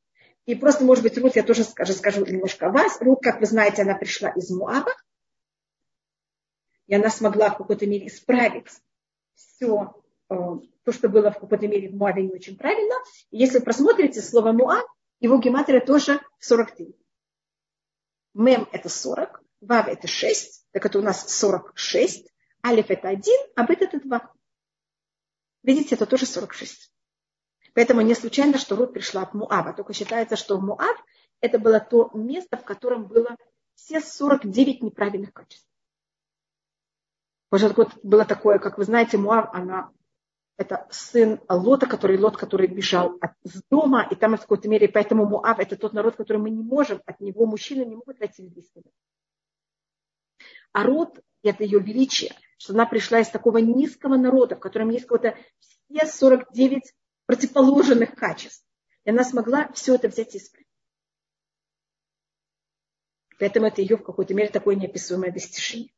И 0.46 0.56
просто, 0.56 0.84
может 0.84 1.04
быть, 1.04 1.18
Рут, 1.18 1.36
я 1.36 1.44
тоже 1.44 1.64
расскажу 1.78 2.26
немножко 2.26 2.68
о 2.68 2.72
вас. 2.72 3.00
Рут, 3.00 3.20
как 3.22 3.40
вы 3.40 3.46
знаете, 3.46 3.84
она 3.84 3.96
пришла 3.96 4.30
из 4.32 4.50
Муаба. 4.50 4.92
И 6.88 6.96
она 6.96 7.10
смогла 7.10 7.52
в 7.52 7.58
какой-то 7.58 7.88
мере 7.88 8.08
исправить 8.08 8.68
все 9.34 10.04
э, 10.30 10.36
то, 10.84 10.92
что 10.92 11.08
было 11.08 11.32
в 11.32 11.40
какой-то 11.40 11.68
мере 11.70 11.90
в 11.90 11.96
Муаве 11.96 12.24
не 12.24 12.34
очень 12.34 12.58
правильно. 12.58 12.96
И 13.30 13.38
если 13.38 13.60
вы 13.60 13.64
просмотрите 13.64 14.22
слово 14.22 14.52
Муав, 14.52 14.84
его 15.22 15.38
гематрия 15.38 15.80
тоже 15.80 16.20
43. 16.40 16.94
Мем 18.34 18.68
это 18.74 18.90
40, 18.90 19.42
Вав 19.62 19.88
это 19.88 20.08
6, 20.08 20.61
так 20.72 20.86
это 20.86 21.00
у 21.00 21.02
нас 21.02 21.30
46, 21.30 22.32
Алиф 22.66 22.90
это 22.90 23.10
1, 23.10 23.24
а 23.56 23.66
Бет 23.66 23.82
это 23.82 24.00
2. 24.00 24.34
Видите, 25.64 25.96
это 25.96 26.06
тоже 26.06 26.26
46. 26.26 26.92
Поэтому 27.74 28.02
не 28.02 28.16
случайно, 28.16 28.58
что 28.58 28.76
Рут 28.76 28.94
пришла 28.94 29.24
от 29.24 29.34
Муава. 29.34 29.74
Только 29.74 29.94
считается, 29.94 30.36
что 30.36 30.60
Муав 30.60 30.98
это 31.40 31.60
было 31.60 31.80
то 31.80 32.10
место, 32.14 32.58
в 32.58 32.64
котором 32.64 33.08
было 33.08 33.36
все 33.76 34.02
49 34.02 34.84
неправильных 34.84 35.34
качеств. 35.34 35.68
Может, 37.52 37.76
было 38.04 38.26
такое, 38.26 38.60
как 38.60 38.78
вы 38.78 38.86
знаете, 38.86 39.18
Муав, 39.18 39.50
она 39.54 39.92
это 40.58 40.88
сын 40.92 41.42
Лота, 41.50 41.88
который 41.88 42.18
Лот, 42.18 42.38
который 42.38 42.68
бежал 42.68 43.18
от 43.20 43.32
дома, 43.70 44.08
и 44.10 44.16
там 44.16 44.38
в 44.38 44.42
какой-то 44.42 44.70
мере, 44.70 44.88
поэтому 44.88 45.26
Муав 45.26 45.60
это 45.60 45.76
тот 45.76 45.94
народ, 45.94 46.16
который 46.16 46.38
мы 46.38 46.50
не 46.50 46.64
можем, 46.64 47.02
от 47.06 47.20
него 47.20 47.46
мужчины 47.46 47.84
не 47.84 47.96
могут 47.96 48.20
войти 48.20 48.44
в 48.44 48.54
близкий 48.54 48.84
А 50.72 50.84
род– 50.84 51.20
это 51.44 51.64
ее 51.64 51.80
величие, 51.80 52.34
что 52.58 52.74
она 52.74 52.86
пришла 52.86 53.20
из 53.20 53.30
такого 53.30 53.58
низкого 53.58 54.18
народа, 54.18 54.56
в 54.56 54.60
котором 54.60 54.90
есть 54.90 55.06
какое-то 55.06 55.38
все 55.60 56.06
49 56.06 56.94
противоположных 57.26 58.16
качеств. 58.16 58.66
И 59.04 59.10
она 59.10 59.24
смогла 59.24 59.72
все 59.74 59.96
это 59.96 60.08
взять 60.08 60.36
и 60.36 60.38
исправить. 60.38 60.68
Поэтому 63.40 63.66
это 63.66 63.82
ее 63.82 63.98
в 63.98 64.04
какой-то 64.04 64.34
мере 64.34 64.50
такое 64.50 64.76
неописуемое 64.76 65.32
достижение. 65.32 65.92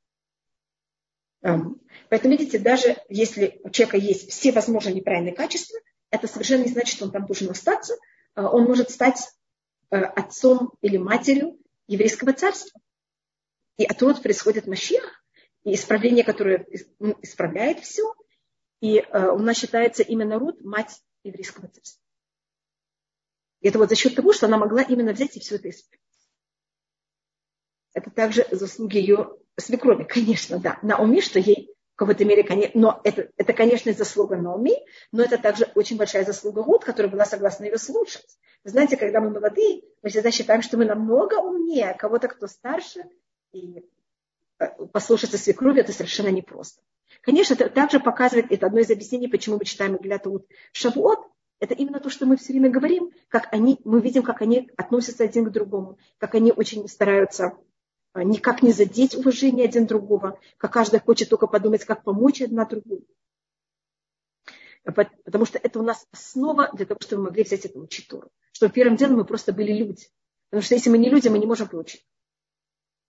Эм, 1.41 1.81
поэтому, 2.09 2.31
видите, 2.37 2.57
даже 2.57 2.97
если 3.09 3.59
у 3.63 3.69
человека 3.69 3.97
есть 3.97 4.29
все 4.29 4.53
возможные 4.53 4.95
неправильные 4.95 5.35
качества, 5.35 5.77
это 6.09 6.27
совершенно 6.27 6.63
не 6.63 6.69
значит, 6.69 6.95
что 6.95 7.05
он 7.05 7.11
там 7.11 7.25
должен 7.25 7.49
остаться. 7.49 7.95
Э, 8.35 8.43
он 8.43 8.63
может 8.63 8.91
стать 8.91 9.19
э, 9.91 9.97
отцом 9.97 10.71
или 10.81 10.95
матерью 10.95 11.59
еврейского 11.87 12.31
царства. 12.31 12.79
И 13.77 13.85
оттуда 13.85 14.21
происходит 14.21 14.67
Машиах, 14.67 15.23
и 15.63 15.73
исправление, 15.75 16.23
которое 16.23 16.65
исправляет 17.21 17.79
все. 17.79 18.13
И 18.81 18.97
э, 18.97 19.29
у 19.29 19.39
нас 19.39 19.57
считается 19.57 20.03
именно 20.03 20.37
Рут 20.37 20.61
мать 20.63 21.01
еврейского 21.23 21.67
царства. 21.69 22.01
И 23.61 23.69
это 23.69 23.79
вот 23.79 23.89
за 23.89 23.95
счет 23.95 24.15
того, 24.15 24.33
что 24.33 24.47
она 24.47 24.57
могла 24.57 24.81
именно 24.81 25.13
взять 25.13 25.37
и 25.37 25.39
все 25.39 25.55
это 25.55 25.69
исправить. 25.69 26.01
Это 27.93 28.11
также 28.11 28.45
заслуги 28.51 28.97
ее 28.97 29.37
свекрови, 29.57 30.03
конечно, 30.03 30.59
да. 30.59 30.79
Наоми, 30.81 31.21
что 31.21 31.39
ей 31.39 31.73
в 31.93 31.95
какой-то 31.95 32.25
мере, 32.25 32.71
но 32.73 32.99
это, 33.03 33.29
это, 33.37 33.53
конечно, 33.53 33.93
заслуга 33.93 34.35
Наоми, 34.35 34.73
но 35.11 35.23
это 35.23 35.37
также 35.37 35.71
очень 35.75 35.95
большая 35.95 36.25
заслуга 36.25 36.63
Рут, 36.63 36.83
которая 36.83 37.11
была 37.11 37.23
согласна 37.23 37.65
ее 37.65 37.77
слушать. 37.77 38.37
Вы 38.63 38.71
знаете, 38.71 38.97
когда 38.97 39.21
мы 39.21 39.29
молодые, 39.29 39.83
мы 40.01 40.09
всегда 40.09 40.31
считаем, 40.31 40.61
что 40.61 40.77
мы 40.77 40.85
намного 40.85 41.35
умнее 41.35 41.95
кого-то, 41.97 42.27
кто 42.27 42.47
старше, 42.47 43.03
и 43.53 43.85
э, 44.59 44.85
послушаться 44.91 45.37
свекрови 45.37 45.79
это 45.79 45.93
совершенно 45.93 46.29
непросто. 46.29 46.81
Конечно, 47.21 47.53
это 47.53 47.69
также 47.69 47.99
показывает, 47.99 48.51
это 48.51 48.65
одно 48.65 48.79
из 48.79 48.89
объяснений, 48.89 49.27
почему 49.27 49.57
мы 49.57 49.65
читаем 49.65 49.95
Иглятаут 49.95 50.45
Шавуот, 50.73 51.19
это 51.59 51.73
именно 51.75 52.01
то, 52.01 52.09
что 52.09 52.25
мы 52.25 52.35
все 52.35 52.51
время 52.51 52.69
говорим, 52.69 53.11
как 53.29 53.47
они, 53.53 53.79
мы 53.85 54.01
видим, 54.01 54.23
как 54.23 54.41
они 54.41 54.69
относятся 54.75 55.23
один 55.23 55.45
к 55.45 55.51
другому, 55.51 55.97
как 56.17 56.35
они 56.35 56.51
очень 56.51 56.89
стараются 56.89 57.57
а, 58.11 58.23
никак 58.23 58.61
не 58.61 58.71
задеть 58.71 59.15
уважение 59.15 59.65
один 59.65 59.85
другого, 59.85 60.39
как 60.57 60.73
каждый 60.73 60.99
хочет 60.99 61.29
только 61.29 61.47
подумать, 61.47 61.85
как 61.85 62.03
помочь 62.03 62.41
одна 62.41 62.65
другую. 62.65 63.05
Потому 64.83 65.45
что 65.45 65.57
это 65.57 65.79
у 65.79 65.83
нас 65.83 66.05
основа 66.11 66.69
для 66.73 66.85
того, 66.85 66.99
чтобы 67.01 67.21
мы 67.21 67.29
могли 67.29 67.43
взять 67.43 67.65
эту 67.65 67.79
учить 67.79 68.09
Тору. 68.09 68.29
Что 68.51 68.67
первым 68.67 68.97
делом 68.97 69.15
мы 69.15 69.25
просто 69.25 69.53
были 69.53 69.71
люди. 69.71 70.07
Потому 70.49 70.63
что 70.63 70.75
если 70.75 70.89
мы 70.89 70.97
не 70.97 71.09
люди, 71.09 71.29
мы 71.29 71.39
не 71.39 71.45
можем 71.45 71.69
получить. 71.69 72.05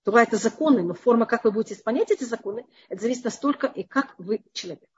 Тура 0.04 0.20
это 0.20 0.36
законы, 0.36 0.82
но 0.82 0.94
форма, 0.94 1.26
как 1.26 1.44
вы 1.44 1.52
будете 1.52 1.74
исполнять 1.74 2.10
эти 2.10 2.24
законы, 2.24 2.66
это 2.88 3.02
зависит 3.02 3.24
настолько 3.24 3.66
и 3.66 3.82
как 3.82 4.14
вы 4.18 4.42
человек. 4.52 4.90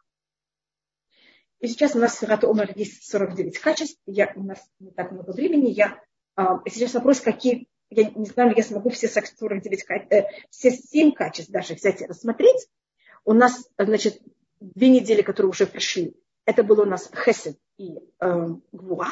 И 1.60 1.68
сейчас 1.68 1.94
у 1.94 1.98
нас 1.98 2.14
в 2.14 2.18
Сирата 2.18 2.48
Омар 2.48 2.70
есть 2.74 3.08
49 3.08 3.58
качеств. 3.58 4.00
Я, 4.04 4.32
у 4.36 4.42
нас 4.42 4.58
не 4.78 4.90
так 4.90 5.12
много 5.12 5.30
времени. 5.30 5.70
Я, 5.70 5.98
а, 6.34 6.60
сейчас 6.68 6.94
вопрос, 6.94 7.20
какие 7.20 7.68
я 7.88 8.10
не 8.10 8.26
знаю, 8.26 8.52
я 8.56 8.62
смогу 8.62 8.90
все 8.90 9.08
49, 9.08 9.84
э, 10.10 10.24
все 10.50 10.70
7 10.72 11.12
качеств 11.12 11.52
даже 11.52 11.74
взять 11.74 12.00
и 12.02 12.06
рассмотреть. 12.06 12.68
У 13.24 13.32
нас, 13.32 13.70
значит, 13.78 14.20
две 14.60 14.88
недели, 14.88 15.22
которые 15.22 15.50
уже 15.50 15.66
прошли, 15.66 16.16
это 16.44 16.62
было 16.62 16.82
у 16.82 16.86
нас 16.86 17.10
хесед 17.14 17.56
и 17.78 17.98
э, 18.20 18.48
гвуа. 18.72 19.08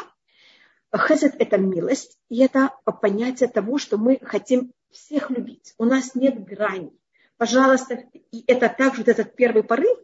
Хесед– 0.97 1.35
это 1.39 1.59
милость, 1.59 2.19
и 2.29 2.43
это 2.43 2.71
понятие 3.01 3.49
того, 3.49 3.79
что 3.79 3.99
мы 3.99 4.19
хотим 4.23 4.73
всех 4.95 5.31
любить. 5.31 5.75
У 5.79 5.85
нас 5.85 6.15
нет 6.15 6.45
грани. 6.45 6.93
Пожалуйста, 7.37 8.05
и 8.31 8.45
это 8.47 8.69
также 8.69 9.01
вот 9.01 9.09
этот 9.09 9.35
первый 9.35 9.65
порыв, 9.65 9.99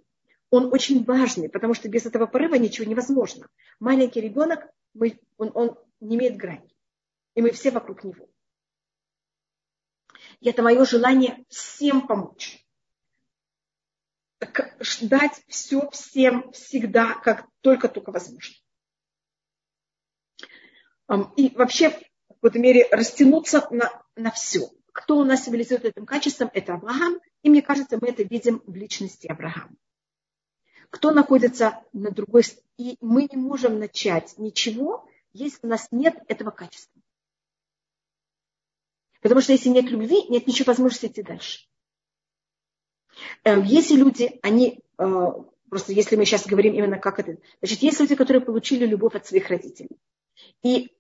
он 0.51 0.73
очень 0.73 1.05
важный, 1.05 1.49
потому 1.49 1.75
что 1.75 1.89
без 1.89 2.07
этого 2.07 2.27
порыва 2.27 2.57
ничего 2.57 2.89
невозможно. 2.89 3.49
Маленький 3.79 4.21
ребенок, 4.21 4.69
мы, 4.95 5.21
он, 5.39 5.53
он 5.55 5.79
не 6.01 6.17
имеет 6.17 6.37
грани. 6.37 6.75
И 7.35 7.43
мы 7.43 7.53
все 7.53 7.71
вокруг 7.71 8.03
него. 8.03 8.29
И 10.41 10.49
это 10.49 10.63
мое 10.63 10.85
желание 10.85 11.45
всем 11.49 12.07
помочь. 12.07 12.67
Дать 15.03 15.43
все 15.47 15.89
всем 15.91 16.51
всегда, 16.53 17.15
как 17.15 17.47
только-только 17.61 18.11
возможно. 18.11 18.55
И 21.37 21.55
вообще, 21.55 21.91
в 21.91 22.01
какой-то 22.29 22.59
мере, 22.59 22.89
растянуться 22.91 23.69
на, 23.71 23.91
на 24.17 24.31
все. 24.31 24.71
Кто 25.01 25.17
у 25.17 25.25
нас 25.25 25.45
символизирует 25.45 25.97
этим 25.97 26.05
качеством, 26.05 26.51
это 26.53 26.75
Авраам. 26.75 27.21
И 27.43 27.49
мне 27.49 27.63
кажется, 27.63 27.99
мы 28.01 28.09
это 28.09 28.23
видим 28.23 28.63
в 28.67 28.75
личности 28.75 29.29
Авраама. 29.29 29.75
Кто 30.91 31.11
находится 31.11 31.83
на 31.95 32.11
другой 32.11 32.45
стороне. 32.45 32.67
И 32.77 32.97
мы 33.01 33.27
не 33.31 33.37
можем 33.39 33.79
начать 33.79 34.35
ничего, 34.37 35.09
если 35.33 35.67
у 35.67 35.71
нас 35.71 35.89
нет 35.91 36.17
этого 36.29 36.51
качества. 36.51 37.01
Потому 39.23 39.41
что 39.41 39.53
если 39.53 39.71
нет 39.71 39.87
любви, 39.91 40.25
нет 40.29 40.47
ничего 40.47 40.67
возможности 40.67 41.07
идти 41.07 41.23
дальше. 41.23 41.67
Эм, 43.45 43.63
если 43.65 43.97
люди, 43.97 44.39
они, 44.43 44.81
э, 44.99 45.27
просто 45.71 45.93
если 45.93 46.17
мы 46.17 46.27
сейчас 46.27 46.47
говорим 46.47 46.75
именно 46.75 46.99
как 46.99 47.19
это, 47.19 47.39
значит, 47.61 47.81
есть 47.81 48.01
люди, 48.01 48.15
которые 48.17 48.43
получили 48.43 48.85
любовь 48.85 49.15
от 49.15 49.27
своих 49.27 49.49
родителей. 49.49 49.99
И 50.63 50.95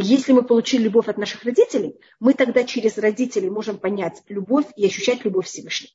если 0.00 0.32
мы 0.32 0.42
получили 0.42 0.84
любовь 0.84 1.08
от 1.08 1.18
наших 1.18 1.44
родителей, 1.44 1.96
мы 2.20 2.34
тогда 2.34 2.64
через 2.64 2.98
родителей 2.98 3.50
можем 3.50 3.78
понять 3.78 4.22
любовь 4.28 4.66
и 4.76 4.86
ощущать 4.86 5.24
любовь 5.24 5.46
Всевышнего. 5.46 5.92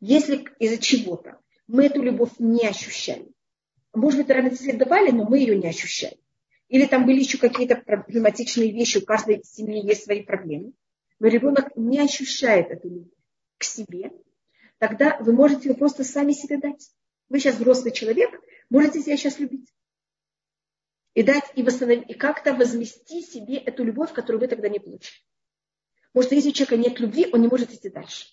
Если 0.00 0.44
из-за 0.58 0.78
чего-то 0.78 1.38
мы 1.66 1.86
эту 1.86 2.02
любовь 2.02 2.32
не 2.38 2.66
ощущали, 2.66 3.28
может 3.92 4.20
быть, 4.20 4.30
родители 4.30 4.72
давали, 4.72 5.10
но 5.10 5.24
мы 5.24 5.38
ее 5.38 5.56
не 5.56 5.68
ощущали. 5.68 6.18
Или 6.68 6.86
там 6.86 7.04
были 7.04 7.18
еще 7.18 7.38
какие-то 7.38 7.76
проблематичные 7.76 8.70
вещи, 8.70 8.98
у 8.98 9.04
каждой 9.04 9.42
семьи 9.44 9.84
есть 9.84 10.04
свои 10.04 10.22
проблемы 10.22 10.72
но 11.20 11.28
ребенок 11.28 11.76
не 11.76 12.00
ощущает 12.00 12.70
эту 12.70 12.88
любовь 12.88 13.12
к 13.58 13.64
себе, 13.64 14.10
тогда 14.78 15.18
вы 15.20 15.32
можете 15.32 15.68
его 15.68 15.78
просто 15.78 16.02
сами 16.02 16.32
себе 16.32 16.56
дать. 16.56 16.90
Вы 17.28 17.38
сейчас 17.38 17.56
взрослый 17.56 17.92
человек, 17.92 18.30
можете 18.70 19.00
себя 19.00 19.16
сейчас 19.16 19.38
любить. 19.38 19.68
И 21.20 21.22
дать, 21.22 21.52
и 21.54 21.62
восстановить, 21.62 22.08
и 22.08 22.14
как-то 22.14 22.54
возмести 22.54 23.20
себе 23.20 23.58
эту 23.58 23.84
любовь, 23.84 24.10
которую 24.10 24.40
вы 24.40 24.48
тогда 24.48 24.70
не 24.70 24.78
получили. 24.78 25.20
Может, 26.14 26.32
если 26.32 26.48
у 26.48 26.52
человека 26.54 26.78
нет 26.78 26.98
любви, 26.98 27.28
он 27.30 27.42
не 27.42 27.48
может 27.48 27.74
идти 27.74 27.90
дальше. 27.90 28.24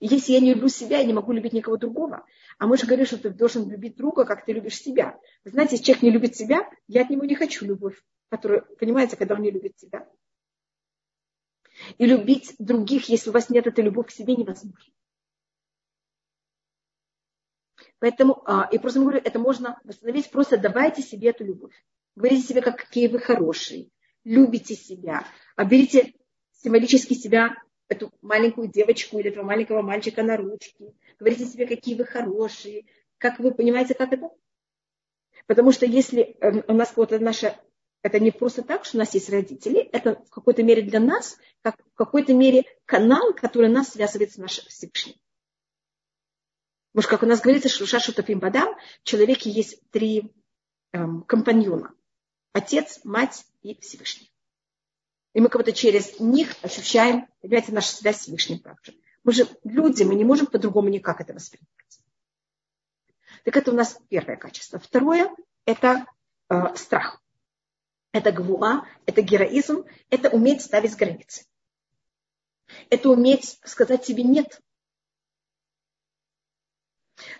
И 0.00 0.06
если 0.06 0.34
я 0.34 0.40
не 0.40 0.52
люблю 0.52 0.68
себя, 0.68 0.98
я 0.98 1.04
не 1.04 1.14
могу 1.14 1.32
любить 1.32 1.54
никого 1.54 1.78
другого. 1.78 2.26
А 2.58 2.66
мы 2.66 2.76
же 2.76 2.84
говорим, 2.84 3.06
что 3.06 3.16
ты 3.16 3.30
должен 3.30 3.70
любить 3.70 3.96
друга, 3.96 4.26
как 4.26 4.44
ты 4.44 4.52
любишь 4.52 4.82
себя. 4.82 5.18
Вы 5.42 5.52
знаете, 5.52 5.76
если 5.76 5.86
человек 5.86 6.02
не 6.02 6.10
любит 6.10 6.36
себя, 6.36 6.68
я 6.88 7.04
от 7.04 7.08
него 7.08 7.24
не 7.24 7.34
хочу 7.34 7.64
любовь, 7.64 7.98
которую, 8.28 8.66
понимаете, 8.78 9.16
когда 9.16 9.36
он 9.36 9.40
не 9.40 9.50
любит 9.50 9.78
себя. 9.78 10.06
И 11.96 12.04
любить 12.04 12.54
других, 12.58 13.08
если 13.08 13.30
у 13.30 13.32
вас 13.32 13.48
нет 13.48 13.66
этой 13.66 13.82
любовь 13.82 14.08
к 14.08 14.10
себе, 14.10 14.36
невозможно. 14.36 14.92
Поэтому, 18.00 18.42
а, 18.46 18.68
и 18.72 18.78
просто 18.78 19.00
говорю, 19.00 19.20
это 19.22 19.38
можно 19.38 19.78
восстановить, 19.84 20.30
просто 20.30 20.56
давайте 20.56 21.02
себе 21.02 21.30
эту 21.30 21.44
любовь. 21.44 21.74
Говорите 22.16 22.42
себе, 22.42 22.62
как, 22.62 22.78
какие 22.78 23.06
вы 23.06 23.20
хорошие, 23.20 23.90
любите 24.24 24.74
себя, 24.74 25.26
а 25.54 25.64
берите 25.64 26.14
символически 26.52 27.14
себя, 27.14 27.56
эту 27.88 28.12
маленькую 28.22 28.68
девочку 28.68 29.18
или 29.18 29.30
этого 29.30 29.44
маленького 29.44 29.82
мальчика 29.82 30.22
на 30.22 30.36
ручки. 30.36 30.94
Говорите 31.18 31.44
себе, 31.44 31.66
какие 31.66 31.96
вы 31.96 32.04
хорошие, 32.04 32.86
как 33.18 33.38
вы 33.38 33.52
понимаете, 33.52 33.94
как 33.94 34.12
это? 34.12 34.30
Потому 35.46 35.72
что 35.72 35.86
если 35.86 36.36
эм, 36.40 36.64
у 36.68 36.72
нас 36.72 36.92
вот 36.96 37.10
наша 37.20 37.60
это 38.02 38.18
не 38.20 38.30
просто 38.30 38.62
так, 38.62 38.84
что 38.84 38.96
у 38.96 39.00
нас 39.00 39.12
есть 39.12 39.28
родители, 39.28 39.80
это 39.80 40.22
в 40.24 40.30
какой-то 40.30 40.62
мере 40.62 40.82
для 40.82 41.00
нас, 41.00 41.36
как 41.62 41.76
в 41.76 41.96
какой-то 41.96 42.32
мере 42.32 42.64
канал, 42.86 43.34
который 43.34 43.68
нас 43.68 43.90
связывает 43.90 44.32
с 44.32 44.38
нашим 44.38 44.64
Всевышним. 44.68 45.16
Может, 46.92 47.10
как 47.10 47.22
у 47.22 47.26
нас 47.26 47.40
говорится, 47.40 47.68
что 47.68 47.86
Шашутафим 47.86 48.40
Бадам, 48.40 48.74
в 49.02 49.04
человеке 49.04 49.50
есть 49.50 49.80
три 49.90 50.32
эм, 50.92 51.22
компаньона. 51.22 51.94
Отец, 52.52 53.00
мать 53.04 53.44
и 53.62 53.80
Всевышний. 53.80 54.32
И 55.32 55.40
мы 55.40 55.48
как-то 55.48 55.72
через 55.72 56.18
них 56.18 56.56
ощущаем, 56.62 57.28
понимаете, 57.40 57.72
нашу 57.72 57.94
связь 57.94 58.16
с 58.16 58.20
Всевышним 58.22 58.58
также. 58.58 58.94
Мы 59.22 59.32
же 59.32 59.46
люди, 59.62 60.02
мы 60.02 60.16
не 60.16 60.24
можем 60.24 60.46
по-другому 60.46 60.88
никак 60.88 61.20
это 61.20 61.32
воспринимать. 61.32 61.70
Так 63.44 63.56
это 63.56 63.70
у 63.70 63.74
нас 63.74 63.98
первое 64.08 64.36
качество. 64.36 64.80
Второе– 64.80 65.30
это 65.64 66.06
э, 66.48 66.74
страх 66.74 67.22
это 68.12 68.32
гвуа, 68.32 68.86
это 69.06 69.22
героизм, 69.22 69.84
это 70.10 70.30
уметь 70.30 70.62
ставить 70.62 70.96
границы. 70.96 71.46
Это 72.88 73.10
уметь 73.10 73.60
сказать 73.64 74.04
себе 74.04 74.22
нет. 74.22 74.60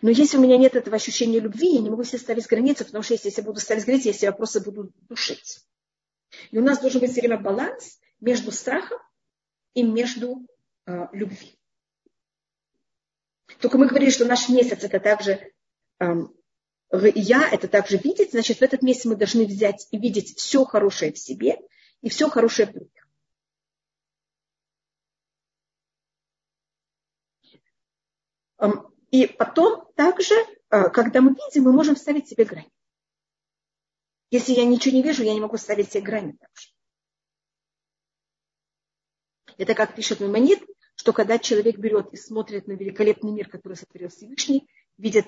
Но 0.02 0.10
если 0.10 0.36
у 0.36 0.40
меня 0.40 0.56
нет 0.56 0.76
этого 0.76 0.96
ощущения 0.96 1.40
любви, 1.40 1.74
я 1.74 1.80
не 1.80 1.90
могу 1.90 2.04
себе 2.04 2.18
ставить 2.18 2.46
границы, 2.46 2.84
потому 2.84 3.02
что 3.02 3.14
если 3.14 3.32
я 3.34 3.42
буду 3.42 3.60
ставить 3.60 3.84
границы, 3.84 4.08
я 4.08 4.14
себя 4.14 4.32
просто 4.32 4.60
буду 4.60 4.92
душить. 5.08 5.60
И 6.50 6.58
у 6.58 6.62
нас 6.62 6.80
должен 6.80 7.00
быть 7.00 7.10
все 7.10 7.20
время 7.20 7.38
баланс 7.38 7.98
между 8.20 8.52
страхом 8.52 8.98
и 9.74 9.82
между 9.82 10.46
э, 10.86 11.06
любви. 11.12 11.58
Только 13.60 13.78
мы 13.78 13.88
говорили, 13.88 14.10
что 14.10 14.24
наш 14.24 14.48
месяц 14.48 14.84
это 14.84 15.00
также 15.00 15.52
эм, 15.98 16.34
я 16.92 17.48
это 17.50 17.68
также 17.68 17.98
видеть, 17.98 18.32
значит, 18.32 18.58
в 18.58 18.62
этот 18.62 18.82
месяц 18.82 19.04
мы 19.04 19.16
должны 19.16 19.46
взять 19.46 19.86
и 19.90 19.98
видеть 19.98 20.36
все 20.36 20.64
хорошее 20.64 21.12
в 21.12 21.18
себе 21.18 21.58
и 22.00 22.08
все 22.08 22.28
хорошее 22.28 22.68
в 22.68 22.72
других. 22.72 23.00
И 29.10 29.26
потом 29.26 29.90
также, 29.94 30.34
э, 30.34 30.88
когда 30.90 31.20
мы 31.20 31.34
видим, 31.34 31.64
мы 31.64 31.72
можем 31.72 31.96
ставить 31.96 32.28
себе 32.28 32.44
грани. 32.44 32.70
Если 34.30 34.52
я 34.52 34.64
ничего 34.64 34.94
не 34.94 35.02
вижу, 35.02 35.24
я 35.24 35.34
не 35.34 35.40
могу 35.40 35.56
ставить 35.56 35.90
себе 35.90 36.02
грани 36.02 36.32
также. 36.32 36.68
Это 39.58 39.74
как 39.74 39.94
пишет 39.96 40.20
Маймонид, 40.20 40.62
что 40.94 41.12
когда 41.12 41.38
человек 41.38 41.78
берет 41.78 42.12
и 42.12 42.16
смотрит 42.16 42.66
на 42.68 42.72
великолепный 42.72 43.32
мир, 43.32 43.48
который 43.48 43.74
сотворил 43.74 44.08
Всевышний, 44.08 44.68
видит 44.96 45.26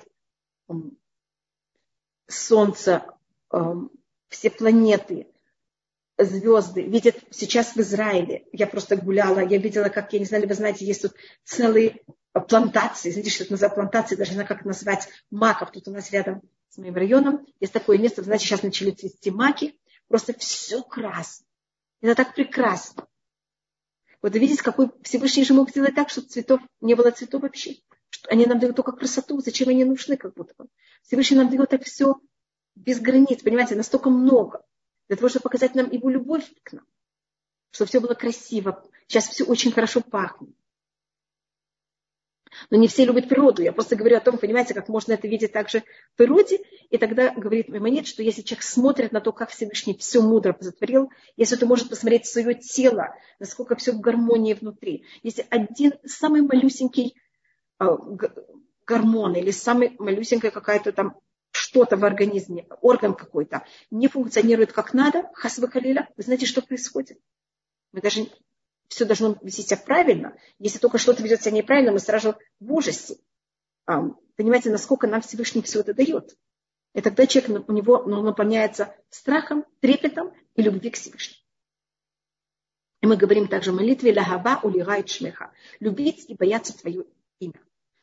Солнце, 2.27 3.05
эм, 3.51 3.91
все 4.29 4.49
планеты, 4.49 5.32
звезды, 6.17 6.83
видят 6.83 7.15
сейчас 7.31 7.75
в 7.75 7.79
Израиле. 7.79 8.45
Я 8.51 8.67
просто 8.67 8.95
гуляла, 8.95 9.39
я 9.39 9.57
видела, 9.57 9.89
как, 9.89 10.13
я 10.13 10.19
не 10.19 10.25
знаю, 10.25 10.47
вы 10.47 10.53
знаете, 10.53 10.85
есть 10.85 11.01
тут 11.01 11.13
целые 11.43 12.01
плантации, 12.47 13.11
знаете, 13.11 13.29
что 13.29 13.43
это 13.43 13.53
называется 13.53 13.75
плантации, 13.75 14.15
даже 14.15 14.33
знаю, 14.33 14.47
как 14.47 14.65
назвать, 14.65 15.07
маков. 15.31 15.71
Тут 15.71 15.87
у 15.87 15.91
нас 15.91 16.11
рядом 16.11 16.41
с 16.69 16.77
моим 16.77 16.95
районом 16.95 17.45
есть 17.59 17.73
такое 17.73 17.97
место, 17.97 18.23
знаете, 18.23 18.45
сейчас 18.45 18.63
начали 18.63 18.91
цвести 18.91 19.31
маки, 19.31 19.77
просто 20.07 20.33
все 20.37 20.83
красное. 20.83 21.47
Это 22.01 22.15
так 22.15 22.35
прекрасно. 22.35 23.07
Вот 24.21 24.35
видите, 24.35 24.63
какой 24.63 24.89
Всевышний 25.03 25.43
же 25.43 25.53
мог 25.53 25.69
сделать 25.69 25.95
так, 25.95 26.09
чтобы 26.09 26.27
цветов 26.27 26.61
не 26.81 26.95
было 26.95 27.11
цветов 27.11 27.41
вообще. 27.41 27.77
Что 28.09 28.29
они 28.29 28.45
нам 28.45 28.59
дают 28.59 28.75
только 28.75 28.91
красоту, 28.93 29.39
зачем 29.41 29.69
они 29.69 29.83
нужны, 29.83 30.17
как 30.17 30.33
будто 30.33 30.53
бы. 30.57 30.67
Всевышний 31.01 31.37
нам 31.37 31.49
дает 31.49 31.69
так 31.69 31.83
все 31.83 32.15
без 32.75 32.99
границ, 32.99 33.41
понимаете, 33.43 33.75
настолько 33.75 34.09
много. 34.09 34.63
Для 35.13 35.17
того, 35.19 35.29
чтобы 35.29 35.43
показать 35.43 35.75
нам 35.75 35.91
его 35.91 36.09
любовь 36.09 36.51
к 36.63 36.73
нам. 36.73 36.87
Чтобы 37.69 37.87
все 37.87 37.99
было 37.99 38.15
красиво. 38.15 38.83
Сейчас 39.07 39.27
все 39.27 39.43
очень 39.43 39.71
хорошо 39.71 40.01
пахнет. 40.01 40.49
Но 42.71 42.77
не 42.77 42.87
все 42.87 43.05
любят 43.05 43.29
природу. 43.29 43.61
Я 43.61 43.73
просто 43.73 43.95
говорю 43.95 44.17
о 44.17 44.21
том, 44.21 44.39
понимаете, 44.39 44.73
как 44.73 44.89
можно 44.89 45.13
это 45.13 45.27
видеть 45.27 45.51
также 45.51 45.81
в 46.13 46.17
природе. 46.17 46.61
И 46.89 46.97
тогда 46.97 47.29
говорит 47.29 47.69
Маймонет, 47.69 48.07
что 48.07 48.23
если 48.23 48.41
человек 48.41 48.63
смотрит 48.63 49.11
на 49.11 49.21
то, 49.21 49.31
как 49.31 49.51
Всевышний 49.51 49.95
все 49.95 50.19
мудро 50.19 50.51
позатворил, 50.51 51.11
если 51.37 51.61
он 51.61 51.69
может 51.69 51.89
посмотреть 51.89 52.25
свое 52.25 52.55
тело, 52.55 53.15
насколько 53.37 53.75
все 53.75 53.91
в 53.91 53.99
гармонии 53.99 54.55
внутри. 54.55 55.05
Если 55.21 55.45
один 55.51 55.93
самый 56.05 56.41
малюсенький 56.41 57.15
э, 57.79 57.85
гормон 58.87 59.35
или 59.35 59.51
самый 59.51 59.95
малюсенькая 59.99 60.49
какая-то 60.49 60.91
там 60.91 61.19
что-то 61.73 61.97
в 61.97 62.05
организме, 62.05 62.67
орган 62.81 63.15
какой-то, 63.15 63.65
не 63.89 64.07
функционирует 64.07 64.71
как 64.71 64.93
надо, 64.93 65.23
хасва 65.33 65.67
халиля, 65.67 66.07
вы 66.15 66.21
знаете, 66.21 66.45
что 66.45 66.61
происходит? 66.61 67.19
Мы 67.91 68.01
даже 68.01 68.27
все 68.89 69.05
должно 69.05 69.39
вести 69.41 69.63
себя 69.63 69.77
правильно. 69.77 70.37
Если 70.59 70.77
только 70.77 70.99
что-то 70.99 71.23
ведет 71.23 71.41
себя 71.41 71.55
неправильно, 71.55 71.91
мы 71.91 71.97
сразу 71.97 72.37
в 72.59 72.71
ужасе. 72.71 73.17
Понимаете, 73.85 74.69
насколько 74.69 75.07
нам 75.07 75.21
Всевышний 75.21 75.63
все 75.63 75.79
это 75.79 75.95
дает. 75.95 76.37
И 76.93 77.01
тогда 77.01 77.25
человек, 77.25 77.67
у 77.67 77.71
него 77.71 78.03
ну, 78.03 78.21
наполняется 78.21 78.95
страхом, 79.09 79.65
трепетом 79.79 80.31
и 80.55 80.61
любви 80.61 80.91
к 80.91 80.95
Всевышнему. 80.95 81.41
И 83.01 83.07
мы 83.07 83.17
говорим 83.17 83.47
также 83.47 83.71
в 83.71 83.75
молитве 83.75 84.13
«Лагаба 84.13 84.59
улирает 84.61 85.09
шмеха»– 85.09 85.51
любить 85.79 86.25
и 86.29 86.35
бояться 86.35 86.77
твое 86.77 87.05
имя. 87.39 87.59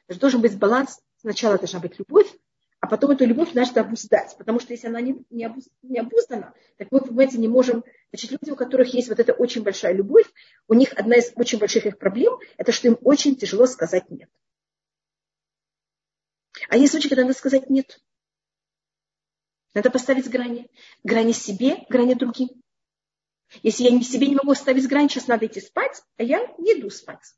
Даже 0.08 0.18
должен 0.18 0.40
быть 0.40 0.58
баланс. 0.58 1.00
Сначала 1.18 1.56
должна 1.56 1.78
быть 1.78 1.98
любовь, 2.00 2.34
потом 2.90 3.12
эту 3.12 3.24
любовь 3.24 3.54
надо 3.54 3.80
обуздать. 3.80 4.36
Потому 4.36 4.60
что 4.60 4.72
если 4.72 4.88
она 4.88 5.00
не, 5.00 5.24
не, 5.30 5.44
обуз, 5.44 5.68
не 5.82 5.98
обуздана, 5.98 6.52
так 6.76 6.88
мы, 6.90 7.00
понимаете, 7.00 7.38
не 7.38 7.48
можем... 7.48 7.84
Значит, 8.12 8.32
люди, 8.32 8.50
у 8.50 8.56
которых 8.56 8.92
есть 8.92 9.08
вот 9.08 9.18
эта 9.18 9.32
очень 9.32 9.62
большая 9.62 9.94
любовь, 9.94 10.26
у 10.68 10.74
них 10.74 10.92
одна 10.94 11.16
из 11.16 11.32
очень 11.36 11.58
больших 11.58 11.86
их 11.86 11.98
проблем, 11.98 12.38
это 12.56 12.72
что 12.72 12.88
им 12.88 12.98
очень 13.02 13.36
тяжело 13.36 13.66
сказать 13.66 14.10
«нет». 14.10 14.28
А 16.68 16.76
есть 16.76 16.92
случаи, 16.92 17.08
когда 17.08 17.22
надо 17.22 17.34
сказать 17.34 17.70
«нет». 17.70 18.00
Надо 19.72 19.90
поставить 19.90 20.28
грани. 20.28 20.68
Грани 21.04 21.32
себе, 21.32 21.86
грани 21.88 22.14
другим. 22.14 22.48
Если 23.62 23.84
я 23.84 24.00
себе 24.02 24.26
не 24.26 24.36
могу 24.36 24.54
ставить 24.54 24.88
грани, 24.88 25.08
сейчас 25.08 25.28
надо 25.28 25.46
идти 25.46 25.60
спать, 25.60 26.02
а 26.16 26.22
я 26.22 26.46
не 26.58 26.78
иду 26.78 26.90
спать. 26.90 27.34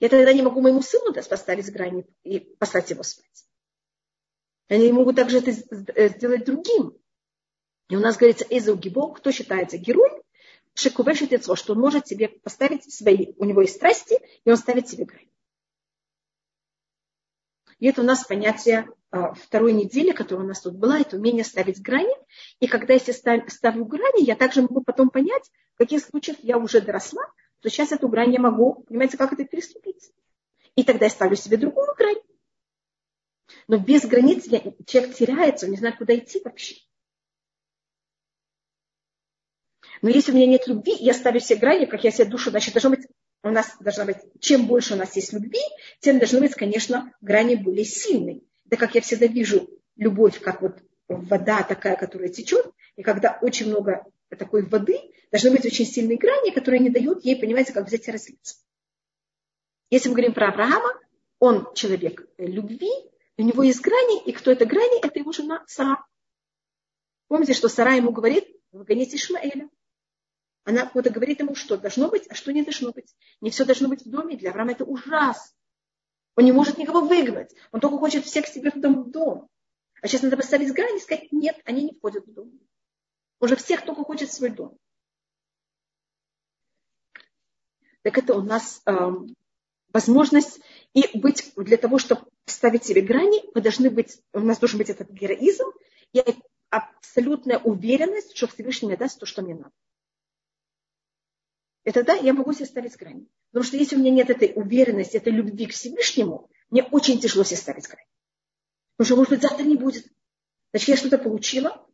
Я 0.00 0.08
тогда 0.08 0.32
не 0.32 0.42
могу 0.42 0.60
моему 0.60 0.82
сыну 0.82 1.12
поставить 1.12 1.72
грани 1.72 2.06
и 2.24 2.40
послать 2.40 2.90
его 2.90 3.02
спать. 3.02 3.46
Они 4.72 4.90
могут 4.90 5.16
также 5.16 5.38
это 5.38 5.50
э, 5.50 6.08
сделать 6.08 6.46
другим. 6.46 6.96
И 7.90 7.96
у 7.96 8.00
нас 8.00 8.16
говорится 8.16 8.46
Эзау 8.48 8.76
Гибо, 8.76 9.12
кто 9.12 9.30
считается 9.30 9.76
героем, 9.76 10.22
Шекувешит 10.74 11.30
лицо, 11.30 11.54
что 11.56 11.74
он 11.74 11.80
может 11.80 12.06
себе 12.06 12.28
поставить 12.28 12.90
свои, 12.90 13.34
у 13.36 13.44
него 13.44 13.60
есть 13.60 13.76
страсти, 13.76 14.18
и 14.46 14.50
он 14.50 14.56
ставит 14.56 14.88
себе 14.88 15.04
грань. 15.04 15.28
И 17.78 17.86
это 17.86 18.00
у 18.00 18.04
нас 18.04 18.24
понятие 18.24 18.88
а, 19.10 19.34
второй 19.34 19.74
недели, 19.74 20.12
которая 20.12 20.46
у 20.46 20.48
нас 20.48 20.62
тут 20.62 20.76
была, 20.76 21.00
это 21.00 21.18
умение 21.18 21.44
ставить 21.44 21.82
грани. 21.82 22.16
И 22.58 22.66
когда 22.66 22.94
я 22.94 23.00
ставлю 23.48 23.84
грани, 23.84 24.24
я 24.24 24.36
также 24.36 24.62
могу 24.62 24.80
потом 24.80 25.10
понять, 25.10 25.50
в 25.74 25.78
каких 25.78 26.02
случаях 26.02 26.38
я 26.40 26.56
уже 26.56 26.80
доросла, 26.80 27.26
то 27.60 27.68
сейчас 27.68 27.92
эту 27.92 28.08
грань 28.08 28.32
я 28.32 28.40
могу, 28.40 28.84
понимаете, 28.88 29.18
как 29.18 29.34
это 29.34 29.44
переступить. 29.44 30.10
И 30.76 30.82
тогда 30.82 31.04
я 31.04 31.10
ставлю 31.10 31.36
себе 31.36 31.58
другую 31.58 31.94
грань. 31.98 32.22
Но 33.68 33.78
без 33.78 34.04
границ 34.06 34.44
человек 34.44 35.14
теряется, 35.14 35.66
он 35.66 35.72
не 35.72 35.78
знает, 35.78 35.98
куда 35.98 36.16
идти 36.16 36.40
вообще. 36.44 36.76
Но 40.00 40.10
если 40.10 40.32
у 40.32 40.34
меня 40.34 40.46
нет 40.46 40.66
любви, 40.66 40.94
я 40.98 41.14
ставлю 41.14 41.40
все 41.40 41.54
грани, 41.54 41.86
как 41.86 42.02
я 42.02 42.10
себе 42.10 42.24
душу, 42.24 42.50
значит, 42.50 42.74
должно 42.74 42.90
быть, 42.90 43.06
у 43.44 43.50
нас 43.50 43.76
должна 43.78 44.04
быть, 44.04 44.18
чем 44.40 44.66
больше 44.66 44.94
у 44.94 44.96
нас 44.96 45.14
есть 45.14 45.32
любви, 45.32 45.60
тем 46.00 46.18
должны 46.18 46.40
быть, 46.40 46.54
конечно, 46.54 47.12
грани 47.20 47.54
более 47.54 47.84
сильные. 47.84 48.42
Это 48.66 48.76
как 48.76 48.94
я 48.94 49.00
всегда 49.00 49.26
вижу 49.26 49.68
любовь, 49.96 50.40
как 50.40 50.62
вот 50.62 50.82
вода 51.08 51.62
такая, 51.62 51.96
которая 51.96 52.30
течет, 52.30 52.72
и 52.96 53.02
когда 53.02 53.38
очень 53.42 53.68
много 53.68 54.04
такой 54.28 54.64
воды, 54.64 54.98
должны 55.30 55.50
быть 55.50 55.64
очень 55.64 55.86
сильные 55.86 56.18
грани, 56.18 56.50
которые 56.50 56.80
не 56.80 56.90
дают 56.90 57.24
ей, 57.24 57.36
понимаете, 57.36 57.72
как 57.72 57.86
взять 57.86 58.08
и 58.08 58.10
разлиться. 58.10 58.56
Если 59.90 60.08
мы 60.08 60.14
говорим 60.14 60.34
про 60.34 60.48
Авраама, 60.48 60.98
он 61.38 61.72
человек 61.74 62.26
любви, 62.38 62.90
у 63.38 63.42
него 63.42 63.62
есть 63.62 63.80
грани, 63.80 64.22
и 64.24 64.32
кто 64.32 64.50
это 64.50 64.66
грани? 64.66 65.04
Это 65.04 65.18
его 65.18 65.32
жена 65.32 65.64
Сара. 65.66 66.04
Помните, 67.28 67.54
что 67.54 67.68
Сара 67.68 67.94
ему 67.94 68.12
говорит, 68.12 68.46
выгоните 68.72 69.16
Ишмаэля. 69.16 69.70
Она 70.64 70.90
вот 70.94 71.06
говорит 71.06 71.40
ему, 71.40 71.54
что 71.54 71.76
должно 71.76 72.08
быть, 72.08 72.26
а 72.28 72.34
что 72.34 72.52
не 72.52 72.62
должно 72.62 72.92
быть. 72.92 73.14
Не 73.40 73.50
все 73.50 73.64
должно 73.64 73.88
быть 73.88 74.04
в 74.04 74.10
доме. 74.10 74.36
Для 74.36 74.50
Авраама 74.50 74.72
это 74.72 74.84
ужас. 74.84 75.54
Он 76.36 76.44
не 76.44 76.52
может 76.52 76.78
никого 76.78 77.00
выгнать. 77.00 77.54
Он 77.72 77.80
только 77.80 77.98
хочет 77.98 78.24
всех 78.24 78.46
себе 78.46 78.70
в 78.70 78.80
дом. 78.80 79.04
В 79.04 79.10
дом. 79.10 79.48
А 80.00 80.08
сейчас 80.08 80.22
надо 80.22 80.36
поставить 80.36 80.72
грани 80.72 80.98
и 80.98 81.00
сказать, 81.00 81.32
нет, 81.32 81.60
они 81.64 81.84
не 81.84 81.92
входят 81.92 82.26
в 82.26 82.32
дом. 82.32 82.52
Уже 83.40 83.56
всех 83.56 83.84
только 83.84 84.04
хочет 84.04 84.32
свой 84.32 84.50
дом. 84.50 84.78
Так 88.02 88.18
это 88.18 88.34
у 88.34 88.42
нас 88.42 88.82
э, 88.86 88.92
возможность 89.92 90.60
и 90.94 91.18
быть 91.18 91.52
для 91.56 91.76
того, 91.76 91.98
чтобы 91.98 92.22
ставить 92.44 92.84
себе 92.84 93.00
грани, 93.00 93.42
мы 93.54 93.60
должны 93.60 93.90
быть, 93.90 94.20
у 94.32 94.40
нас 94.40 94.58
должен 94.58 94.78
быть 94.78 94.90
этот 94.90 95.10
героизм 95.10 95.66
и 96.12 96.22
абсолютная 96.70 97.58
уверенность, 97.58 98.36
что 98.36 98.46
Всевышний 98.46 98.88
мне 98.88 98.96
даст 98.96 99.18
то, 99.18 99.26
что 99.26 99.42
мне 99.42 99.54
надо. 99.54 99.72
И 101.84 101.90
тогда 101.90 102.14
я 102.14 102.32
могу 102.32 102.52
себе 102.52 102.66
ставить 102.66 102.96
грани. 102.96 103.26
Потому 103.50 103.64
что 103.64 103.76
если 103.76 103.96
у 103.96 103.98
меня 103.98 104.10
нет 104.10 104.30
этой 104.30 104.52
уверенности, 104.54 105.16
этой 105.16 105.32
любви 105.32 105.66
к 105.66 105.72
Всевышнему, 105.72 106.48
мне 106.70 106.84
очень 106.84 107.20
тяжело 107.20 107.44
себе 107.44 107.56
ставить 107.56 107.88
грани. 107.88 108.06
Потому 108.96 109.06
что, 109.06 109.16
может 109.16 109.30
быть, 109.30 109.42
завтра 109.42 109.64
не 109.64 109.76
будет. 109.76 110.06
Значит, 110.70 110.88
я 110.88 110.96
что-то 110.96 111.18
получила. 111.18 111.86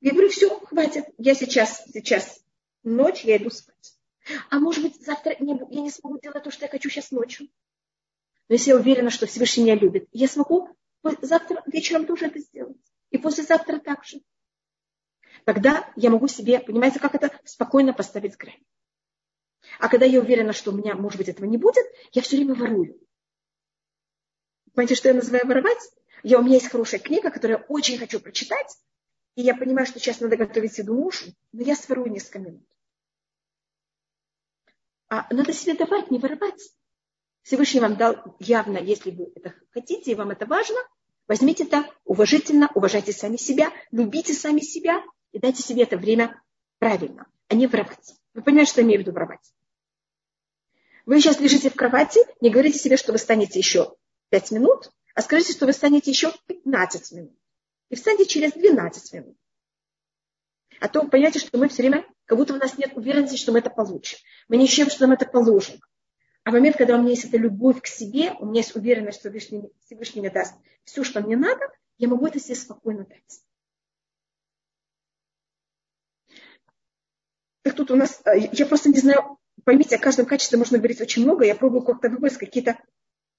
Я 0.00 0.12
говорю, 0.12 0.28
все, 0.28 0.60
хватит. 0.60 1.06
Я 1.16 1.34
сейчас, 1.34 1.84
сейчас 1.92 2.44
ночь, 2.82 3.24
я 3.24 3.38
иду 3.38 3.50
спать. 3.50 3.98
А 4.50 4.58
может 4.58 4.82
быть, 4.82 5.04
завтра 5.04 5.36
не, 5.40 5.58
я 5.70 5.80
не 5.80 5.90
смогу 5.90 6.18
делать 6.18 6.44
то, 6.44 6.50
что 6.50 6.64
я 6.66 6.70
хочу 6.70 6.90
сейчас 6.90 7.10
ночью. 7.10 7.48
Но 8.48 8.54
если 8.54 8.70
я 8.70 8.76
уверена, 8.76 9.10
что 9.10 9.26
Всевышний 9.26 9.64
меня 9.64 9.74
любит, 9.74 10.08
я 10.12 10.28
смогу 10.28 10.68
завтра 11.22 11.62
вечером 11.66 12.06
тоже 12.06 12.26
это 12.26 12.38
сделать. 12.38 12.76
И 13.10 13.18
послезавтра 13.18 13.78
также. 13.78 14.20
Тогда 15.44 15.90
я 15.96 16.10
могу 16.10 16.28
себе, 16.28 16.60
понимаете, 16.60 17.00
как 17.00 17.14
это 17.14 17.30
спокойно 17.44 17.92
поставить 17.92 18.36
грань. 18.36 18.62
А 19.78 19.88
когда 19.88 20.06
я 20.06 20.20
уверена, 20.20 20.52
что 20.52 20.70
у 20.70 20.74
меня, 20.74 20.94
может 20.94 21.18
быть, 21.18 21.28
этого 21.28 21.46
не 21.46 21.56
будет, 21.56 21.84
я 22.12 22.22
все 22.22 22.36
время 22.36 22.54
ворую. 22.54 23.00
Понимаете, 24.72 24.94
что 24.94 25.08
я 25.08 25.14
называю 25.14 25.46
воровать? 25.46 25.78
Я, 26.22 26.38
у 26.38 26.42
меня 26.42 26.54
есть 26.54 26.68
хорошая 26.68 27.00
книга, 27.00 27.30
которую 27.30 27.58
я 27.58 27.64
очень 27.68 27.98
хочу 27.98 28.20
прочитать, 28.20 28.78
и 29.36 29.42
я 29.42 29.54
понимаю, 29.54 29.86
что 29.86 29.98
сейчас 29.98 30.20
надо 30.20 30.36
готовить 30.36 30.78
еду 30.78 30.94
мужу, 30.94 31.26
но 31.52 31.62
я 31.62 31.76
сворую 31.76 32.10
несколько 32.10 32.38
минут. 32.38 32.66
А 35.08 35.32
надо 35.32 35.52
себе 35.52 35.74
давать, 35.74 36.10
не 36.10 36.18
воровать. 36.18 36.60
Всевышний 37.44 37.80
вам 37.80 37.96
дал 37.96 38.16
явно, 38.40 38.78
если 38.78 39.10
вы 39.10 39.30
это 39.34 39.54
хотите, 39.70 40.10
и 40.10 40.14
вам 40.14 40.30
это 40.30 40.46
важно, 40.46 40.76
возьмите 41.28 41.66
так, 41.66 41.86
уважительно, 42.04 42.70
уважайте 42.74 43.12
сами 43.12 43.36
себя, 43.36 43.70
любите 43.92 44.32
сами 44.32 44.60
себя 44.60 45.04
и 45.30 45.38
дайте 45.38 45.62
себе 45.62 45.82
это 45.82 45.98
время 45.98 46.42
правильно, 46.78 47.26
а 47.48 47.54
не 47.54 47.66
воровать. 47.66 48.14
Вы 48.32 48.42
понимаете, 48.42 48.70
что 48.72 48.80
я 48.80 48.86
имею 48.86 49.00
в 49.00 49.02
виду 49.02 49.12
воровать? 49.12 49.52
Вы 51.04 51.20
сейчас 51.20 51.38
лежите 51.38 51.68
в 51.68 51.74
кровати, 51.74 52.20
не 52.40 52.48
говорите 52.48 52.78
себе, 52.78 52.96
что 52.96 53.12
вы 53.12 53.18
станете 53.18 53.58
еще 53.58 53.94
5 54.30 54.50
минут, 54.52 54.90
а 55.14 55.20
скажите, 55.20 55.52
что 55.52 55.66
вы 55.66 55.74
станете 55.74 56.10
еще 56.10 56.32
15 56.46 57.12
минут. 57.12 57.38
И 57.90 57.94
встаньте 57.94 58.24
через 58.24 58.52
12 58.52 59.12
минут. 59.12 59.36
А 60.80 60.88
то 60.88 61.06
понимаете, 61.06 61.40
что 61.40 61.58
мы 61.58 61.68
все 61.68 61.82
время, 61.82 62.06
как 62.24 62.38
будто 62.38 62.54
у 62.54 62.56
нас 62.56 62.78
нет 62.78 62.96
уверенности, 62.96 63.36
что 63.36 63.52
мы 63.52 63.58
это 63.58 63.68
получим. 63.68 64.18
Мы 64.48 64.56
не 64.56 64.64
ищем, 64.64 64.88
что 64.88 65.02
нам 65.02 65.12
это 65.12 65.26
положено. 65.26 65.78
А 66.44 66.50
в 66.50 66.52
момент, 66.52 66.76
когда 66.76 66.96
у 66.96 67.00
меня 67.00 67.10
есть 67.10 67.24
эта 67.24 67.38
любовь 67.38 67.80
к 67.80 67.86
себе, 67.86 68.32
у 68.38 68.44
меня 68.44 68.60
есть 68.60 68.76
уверенность, 68.76 69.18
что 69.18 69.30
Всевышний, 69.30 69.70
Всевышний 69.86 70.20
мне 70.20 70.30
даст 70.30 70.54
все, 70.84 71.02
что 71.02 71.22
мне 71.22 71.36
надо, 71.36 71.66
я 71.96 72.06
могу 72.06 72.26
это 72.26 72.38
себе 72.38 72.54
спокойно 72.54 73.06
дать. 73.06 73.40
Так 77.62 77.74
тут 77.74 77.90
у 77.90 77.96
нас, 77.96 78.20
э, 78.26 78.50
я 78.52 78.66
просто 78.66 78.90
не 78.90 78.98
знаю, 78.98 79.38
поймите, 79.64 79.96
о 79.96 79.98
каждом 79.98 80.26
качестве 80.26 80.58
можно 80.58 80.76
говорить 80.76 81.00
очень 81.00 81.22
много. 81.22 81.46
Я 81.46 81.54
пробую 81.54 81.82
как-то 81.82 82.10
выбрать 82.10 82.36
какие-то 82.36 82.78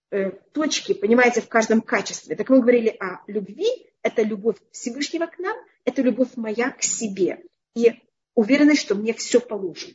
э, 0.10 0.32
точки, 0.32 0.96
понимаете, 0.96 1.42
в 1.42 1.48
каждом 1.48 1.82
качестве. 1.82 2.36
Так 2.36 2.50
мы 2.50 2.60
говорили 2.60 2.90
о 2.90 3.22
любви. 3.28 3.68
Это 4.02 4.24
любовь 4.24 4.58
Всевышнего 4.72 5.28
к 5.28 5.38
нам, 5.38 5.56
это 5.84 6.02
любовь 6.02 6.30
моя 6.38 6.72
к 6.72 6.82
себе. 6.82 7.44
И 7.76 8.02
уверенность, 8.34 8.82
что 8.82 8.96
мне 8.96 9.14
все 9.14 9.40
положено. 9.40 9.94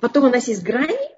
Потом 0.00 0.24
у 0.24 0.30
нас 0.30 0.48
есть 0.48 0.62
грани, 0.62 1.16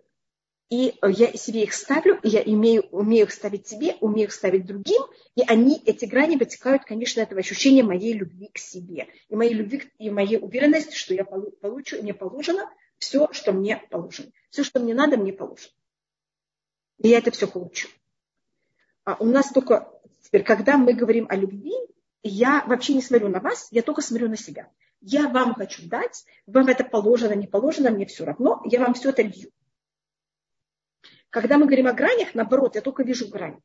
и 0.70 0.94
я 1.02 1.32
себе 1.32 1.62
их 1.62 1.72
ставлю, 1.72 2.18
и 2.22 2.28
я 2.28 2.42
имею, 2.42 2.82
умею 2.90 3.26
их 3.26 3.32
ставить 3.32 3.66
себе, 3.66 3.96
умею 4.00 4.28
их 4.28 4.32
ставить 4.32 4.66
другим, 4.66 5.02
и 5.34 5.42
они, 5.46 5.82
эти 5.84 6.04
грани 6.04 6.36
вытекают, 6.36 6.84
конечно, 6.84 7.20
этого 7.20 7.40
ощущения 7.40 7.82
моей 7.82 8.12
любви 8.12 8.50
к 8.52 8.58
себе, 8.58 9.08
и 9.28 9.34
моей 9.34 9.54
любви, 9.54 9.90
и 9.98 10.10
моей 10.10 10.38
уверенности, 10.38 10.94
что 10.94 11.14
я 11.14 11.24
получу, 11.24 12.02
мне 12.02 12.12
положено 12.12 12.70
все, 12.98 13.28
что 13.32 13.52
мне 13.52 13.82
положено. 13.90 14.30
Все, 14.50 14.64
что 14.64 14.80
мне 14.80 14.94
надо, 14.94 15.16
мне 15.16 15.32
положено. 15.32 15.72
И 16.98 17.08
я 17.08 17.18
это 17.18 17.30
все 17.30 17.46
получу. 17.46 17.88
А 19.04 19.16
у 19.20 19.24
нас 19.24 19.50
только 19.50 19.90
теперь, 20.22 20.42
когда 20.42 20.76
мы 20.76 20.92
говорим 20.92 21.26
о 21.28 21.36
любви, 21.36 21.74
я 22.22 22.64
вообще 22.66 22.94
не 22.94 23.02
смотрю 23.02 23.28
на 23.28 23.40
вас, 23.40 23.68
я 23.70 23.82
только 23.82 24.02
смотрю 24.02 24.28
на 24.28 24.36
себя. 24.36 24.68
Я 25.00 25.28
вам 25.28 25.54
хочу 25.54 25.88
дать, 25.88 26.24
вам 26.46 26.66
это 26.66 26.84
положено, 26.84 27.32
не 27.32 27.46
положено, 27.46 27.90
мне 27.90 28.06
все 28.06 28.24
равно, 28.24 28.60
я 28.64 28.80
вам 28.80 28.94
все 28.94 29.10
это 29.10 29.22
лью. 29.22 29.50
Когда 31.30 31.56
мы 31.56 31.66
говорим 31.66 31.86
о 31.86 31.92
гранях, 31.92 32.34
наоборот, 32.34 32.74
я 32.74 32.80
только 32.80 33.02
вижу 33.04 33.28
грань. 33.28 33.60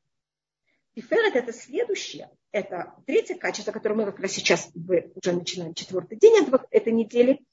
Тиферет– 0.95 1.36
это 1.36 1.51
следующее, 1.53 2.29
это 2.51 2.93
третье 3.07 3.36
качество, 3.36 3.71
которое 3.71 3.95
мы 3.95 4.05
как 4.05 4.19
раз 4.19 4.31
сейчас 4.31 4.69
уже 4.75 5.31
начинаем 5.31 5.73
четвертый 5.73 6.19
день 6.19 6.45
этой 6.69 6.93
недели. 6.93 7.43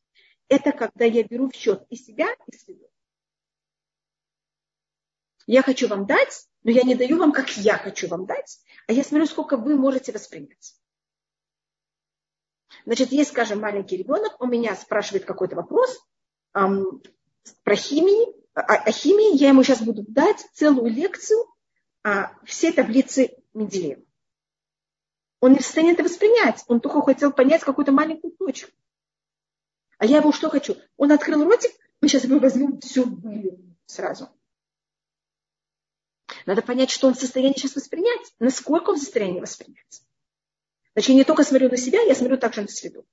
Это 0.48 0.72
когда 0.72 1.04
я 1.06 1.22
беру 1.22 1.48
в 1.48 1.54
счет 1.54 1.86
и 1.88 1.96
себя, 1.96 2.28
и 2.46 2.56
среду. 2.56 2.90
Я 5.46 5.62
хочу 5.62 5.88
вам 5.88 6.06
дать, 6.06 6.46
но 6.64 6.70
я 6.70 6.82
не 6.82 6.94
даю 6.94 7.16
вам, 7.16 7.32
как 7.32 7.48
я 7.56 7.78
хочу 7.78 8.08
вам 8.08 8.26
дать, 8.26 8.60
а 8.86 8.92
я 8.92 9.02
смотрю, 9.02 9.26
сколько 9.26 9.56
вы 9.56 9.76
можете 9.76 10.12
воспринять. 10.12 10.79
Значит, 12.86 13.12
есть, 13.12 13.30
скажем, 13.30 13.60
маленький 13.60 13.96
ребенок, 13.96 14.40
у 14.40 14.46
меня 14.46 14.74
спрашивает 14.74 15.24
какой-то 15.24 15.56
вопрос 15.56 15.98
эм, 16.54 17.02
про 17.62 17.76
химию, 17.76 18.34
о, 18.54 18.60
о 18.60 18.92
химии, 18.92 19.36
я 19.36 19.48
ему 19.48 19.62
сейчас 19.62 19.82
буду 19.82 20.04
дать 20.06 20.46
целую 20.52 20.90
лекцию 20.90 21.46
о 22.02 22.30
всей 22.44 22.72
таблице 22.72 23.36
Менделеева. 23.54 24.02
Он 25.40 25.52
не 25.52 25.58
в 25.58 25.62
состоянии 25.62 25.94
это 25.94 26.04
воспринять, 26.04 26.64
он 26.68 26.80
только 26.80 27.00
хотел 27.02 27.32
понять 27.32 27.62
какую-то 27.62 27.92
маленькую 27.92 28.32
точку. 28.32 28.70
А 29.98 30.06
я 30.06 30.18
его 30.18 30.32
что 30.32 30.50
хочу? 30.50 30.76
Он 30.96 31.12
открыл 31.12 31.44
ротик, 31.44 31.72
мы 32.00 32.08
сейчас 32.08 32.24
его 32.24 32.38
возьмем 32.38 32.80
всю 32.80 33.04
выльем 33.04 33.76
сразу. 33.86 34.28
Надо 36.46 36.62
понять, 36.62 36.90
что 36.90 37.06
он 37.06 37.14
в 37.14 37.20
состоянии 37.20 37.56
сейчас 37.56 37.76
воспринять, 37.76 38.34
насколько 38.38 38.90
он 38.90 38.96
в 38.96 39.00
состоянии 39.00 39.40
воспринять. 39.40 40.02
Значит, 41.00 41.08
я 41.08 41.16
не 41.16 41.24
только 41.24 41.44
смотрю 41.44 41.70
на 41.70 41.78
себя, 41.78 42.02
я 42.02 42.14
смотрю 42.14 42.36
также 42.36 42.60
на 42.60 42.68
среду. 42.68 43.06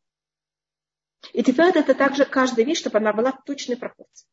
И 1.32 1.42
теперь 1.42 1.72
это 1.74 1.96
также 1.96 2.26
каждая 2.26 2.66
вещь, 2.66 2.80
чтобы 2.80 2.98
она 2.98 3.14
была 3.14 3.32
в 3.32 3.46
точной 3.46 3.78
пропорции. 3.78 4.28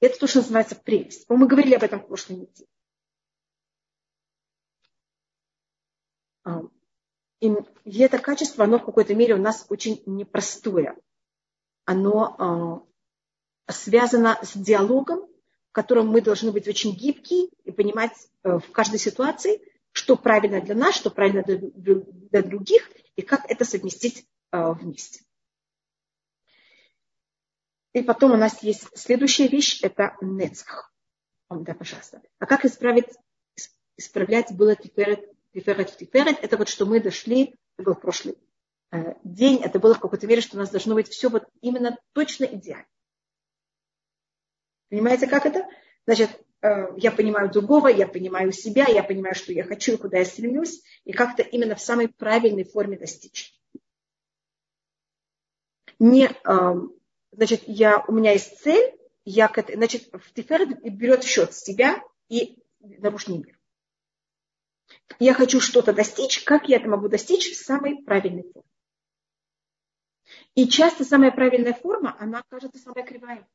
Это 0.00 0.18
то, 0.18 0.26
что 0.26 0.40
называется 0.40 0.74
прелесть. 0.74 1.24
Мы 1.28 1.46
говорили 1.46 1.74
об 1.74 1.84
этом 1.84 2.00
в 2.00 2.08
прошлой 2.08 2.38
неделе. 2.38 2.68
А, 6.42 6.62
и 7.38 7.54
это 8.00 8.18
качество, 8.18 8.64
оно 8.64 8.80
в 8.80 8.84
какой-то 8.84 9.14
мере 9.14 9.34
у 9.34 9.40
нас 9.40 9.64
очень 9.68 10.02
непростое. 10.06 10.96
Оно 11.84 12.84
а, 13.68 13.72
связано 13.72 14.36
с 14.42 14.56
диалогом, 14.56 15.20
в 15.68 15.72
котором 15.72 16.08
мы 16.08 16.22
должны 16.22 16.50
быть 16.50 16.66
очень 16.66 16.90
гибкие 16.90 17.50
и 17.62 17.70
понимать 17.70 18.14
э, 18.42 18.58
в 18.58 18.72
каждой 18.72 18.98
ситуации, 18.98 19.62
что 19.98 20.16
правильно 20.16 20.60
для 20.60 20.76
нас, 20.76 20.94
что 20.94 21.10
правильно 21.10 21.42
для 21.42 22.42
других, 22.42 22.88
и 23.16 23.22
как 23.22 23.50
это 23.50 23.64
совместить 23.64 24.26
э, 24.52 24.72
вместе. 24.72 25.24
И 27.92 28.02
потом 28.02 28.30
у 28.30 28.36
нас 28.36 28.62
есть 28.62 28.86
следующая 28.96 29.48
вещь, 29.48 29.80
это 29.82 30.16
нецах. 30.20 30.92
Да, 31.50 31.74
пожалуйста. 31.74 32.22
А 32.38 32.46
как 32.46 32.64
исправить, 32.64 33.08
исправлять 33.96 34.54
было 34.56 34.76
тиферет, 34.76 35.28
тиферет 35.52 35.96
тиферет? 35.96 36.38
Это 36.42 36.56
вот 36.56 36.68
что 36.68 36.86
мы 36.86 37.00
дошли, 37.00 37.56
это 37.76 37.82
был 37.82 37.94
прошлый 37.96 38.38
э, 38.92 39.14
день, 39.24 39.60
это 39.64 39.80
было 39.80 39.94
в 39.94 40.00
какой-то 40.00 40.28
мере, 40.28 40.40
что 40.40 40.56
у 40.56 40.60
нас 40.60 40.70
должно 40.70 40.94
быть 40.94 41.08
все 41.08 41.28
вот 41.28 41.48
именно 41.60 41.98
точно 42.12 42.44
идеально. 42.44 42.86
Понимаете, 44.90 45.26
как 45.26 45.44
это? 45.44 45.66
Значит, 46.06 46.30
я 46.62 47.12
понимаю 47.12 47.50
другого, 47.50 47.88
я 47.88 48.08
понимаю 48.08 48.52
себя, 48.52 48.86
я 48.88 49.04
понимаю, 49.04 49.34
что 49.34 49.52
я 49.52 49.64
хочу 49.64 49.94
и 49.94 49.96
куда 49.96 50.18
я 50.18 50.24
стремлюсь, 50.24 50.82
и 51.04 51.12
как-то 51.12 51.42
именно 51.42 51.74
в 51.74 51.80
самой 51.80 52.08
правильной 52.08 52.64
форме 52.64 52.98
достичь. 52.98 53.54
Не 55.98 56.30
эм, 56.44 56.92
значит, 57.32 57.62
я, 57.66 58.04
у 58.06 58.12
меня 58.12 58.32
есть 58.32 58.58
цель, 58.60 58.98
я 59.24 59.48
к 59.48 59.64
значит, 59.72 60.08
в 60.12 60.32
Тиферет 60.32 60.80
берет 60.82 61.24
в 61.24 61.28
счет 61.28 61.54
себя 61.54 62.02
и 62.28 62.58
нарушение 62.80 63.42
мира. 63.44 63.58
Я 65.18 65.34
хочу 65.34 65.60
что-то 65.60 65.92
достичь, 65.92 66.42
как 66.44 66.68
я 66.68 66.76
это 66.76 66.88
могу 66.88 67.08
достичь 67.08 67.50
в 67.50 67.56
самой 67.56 68.02
правильной 68.04 68.44
форме. 68.44 68.68
И 70.54 70.68
часто 70.68 71.04
самая 71.04 71.30
правильная 71.30 71.74
форма, 71.74 72.16
она 72.18 72.42
кажется 72.48 72.78
самая 72.78 73.04
кривая. 73.04 73.46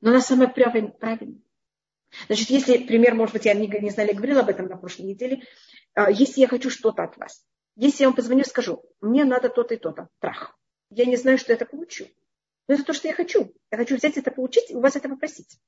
Но 0.00 0.10
она 0.10 0.20
самая 0.20 0.48
правильная. 0.48 1.40
Значит, 2.26 2.50
если, 2.50 2.78
пример, 2.78 3.14
может 3.14 3.34
быть, 3.34 3.44
я 3.44 3.54
не, 3.54 3.66
не 3.66 3.90
знаю, 3.90 4.14
говорила 4.14 4.40
об 4.40 4.48
этом 4.48 4.66
на 4.66 4.76
прошлой 4.76 5.06
неделе, 5.06 5.42
а, 5.94 6.10
если 6.10 6.40
я 6.40 6.48
хочу 6.48 6.70
что-то 6.70 7.02
от 7.02 7.16
вас, 7.16 7.44
если 7.76 8.02
я 8.02 8.08
вам 8.08 8.16
позвоню, 8.16 8.44
скажу, 8.44 8.82
мне 9.00 9.24
надо 9.24 9.50
то-то 9.50 9.74
и 9.74 9.78
то-то, 9.78 10.08
трах 10.20 10.58
я 10.90 11.04
не 11.04 11.16
знаю, 11.16 11.38
что 11.38 11.52
это 11.52 11.66
получу. 11.66 12.06
Но 12.66 12.74
это 12.74 12.84
то, 12.84 12.92
что 12.92 13.08
я 13.08 13.14
хочу. 13.14 13.54
Я 13.70 13.78
хочу 13.78 13.96
взять 13.96 14.16
это, 14.16 14.30
получить 14.30 14.70
и 14.70 14.76
у 14.76 14.80
вас 14.80 14.96
это 14.96 15.08
попросить. 15.08 15.58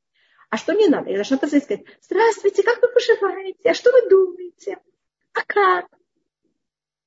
А 0.50 0.56
что 0.56 0.72
мне 0.74 0.88
надо? 0.88 1.10
Я 1.10 1.16
должна 1.16 1.38
позвонить 1.38 1.64
и 1.64 1.66
сказать, 1.66 1.86
здравствуйте, 2.02 2.62
как 2.62 2.82
вы 2.82 2.88
поживаете? 2.88 3.70
А 3.70 3.74
что 3.74 3.92
вы 3.92 4.08
думаете? 4.08 4.78
А 5.32 5.42
как? 5.46 5.86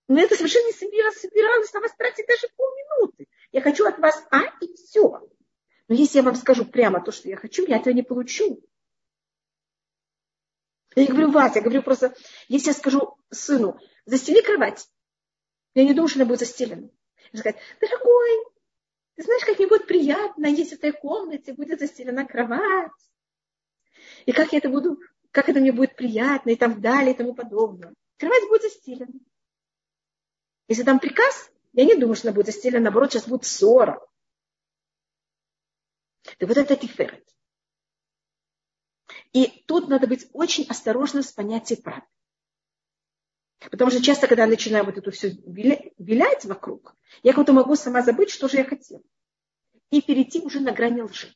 Но 0.07 0.21
это 0.21 0.35
совершенно 0.35 0.67
не 0.67 0.73
собиралась, 0.73 1.19
собиралась 1.19 1.73
на 1.73 1.79
вас 1.81 1.93
тратить 1.95 2.25
даже 2.27 2.47
полминуты. 2.55 3.27
Я 3.51 3.61
хочу 3.61 3.85
от 3.85 3.99
вас 3.99 4.25
А 4.31 4.43
и 4.61 4.73
все. 4.73 5.21
Но 5.93 5.99
если 5.99 6.17
я 6.17 6.23
вам 6.23 6.33
скажу 6.33 6.65
прямо 6.65 7.03
то, 7.03 7.11
что 7.11 7.29
я 7.29 7.37
хочу, 7.37 7.67
я 7.67 7.77
этого 7.77 7.93
не 7.93 8.01
получу. 8.01 8.67
Я 10.95 11.05
говорю 11.05 11.29
вас, 11.29 11.55
я 11.55 11.61
говорю 11.61 11.83
просто, 11.83 12.15
если 12.47 12.69
я 12.69 12.73
скажу 12.73 13.15
сыну, 13.29 13.79
застели 14.05 14.41
кровать, 14.41 14.89
я 15.75 15.83
не 15.83 15.93
думаю, 15.93 16.07
что 16.07 16.17
она 16.17 16.25
будет 16.25 16.39
застелена 16.39 16.89
сказать, 17.31 17.57
дорогой, 17.79 18.43
ты 19.13 19.21
знаешь, 19.21 19.45
как 19.45 19.59
мне 19.59 19.67
будет 19.67 19.85
приятно, 19.85 20.47
если 20.47 20.77
в 20.77 20.79
этой 20.79 20.93
комнате 20.93 21.53
будет 21.53 21.79
застелена 21.79 22.25
кровать. 22.25 22.89
И 24.25 24.31
как 24.31 24.51
я 24.51 24.57
это 24.57 24.69
буду, 24.69 24.99
как 25.29 25.47
это 25.47 25.59
мне 25.59 25.71
будет 25.71 25.95
приятно 25.95 26.49
и 26.49 26.55
так 26.55 26.81
далее 26.81 27.13
и 27.13 27.17
тому 27.17 27.35
подобное. 27.35 27.93
Кровать 28.17 28.49
будет 28.49 28.63
застелена. 28.63 29.13
Если 30.67 30.81
там 30.81 30.99
приказ, 30.99 31.51
я 31.73 31.85
не 31.85 31.93
думаю, 31.93 32.15
что 32.15 32.29
она 32.29 32.35
будет 32.35 32.47
застелена, 32.47 32.85
наоборот, 32.85 33.11
сейчас 33.11 33.27
будет 33.27 33.45
ссора. 33.45 34.03
Так 36.23 36.49
вот 36.49 36.57
это 36.57 36.75
тиферет. 36.75 37.27
И 39.33 39.63
тут 39.67 39.89
надо 39.89 40.07
быть 40.07 40.27
очень 40.33 40.65
осторожным 40.67 41.23
с 41.23 41.31
понятием 41.31 41.81
правды. 41.81 42.07
Потому 43.71 43.91
что 43.91 44.01
часто, 44.01 44.27
когда 44.27 44.43
я 44.43 44.49
начинаю 44.49 44.85
вот 44.85 44.97
это 44.97 45.11
все 45.11 45.29
вилять 45.29 46.45
вокруг, 46.45 46.95
я 47.23 47.33
как-то 47.33 47.53
могу 47.53 47.75
сама 47.75 48.01
забыть, 48.01 48.29
что 48.29 48.47
же 48.47 48.57
я 48.57 48.65
хотела. 48.65 49.01
И 49.89 50.01
перейти 50.01 50.41
уже 50.41 50.59
на 50.59 50.71
грани 50.71 51.01
лжи. 51.01 51.33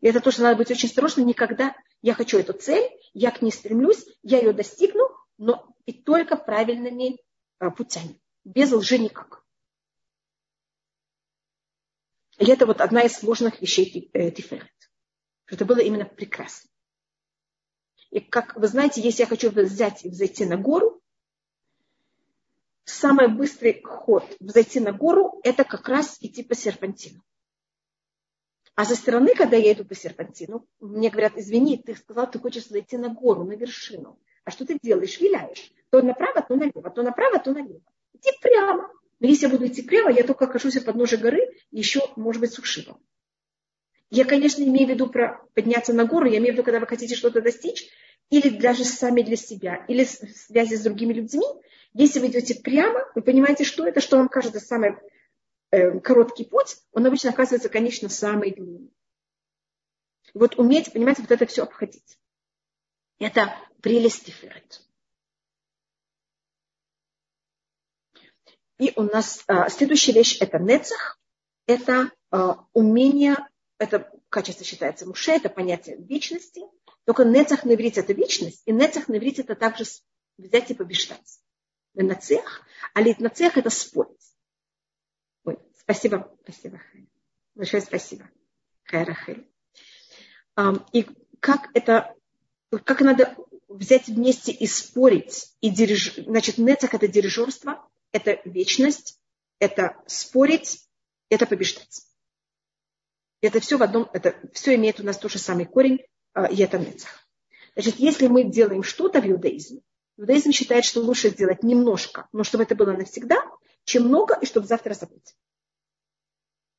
И 0.00 0.06
это 0.06 0.20
то, 0.20 0.30
что 0.30 0.42
надо 0.42 0.56
быть 0.56 0.70
очень 0.70 0.88
осторожным. 0.88 1.26
Никогда 1.26 1.76
я 2.02 2.14
хочу 2.14 2.38
эту 2.38 2.52
цель, 2.52 2.88
я 3.12 3.30
к 3.30 3.42
ней 3.42 3.50
стремлюсь, 3.50 4.06
я 4.22 4.38
ее 4.38 4.52
достигну, 4.52 5.08
но 5.38 5.74
и 5.86 5.92
только 5.92 6.36
правильными 6.36 7.18
а, 7.58 7.70
путями. 7.70 8.20
Без 8.44 8.70
лжи 8.70 8.98
никак. 8.98 9.44
И 12.38 12.46
это 12.46 12.66
вот 12.66 12.80
одна 12.80 13.02
из 13.02 13.14
сложных 13.14 13.60
вещей 13.60 14.10
э, 14.12 14.30
Тиферет. 14.30 14.70
Это 15.46 15.64
было 15.64 15.78
именно 15.78 16.04
прекрасно. 16.04 16.70
И 18.10 18.20
как 18.20 18.56
вы 18.56 18.68
знаете, 18.68 19.00
если 19.00 19.22
я 19.22 19.26
хочу 19.26 19.50
взять 19.50 20.04
и 20.04 20.08
взойти 20.08 20.46
на 20.46 20.56
гору, 20.56 21.02
самый 22.84 23.28
быстрый 23.28 23.82
ход 23.82 24.24
взойти 24.40 24.80
на 24.80 24.92
гору– 24.92 25.40
это 25.42 25.64
как 25.64 25.88
раз 25.88 26.16
идти 26.20 26.42
по 26.42 26.54
серпантину. 26.54 27.22
А 28.76 28.84
со 28.84 28.94
стороны, 28.94 29.34
когда 29.34 29.56
я 29.56 29.72
иду 29.72 29.84
по 29.84 29.96
серпантину, 29.96 30.64
мне 30.78 31.10
говорят, 31.10 31.36
извини, 31.36 31.78
ты 31.78 31.96
сказал, 31.96 32.30
ты 32.30 32.38
хочешь 32.38 32.68
зайти 32.68 32.96
на 32.96 33.08
гору, 33.08 33.44
на 33.44 33.54
вершину. 33.54 34.18
А 34.44 34.52
что 34.52 34.64
ты 34.64 34.78
делаешь? 34.80 35.20
Виляешь. 35.20 35.72
То 35.90 36.00
направо, 36.00 36.40
то 36.42 36.54
налево, 36.54 36.88
то 36.88 37.02
направо, 37.02 37.40
то 37.40 37.52
налево. 37.52 37.82
Идти 38.14 38.30
прямо. 38.40 38.88
Но 39.20 39.26
если 39.28 39.46
я 39.46 39.50
буду 39.50 39.66
идти 39.66 39.82
прямо, 39.82 40.12
я 40.12 40.22
только 40.22 40.44
окажусь 40.44 40.76
у 40.76 40.80
подножия 40.80 41.18
горы, 41.18 41.40
еще, 41.70 42.00
может 42.16 42.40
быть, 42.40 42.52
с 42.52 42.58
ушибом. 42.58 43.00
Я, 44.10 44.24
конечно, 44.24 44.62
имею 44.62 44.86
в 44.86 44.90
виду 44.90 45.08
про 45.08 45.44
подняться 45.54 45.92
на 45.92 46.04
гору, 46.04 46.26
я 46.26 46.38
имею 46.38 46.52
в 46.52 46.54
виду, 46.54 46.62
когда 46.62 46.80
вы 46.80 46.86
хотите 46.86 47.14
что-то 47.14 47.42
достичь, 47.42 47.90
или 48.30 48.48
даже 48.48 48.84
сами 48.84 49.22
для 49.22 49.36
себя, 49.36 49.84
или 49.88 50.04
в 50.04 50.08
связи 50.08 50.76
с 50.76 50.82
другими 50.82 51.12
людьми. 51.12 51.46
Если 51.94 52.20
вы 52.20 52.28
идете 52.28 52.54
прямо, 52.54 53.04
вы 53.14 53.22
понимаете, 53.22 53.64
что 53.64 53.86
это, 53.86 54.00
что 54.00 54.16
вам 54.18 54.28
кажется 54.28 54.60
самый 54.60 54.96
э, 55.70 55.98
короткий 56.00 56.44
путь, 56.44 56.76
он 56.92 57.06
обычно 57.06 57.30
оказывается, 57.30 57.68
конечно, 57.68 58.08
самый 58.08 58.52
длинный. 58.52 58.92
Вот 60.34 60.58
уметь, 60.58 60.92
понимаете, 60.92 61.22
вот 61.22 61.30
это 61.30 61.46
все 61.46 61.62
обходить. 61.62 62.18
Это 63.18 63.54
прелесть 63.82 64.26
Тиферет. 64.26 64.82
И 68.78 68.92
у 68.96 69.02
нас 69.02 69.42
а, 69.48 69.68
следующая 69.68 70.12
вещь– 70.12 70.38
это 70.40 70.58
нецах. 70.58 71.18
Это 71.66 72.12
а, 72.30 72.64
умение, 72.72 73.36
это 73.78 74.10
качество 74.28 74.64
считается 74.64 75.06
муше, 75.06 75.32
это 75.32 75.48
понятие 75.48 75.96
вечности. 75.96 76.62
Только 77.04 77.24
нецах 77.24 77.64
на 77.64 77.74
иврите– 77.74 78.00
это 78.02 78.12
вечность, 78.12 78.62
и 78.66 78.72
нецах 78.72 79.08
на 79.08 79.16
иврите– 79.16 79.42
это 79.42 79.54
также 79.54 79.84
взять 80.36 80.70
и 80.70 80.74
побеждать. 80.74 81.40
Нацех, 81.94 82.62
а 82.94 83.00
нацех– 83.00 83.56
это 83.56 83.70
спорить. 83.70 84.34
Ой, 85.44 85.58
спасибо, 85.76 86.32
спасибо, 86.42 86.80
Большое 87.54 87.82
спасибо. 87.82 88.30
Хайрахель. 88.84 89.50
И 90.92 91.06
как 91.40 91.70
это, 91.74 92.14
как 92.84 93.00
надо 93.00 93.36
взять 93.68 94.06
вместе 94.06 94.52
и 94.52 94.66
спорить, 94.66 95.56
и 95.60 95.70
дириж... 95.70 96.14
значит, 96.16 96.58
нецах– 96.58 96.94
это 96.94 97.08
дирижерство, 97.08 97.87
это 98.12 98.40
вечность, 98.44 99.18
это 99.58 99.96
спорить, 100.06 100.88
это 101.28 101.46
побеждать. 101.46 102.02
Это 103.40 103.60
все 103.60 103.78
в 103.78 103.82
одном, 103.82 104.10
это 104.12 104.36
все 104.52 104.74
имеет 104.74 105.00
у 105.00 105.04
нас 105.04 105.18
тот 105.18 105.30
же 105.30 105.38
самый 105.38 105.66
корень, 105.66 106.04
а, 106.32 106.46
это 106.46 106.78
нецах. 106.78 107.26
Значит, 107.74 107.96
если 107.96 108.26
мы 108.26 108.44
делаем 108.44 108.82
что-то 108.82 109.20
в 109.20 109.26
иудаизме, 109.26 109.82
иудаизм 110.16 110.50
считает, 110.50 110.84
что 110.84 111.00
лучше 111.00 111.30
сделать 111.30 111.62
немножко, 111.62 112.28
но 112.32 112.42
чтобы 112.42 112.64
это 112.64 112.74
было 112.74 112.92
навсегда, 112.92 113.36
чем 113.84 114.04
много, 114.04 114.36
и 114.40 114.46
чтобы 114.46 114.66
завтра 114.66 114.94
забыть. 114.94 115.36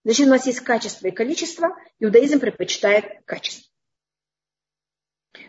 Значит, 0.04 0.28
у 0.28 0.30
нас 0.30 0.46
есть 0.46 0.60
качество 0.62 1.08
и 1.08 1.12
количество, 1.12 1.76
иудаизм 2.00 2.40
предпочитает 2.40 3.24
качество. 3.26 3.74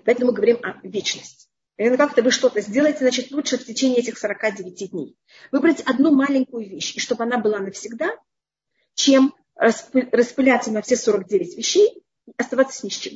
Поэтому 0.04 0.30
мы 0.30 0.36
говорим 0.36 0.58
о 0.62 0.80
вечности. 0.86 1.49
Когда 1.80 1.96
как-то 1.96 2.22
вы 2.22 2.30
что-то 2.30 2.60
сделаете, 2.60 2.98
значит, 2.98 3.30
лучше 3.30 3.56
в 3.56 3.64
течение 3.64 4.00
этих 4.00 4.18
49 4.18 4.90
дней. 4.90 5.16
Выбрать 5.50 5.80
одну 5.80 6.14
маленькую 6.14 6.68
вещь, 6.68 6.94
и 6.94 7.00
чтобы 7.00 7.24
она 7.24 7.38
была 7.38 7.58
навсегда, 7.58 8.18
чем 8.92 9.34
распыляться 9.54 10.70
на 10.72 10.82
все 10.82 10.96
49 10.96 11.56
вещей 11.56 12.04
и 12.26 12.32
оставаться 12.36 12.84
ни 12.84 12.90
с 12.90 12.96
чем. 12.96 13.14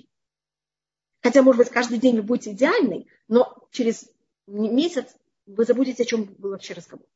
Хотя, 1.22 1.42
может 1.42 1.58
быть, 1.58 1.68
каждый 1.68 1.98
день 1.98 2.16
вы 2.16 2.22
будете 2.22 2.52
идеальный, 2.52 3.06
но 3.28 3.68
через 3.70 4.10
месяц 4.46 5.14
вы 5.44 5.66
забудете, 5.66 6.04
о 6.04 6.06
чем 6.06 6.24
был 6.24 6.52
вообще 6.52 6.72
разговор. 6.72 7.06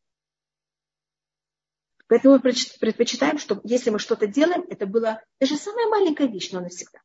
Поэтому 2.09 2.35
мы 2.35 2.41
предпочитаем, 2.41 3.39
чтобы 3.39 3.63
если 3.65 3.89
мы 3.89 3.99
что-то 3.99 4.27
делаем, 4.27 4.67
это 4.69 4.85
была 4.85 5.25
даже 5.41 5.57
самая 5.57 5.87
маленькая 5.87 6.27
вещь, 6.27 6.53
но 6.53 6.61
навсегда. 6.61 6.99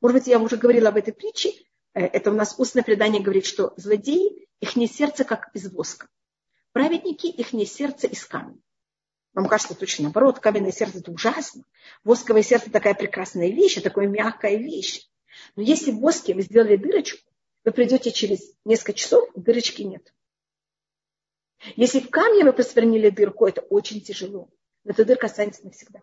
Может 0.00 0.18
быть, 0.18 0.26
я 0.26 0.40
уже 0.40 0.56
говорила 0.56 0.88
об 0.88 0.96
этой 0.96 1.14
притче, 1.14 1.52
это 2.00 2.30
у 2.30 2.34
нас 2.34 2.54
устное 2.58 2.82
предание 2.82 3.22
говорит, 3.22 3.46
что 3.46 3.72
злодеи, 3.76 4.48
их 4.60 4.76
не 4.76 4.86
сердце 4.86 5.24
как 5.24 5.50
из 5.54 5.70
воска. 5.72 6.08
Праведники, 6.72 7.26
их 7.26 7.52
не 7.52 7.66
сердце 7.66 8.06
из 8.06 8.24
камня. 8.24 8.58
Вам 9.34 9.46
кажется 9.46 9.74
точно 9.74 10.04
наоборот, 10.04 10.38
каменное 10.38 10.72
сердце 10.72 10.98
это 10.98 11.12
ужасно. 11.12 11.64
Восковое 12.04 12.42
сердце 12.42 12.70
такая 12.70 12.94
прекрасная 12.94 13.50
вещь, 13.50 13.80
такая 13.80 14.06
мягкая 14.06 14.56
вещь. 14.56 15.06
Но 15.56 15.62
если 15.62 15.90
в 15.90 16.00
воске 16.00 16.34
вы 16.34 16.42
сделали 16.42 16.76
дырочку, 16.76 17.30
вы 17.64 17.72
придете 17.72 18.12
через 18.12 18.52
несколько 18.64 18.94
часов, 18.94 19.28
дырочки 19.34 19.82
нет. 19.82 20.12
Если 21.76 22.00
в 22.00 22.10
камне 22.10 22.44
вы 22.44 22.52
просвернили 22.52 23.10
дырку, 23.10 23.46
это 23.46 23.60
очень 23.62 24.00
тяжело. 24.00 24.50
Но 24.84 24.92
эта 24.92 25.04
дырка 25.04 25.26
останется 25.26 25.64
навсегда. 25.64 26.00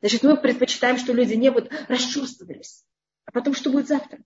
Значит, 0.00 0.22
мы 0.22 0.36
предпочитаем, 0.36 0.98
что 0.98 1.12
люди 1.12 1.34
не 1.34 1.50
будут 1.50 1.72
расчувствовались 1.88 2.84
а 3.28 3.30
потом 3.30 3.52
что 3.52 3.70
будет 3.70 3.86
завтра. 3.86 4.24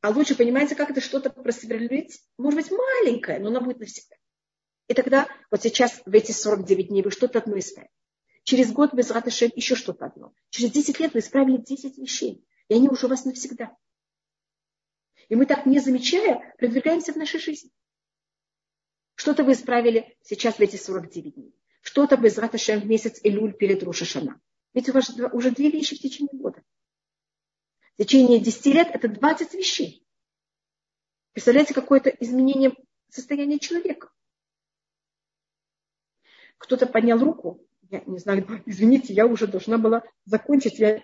А 0.00 0.10
лучше, 0.10 0.36
понимаете, 0.36 0.76
как 0.76 0.90
это 0.90 1.00
что-то 1.00 1.30
просверлить, 1.30 2.22
может 2.38 2.60
быть, 2.60 2.70
маленькое, 2.70 3.40
но 3.40 3.48
оно 3.48 3.60
будет 3.60 3.80
навсегда. 3.80 4.14
И 4.86 4.94
тогда, 4.94 5.26
вот 5.50 5.62
сейчас, 5.62 6.00
в 6.06 6.14
эти 6.14 6.30
49 6.30 6.88
дней, 6.88 7.02
вы 7.02 7.10
что-то 7.10 7.40
одно 7.40 7.58
исправили. 7.58 7.90
Через 8.44 8.72
год 8.72 8.94
без 8.94 9.10
Раташем 9.10 9.50
еще 9.56 9.74
что-то 9.74 10.06
одно. 10.06 10.32
Через 10.50 10.70
10 10.70 11.00
лет 11.00 11.12
вы 11.12 11.18
исправили 11.18 11.56
10 11.56 11.98
вещей. 11.98 12.46
И 12.68 12.74
они 12.74 12.88
уже 12.88 13.06
у 13.06 13.08
вас 13.08 13.24
навсегда. 13.24 13.76
И 15.28 15.34
мы 15.34 15.44
так, 15.44 15.66
не 15.66 15.80
замечая, 15.80 16.54
продвигаемся 16.56 17.12
в 17.12 17.16
нашей 17.16 17.40
жизни. 17.40 17.72
Что-то 19.16 19.42
вы 19.42 19.52
исправили 19.52 20.16
сейчас 20.22 20.54
в 20.54 20.60
эти 20.60 20.76
49 20.76 21.34
дней. 21.34 21.52
Что-то 21.80 22.16
без 22.16 22.38
Раташем 22.38 22.80
в 22.80 22.86
месяц 22.86 23.18
Илюль 23.24 23.54
перед 23.54 23.82
Рошашана. 23.82 24.40
Ведь 24.78 24.88
у 24.90 24.92
вас 24.92 25.10
уже 25.32 25.50
две 25.50 25.72
вещи 25.72 25.96
в 25.96 25.98
течение 25.98 26.38
года. 26.38 26.62
В 27.94 27.96
течение 27.96 28.38
10 28.38 28.66
лет 28.66 28.88
это 28.92 29.08
20 29.08 29.54
вещей. 29.54 30.06
Представляете, 31.32 31.74
какое-то 31.74 32.10
изменение 32.10 32.72
состояния 33.08 33.58
человека. 33.58 34.12
Кто-то 36.58 36.86
поднял 36.86 37.18
руку. 37.18 37.60
Я 37.90 38.04
не 38.06 38.18
знаю, 38.18 38.46
извините, 38.66 39.12
я 39.14 39.26
уже 39.26 39.48
должна 39.48 39.78
была 39.78 40.04
закончить. 40.26 40.78
Я, 40.78 41.02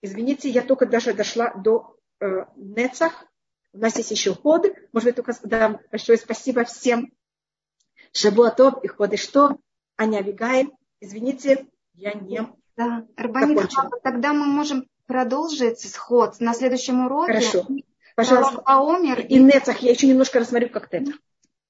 извините, 0.00 0.48
я 0.48 0.62
только 0.62 0.86
даже 0.86 1.12
дошла 1.12 1.52
до 1.54 1.98
э, 2.20 2.44
Нецах. 2.54 3.26
У 3.72 3.78
нас 3.78 3.96
есть 3.96 4.12
еще 4.12 4.32
ходы. 4.32 4.88
Может 4.92 5.08
быть, 5.08 5.16
только 5.16 5.34
да, 5.42 5.80
большое 5.90 6.18
спасибо 6.18 6.62
всем. 6.62 7.12
Шабуатов 8.12 8.84
и 8.84 8.86
ходы 8.86 9.16
что? 9.16 9.58
Аня 9.96 10.22
Вигай. 10.22 10.68
Извините, 11.00 11.66
я 11.94 12.12
не 12.12 12.46
да, 12.76 13.06
Рабанит 13.16 13.70
тогда 14.02 14.32
мы 14.32 14.46
можем 14.46 14.86
продолжить 15.06 15.80
сход 15.80 16.40
на 16.40 16.52
следующем 16.52 17.06
уроке. 17.06 17.32
Хорошо. 17.32 17.66
Пожалуйста. 18.14 18.62
Омер 18.64 19.20
и, 19.20 19.36
и 19.36 19.38
Нецах. 19.38 19.78
Я 19.80 19.90
еще 19.90 20.06
немножко 20.06 20.40
рассмотрю 20.40 20.70
как 20.70 20.88
тетр. 20.88 21.12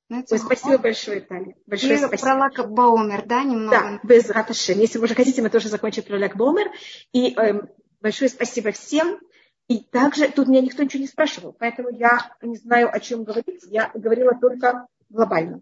Ой, 0.08 0.38
спасибо 0.38 0.78
большое, 0.78 1.20
Таня. 1.20 1.54
Большое 1.66 1.94
и 1.94 1.98
спасибо. 1.98 2.22
Про 2.22 2.36
Лак 2.36 2.70
Баумер, 2.70 3.24
да, 3.26 3.42
немного? 3.42 3.70
Да, 3.70 4.00
без 4.04 4.30
Раташем. 4.30 4.78
Если 4.78 4.98
вы 4.98 5.06
уже 5.06 5.16
хотите, 5.16 5.42
мы 5.42 5.50
тоже 5.50 5.68
закончим 5.68 6.04
про 6.04 6.18
Лак 6.18 6.36
Баумер. 6.36 6.70
И 7.12 7.34
э, 7.36 7.60
большое 8.00 8.30
спасибо 8.30 8.70
всем. 8.70 9.18
И 9.66 9.80
также 9.80 10.28
тут 10.28 10.46
меня 10.46 10.60
никто 10.60 10.84
ничего 10.84 11.00
не 11.00 11.08
спрашивал, 11.08 11.52
поэтому 11.58 11.88
я 11.90 12.30
не 12.40 12.56
знаю, 12.56 12.88
о 12.94 13.00
чем 13.00 13.24
говорить. 13.24 13.64
Я 13.64 13.90
говорила 13.94 14.32
только 14.40 14.86
глобально. 15.08 15.60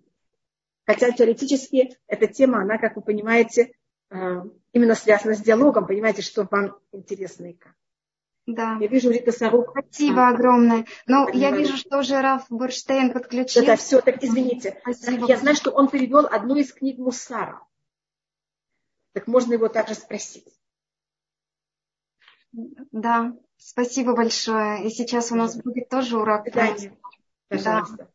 Хотя 0.86 1.10
теоретически 1.10 1.96
эта 2.06 2.26
тема, 2.26 2.60
она, 2.60 2.76
как 2.76 2.96
вы 2.96 3.02
понимаете, 3.02 3.72
именно 4.72 4.94
связано 4.94 5.34
с 5.34 5.40
диалогом, 5.40 5.86
понимаете, 5.86 6.22
что 6.22 6.46
вам 6.50 6.78
интересно 6.92 7.46
и 7.46 7.52
как. 7.54 7.74
Да. 8.46 8.76
Я 8.80 8.88
вижу 8.88 9.10
Рита 9.10 9.32
Сарук. 9.32 9.70
Спасибо 9.70 10.28
огромное. 10.28 10.84
Но 11.06 11.28
я 11.30 11.50
вижу, 11.50 11.76
что 11.76 11.98
уже 12.00 12.20
Раф 12.20 12.44
Бурштейн 12.50 13.12
подключился. 13.12 13.60
Да, 13.60 13.66
да, 13.68 13.76
все, 13.76 14.00
так 14.02 14.22
извините. 14.22 14.78
Спасибо. 14.82 15.26
Я 15.26 15.38
знаю, 15.38 15.56
что 15.56 15.70
он 15.70 15.88
перевел 15.88 16.26
одну 16.26 16.56
из 16.56 16.72
книг 16.72 16.98
Мусара. 16.98 17.60
Так 19.12 19.26
можно 19.28 19.54
его 19.54 19.68
также 19.68 19.94
спросить. 19.94 20.46
Да, 22.52 23.34
спасибо 23.56 24.14
большое. 24.14 24.84
И 24.84 24.90
сейчас 24.90 25.32
у 25.32 25.36
нас 25.36 25.56
будет 25.56 25.88
тоже 25.88 26.18
урок. 26.18 26.44
Да, 26.52 26.74
пожалуйста. 27.48 27.96
Да. 27.96 28.08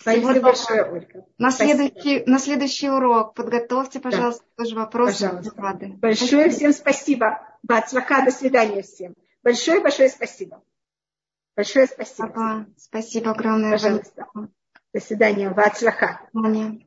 Спасибо 0.00 0.40
большое, 0.40 0.84
Ольга. 0.90 1.26
На 1.38 1.50
следующий, 1.50 2.24
на 2.26 2.38
следующий 2.38 2.88
урок 2.88 3.34
подготовьте, 3.34 4.00
пожалуйста, 4.00 4.44
да. 4.56 4.64
тоже 4.64 4.76
вопросы. 4.76 5.28
Пожалуйста. 5.28 5.96
Большое 6.00 6.28
спасибо. 6.28 6.50
всем 6.50 6.72
спасибо. 6.72 7.58
Бацлака, 7.62 8.24
до 8.24 8.30
свидания 8.30 8.82
всем. 8.82 9.14
Большое-большое 9.42 10.08
спасибо. 10.08 10.62
Большое 11.54 11.86
спасибо. 11.86 12.66
Спасибо 12.76 13.30
огромное. 13.32 13.72
Пожалуйста. 13.72 14.26
До 14.94 15.00
свидания. 15.00 15.50
Бацлаха. 15.50 16.20
До 16.32 16.40
свидания. 16.40 16.86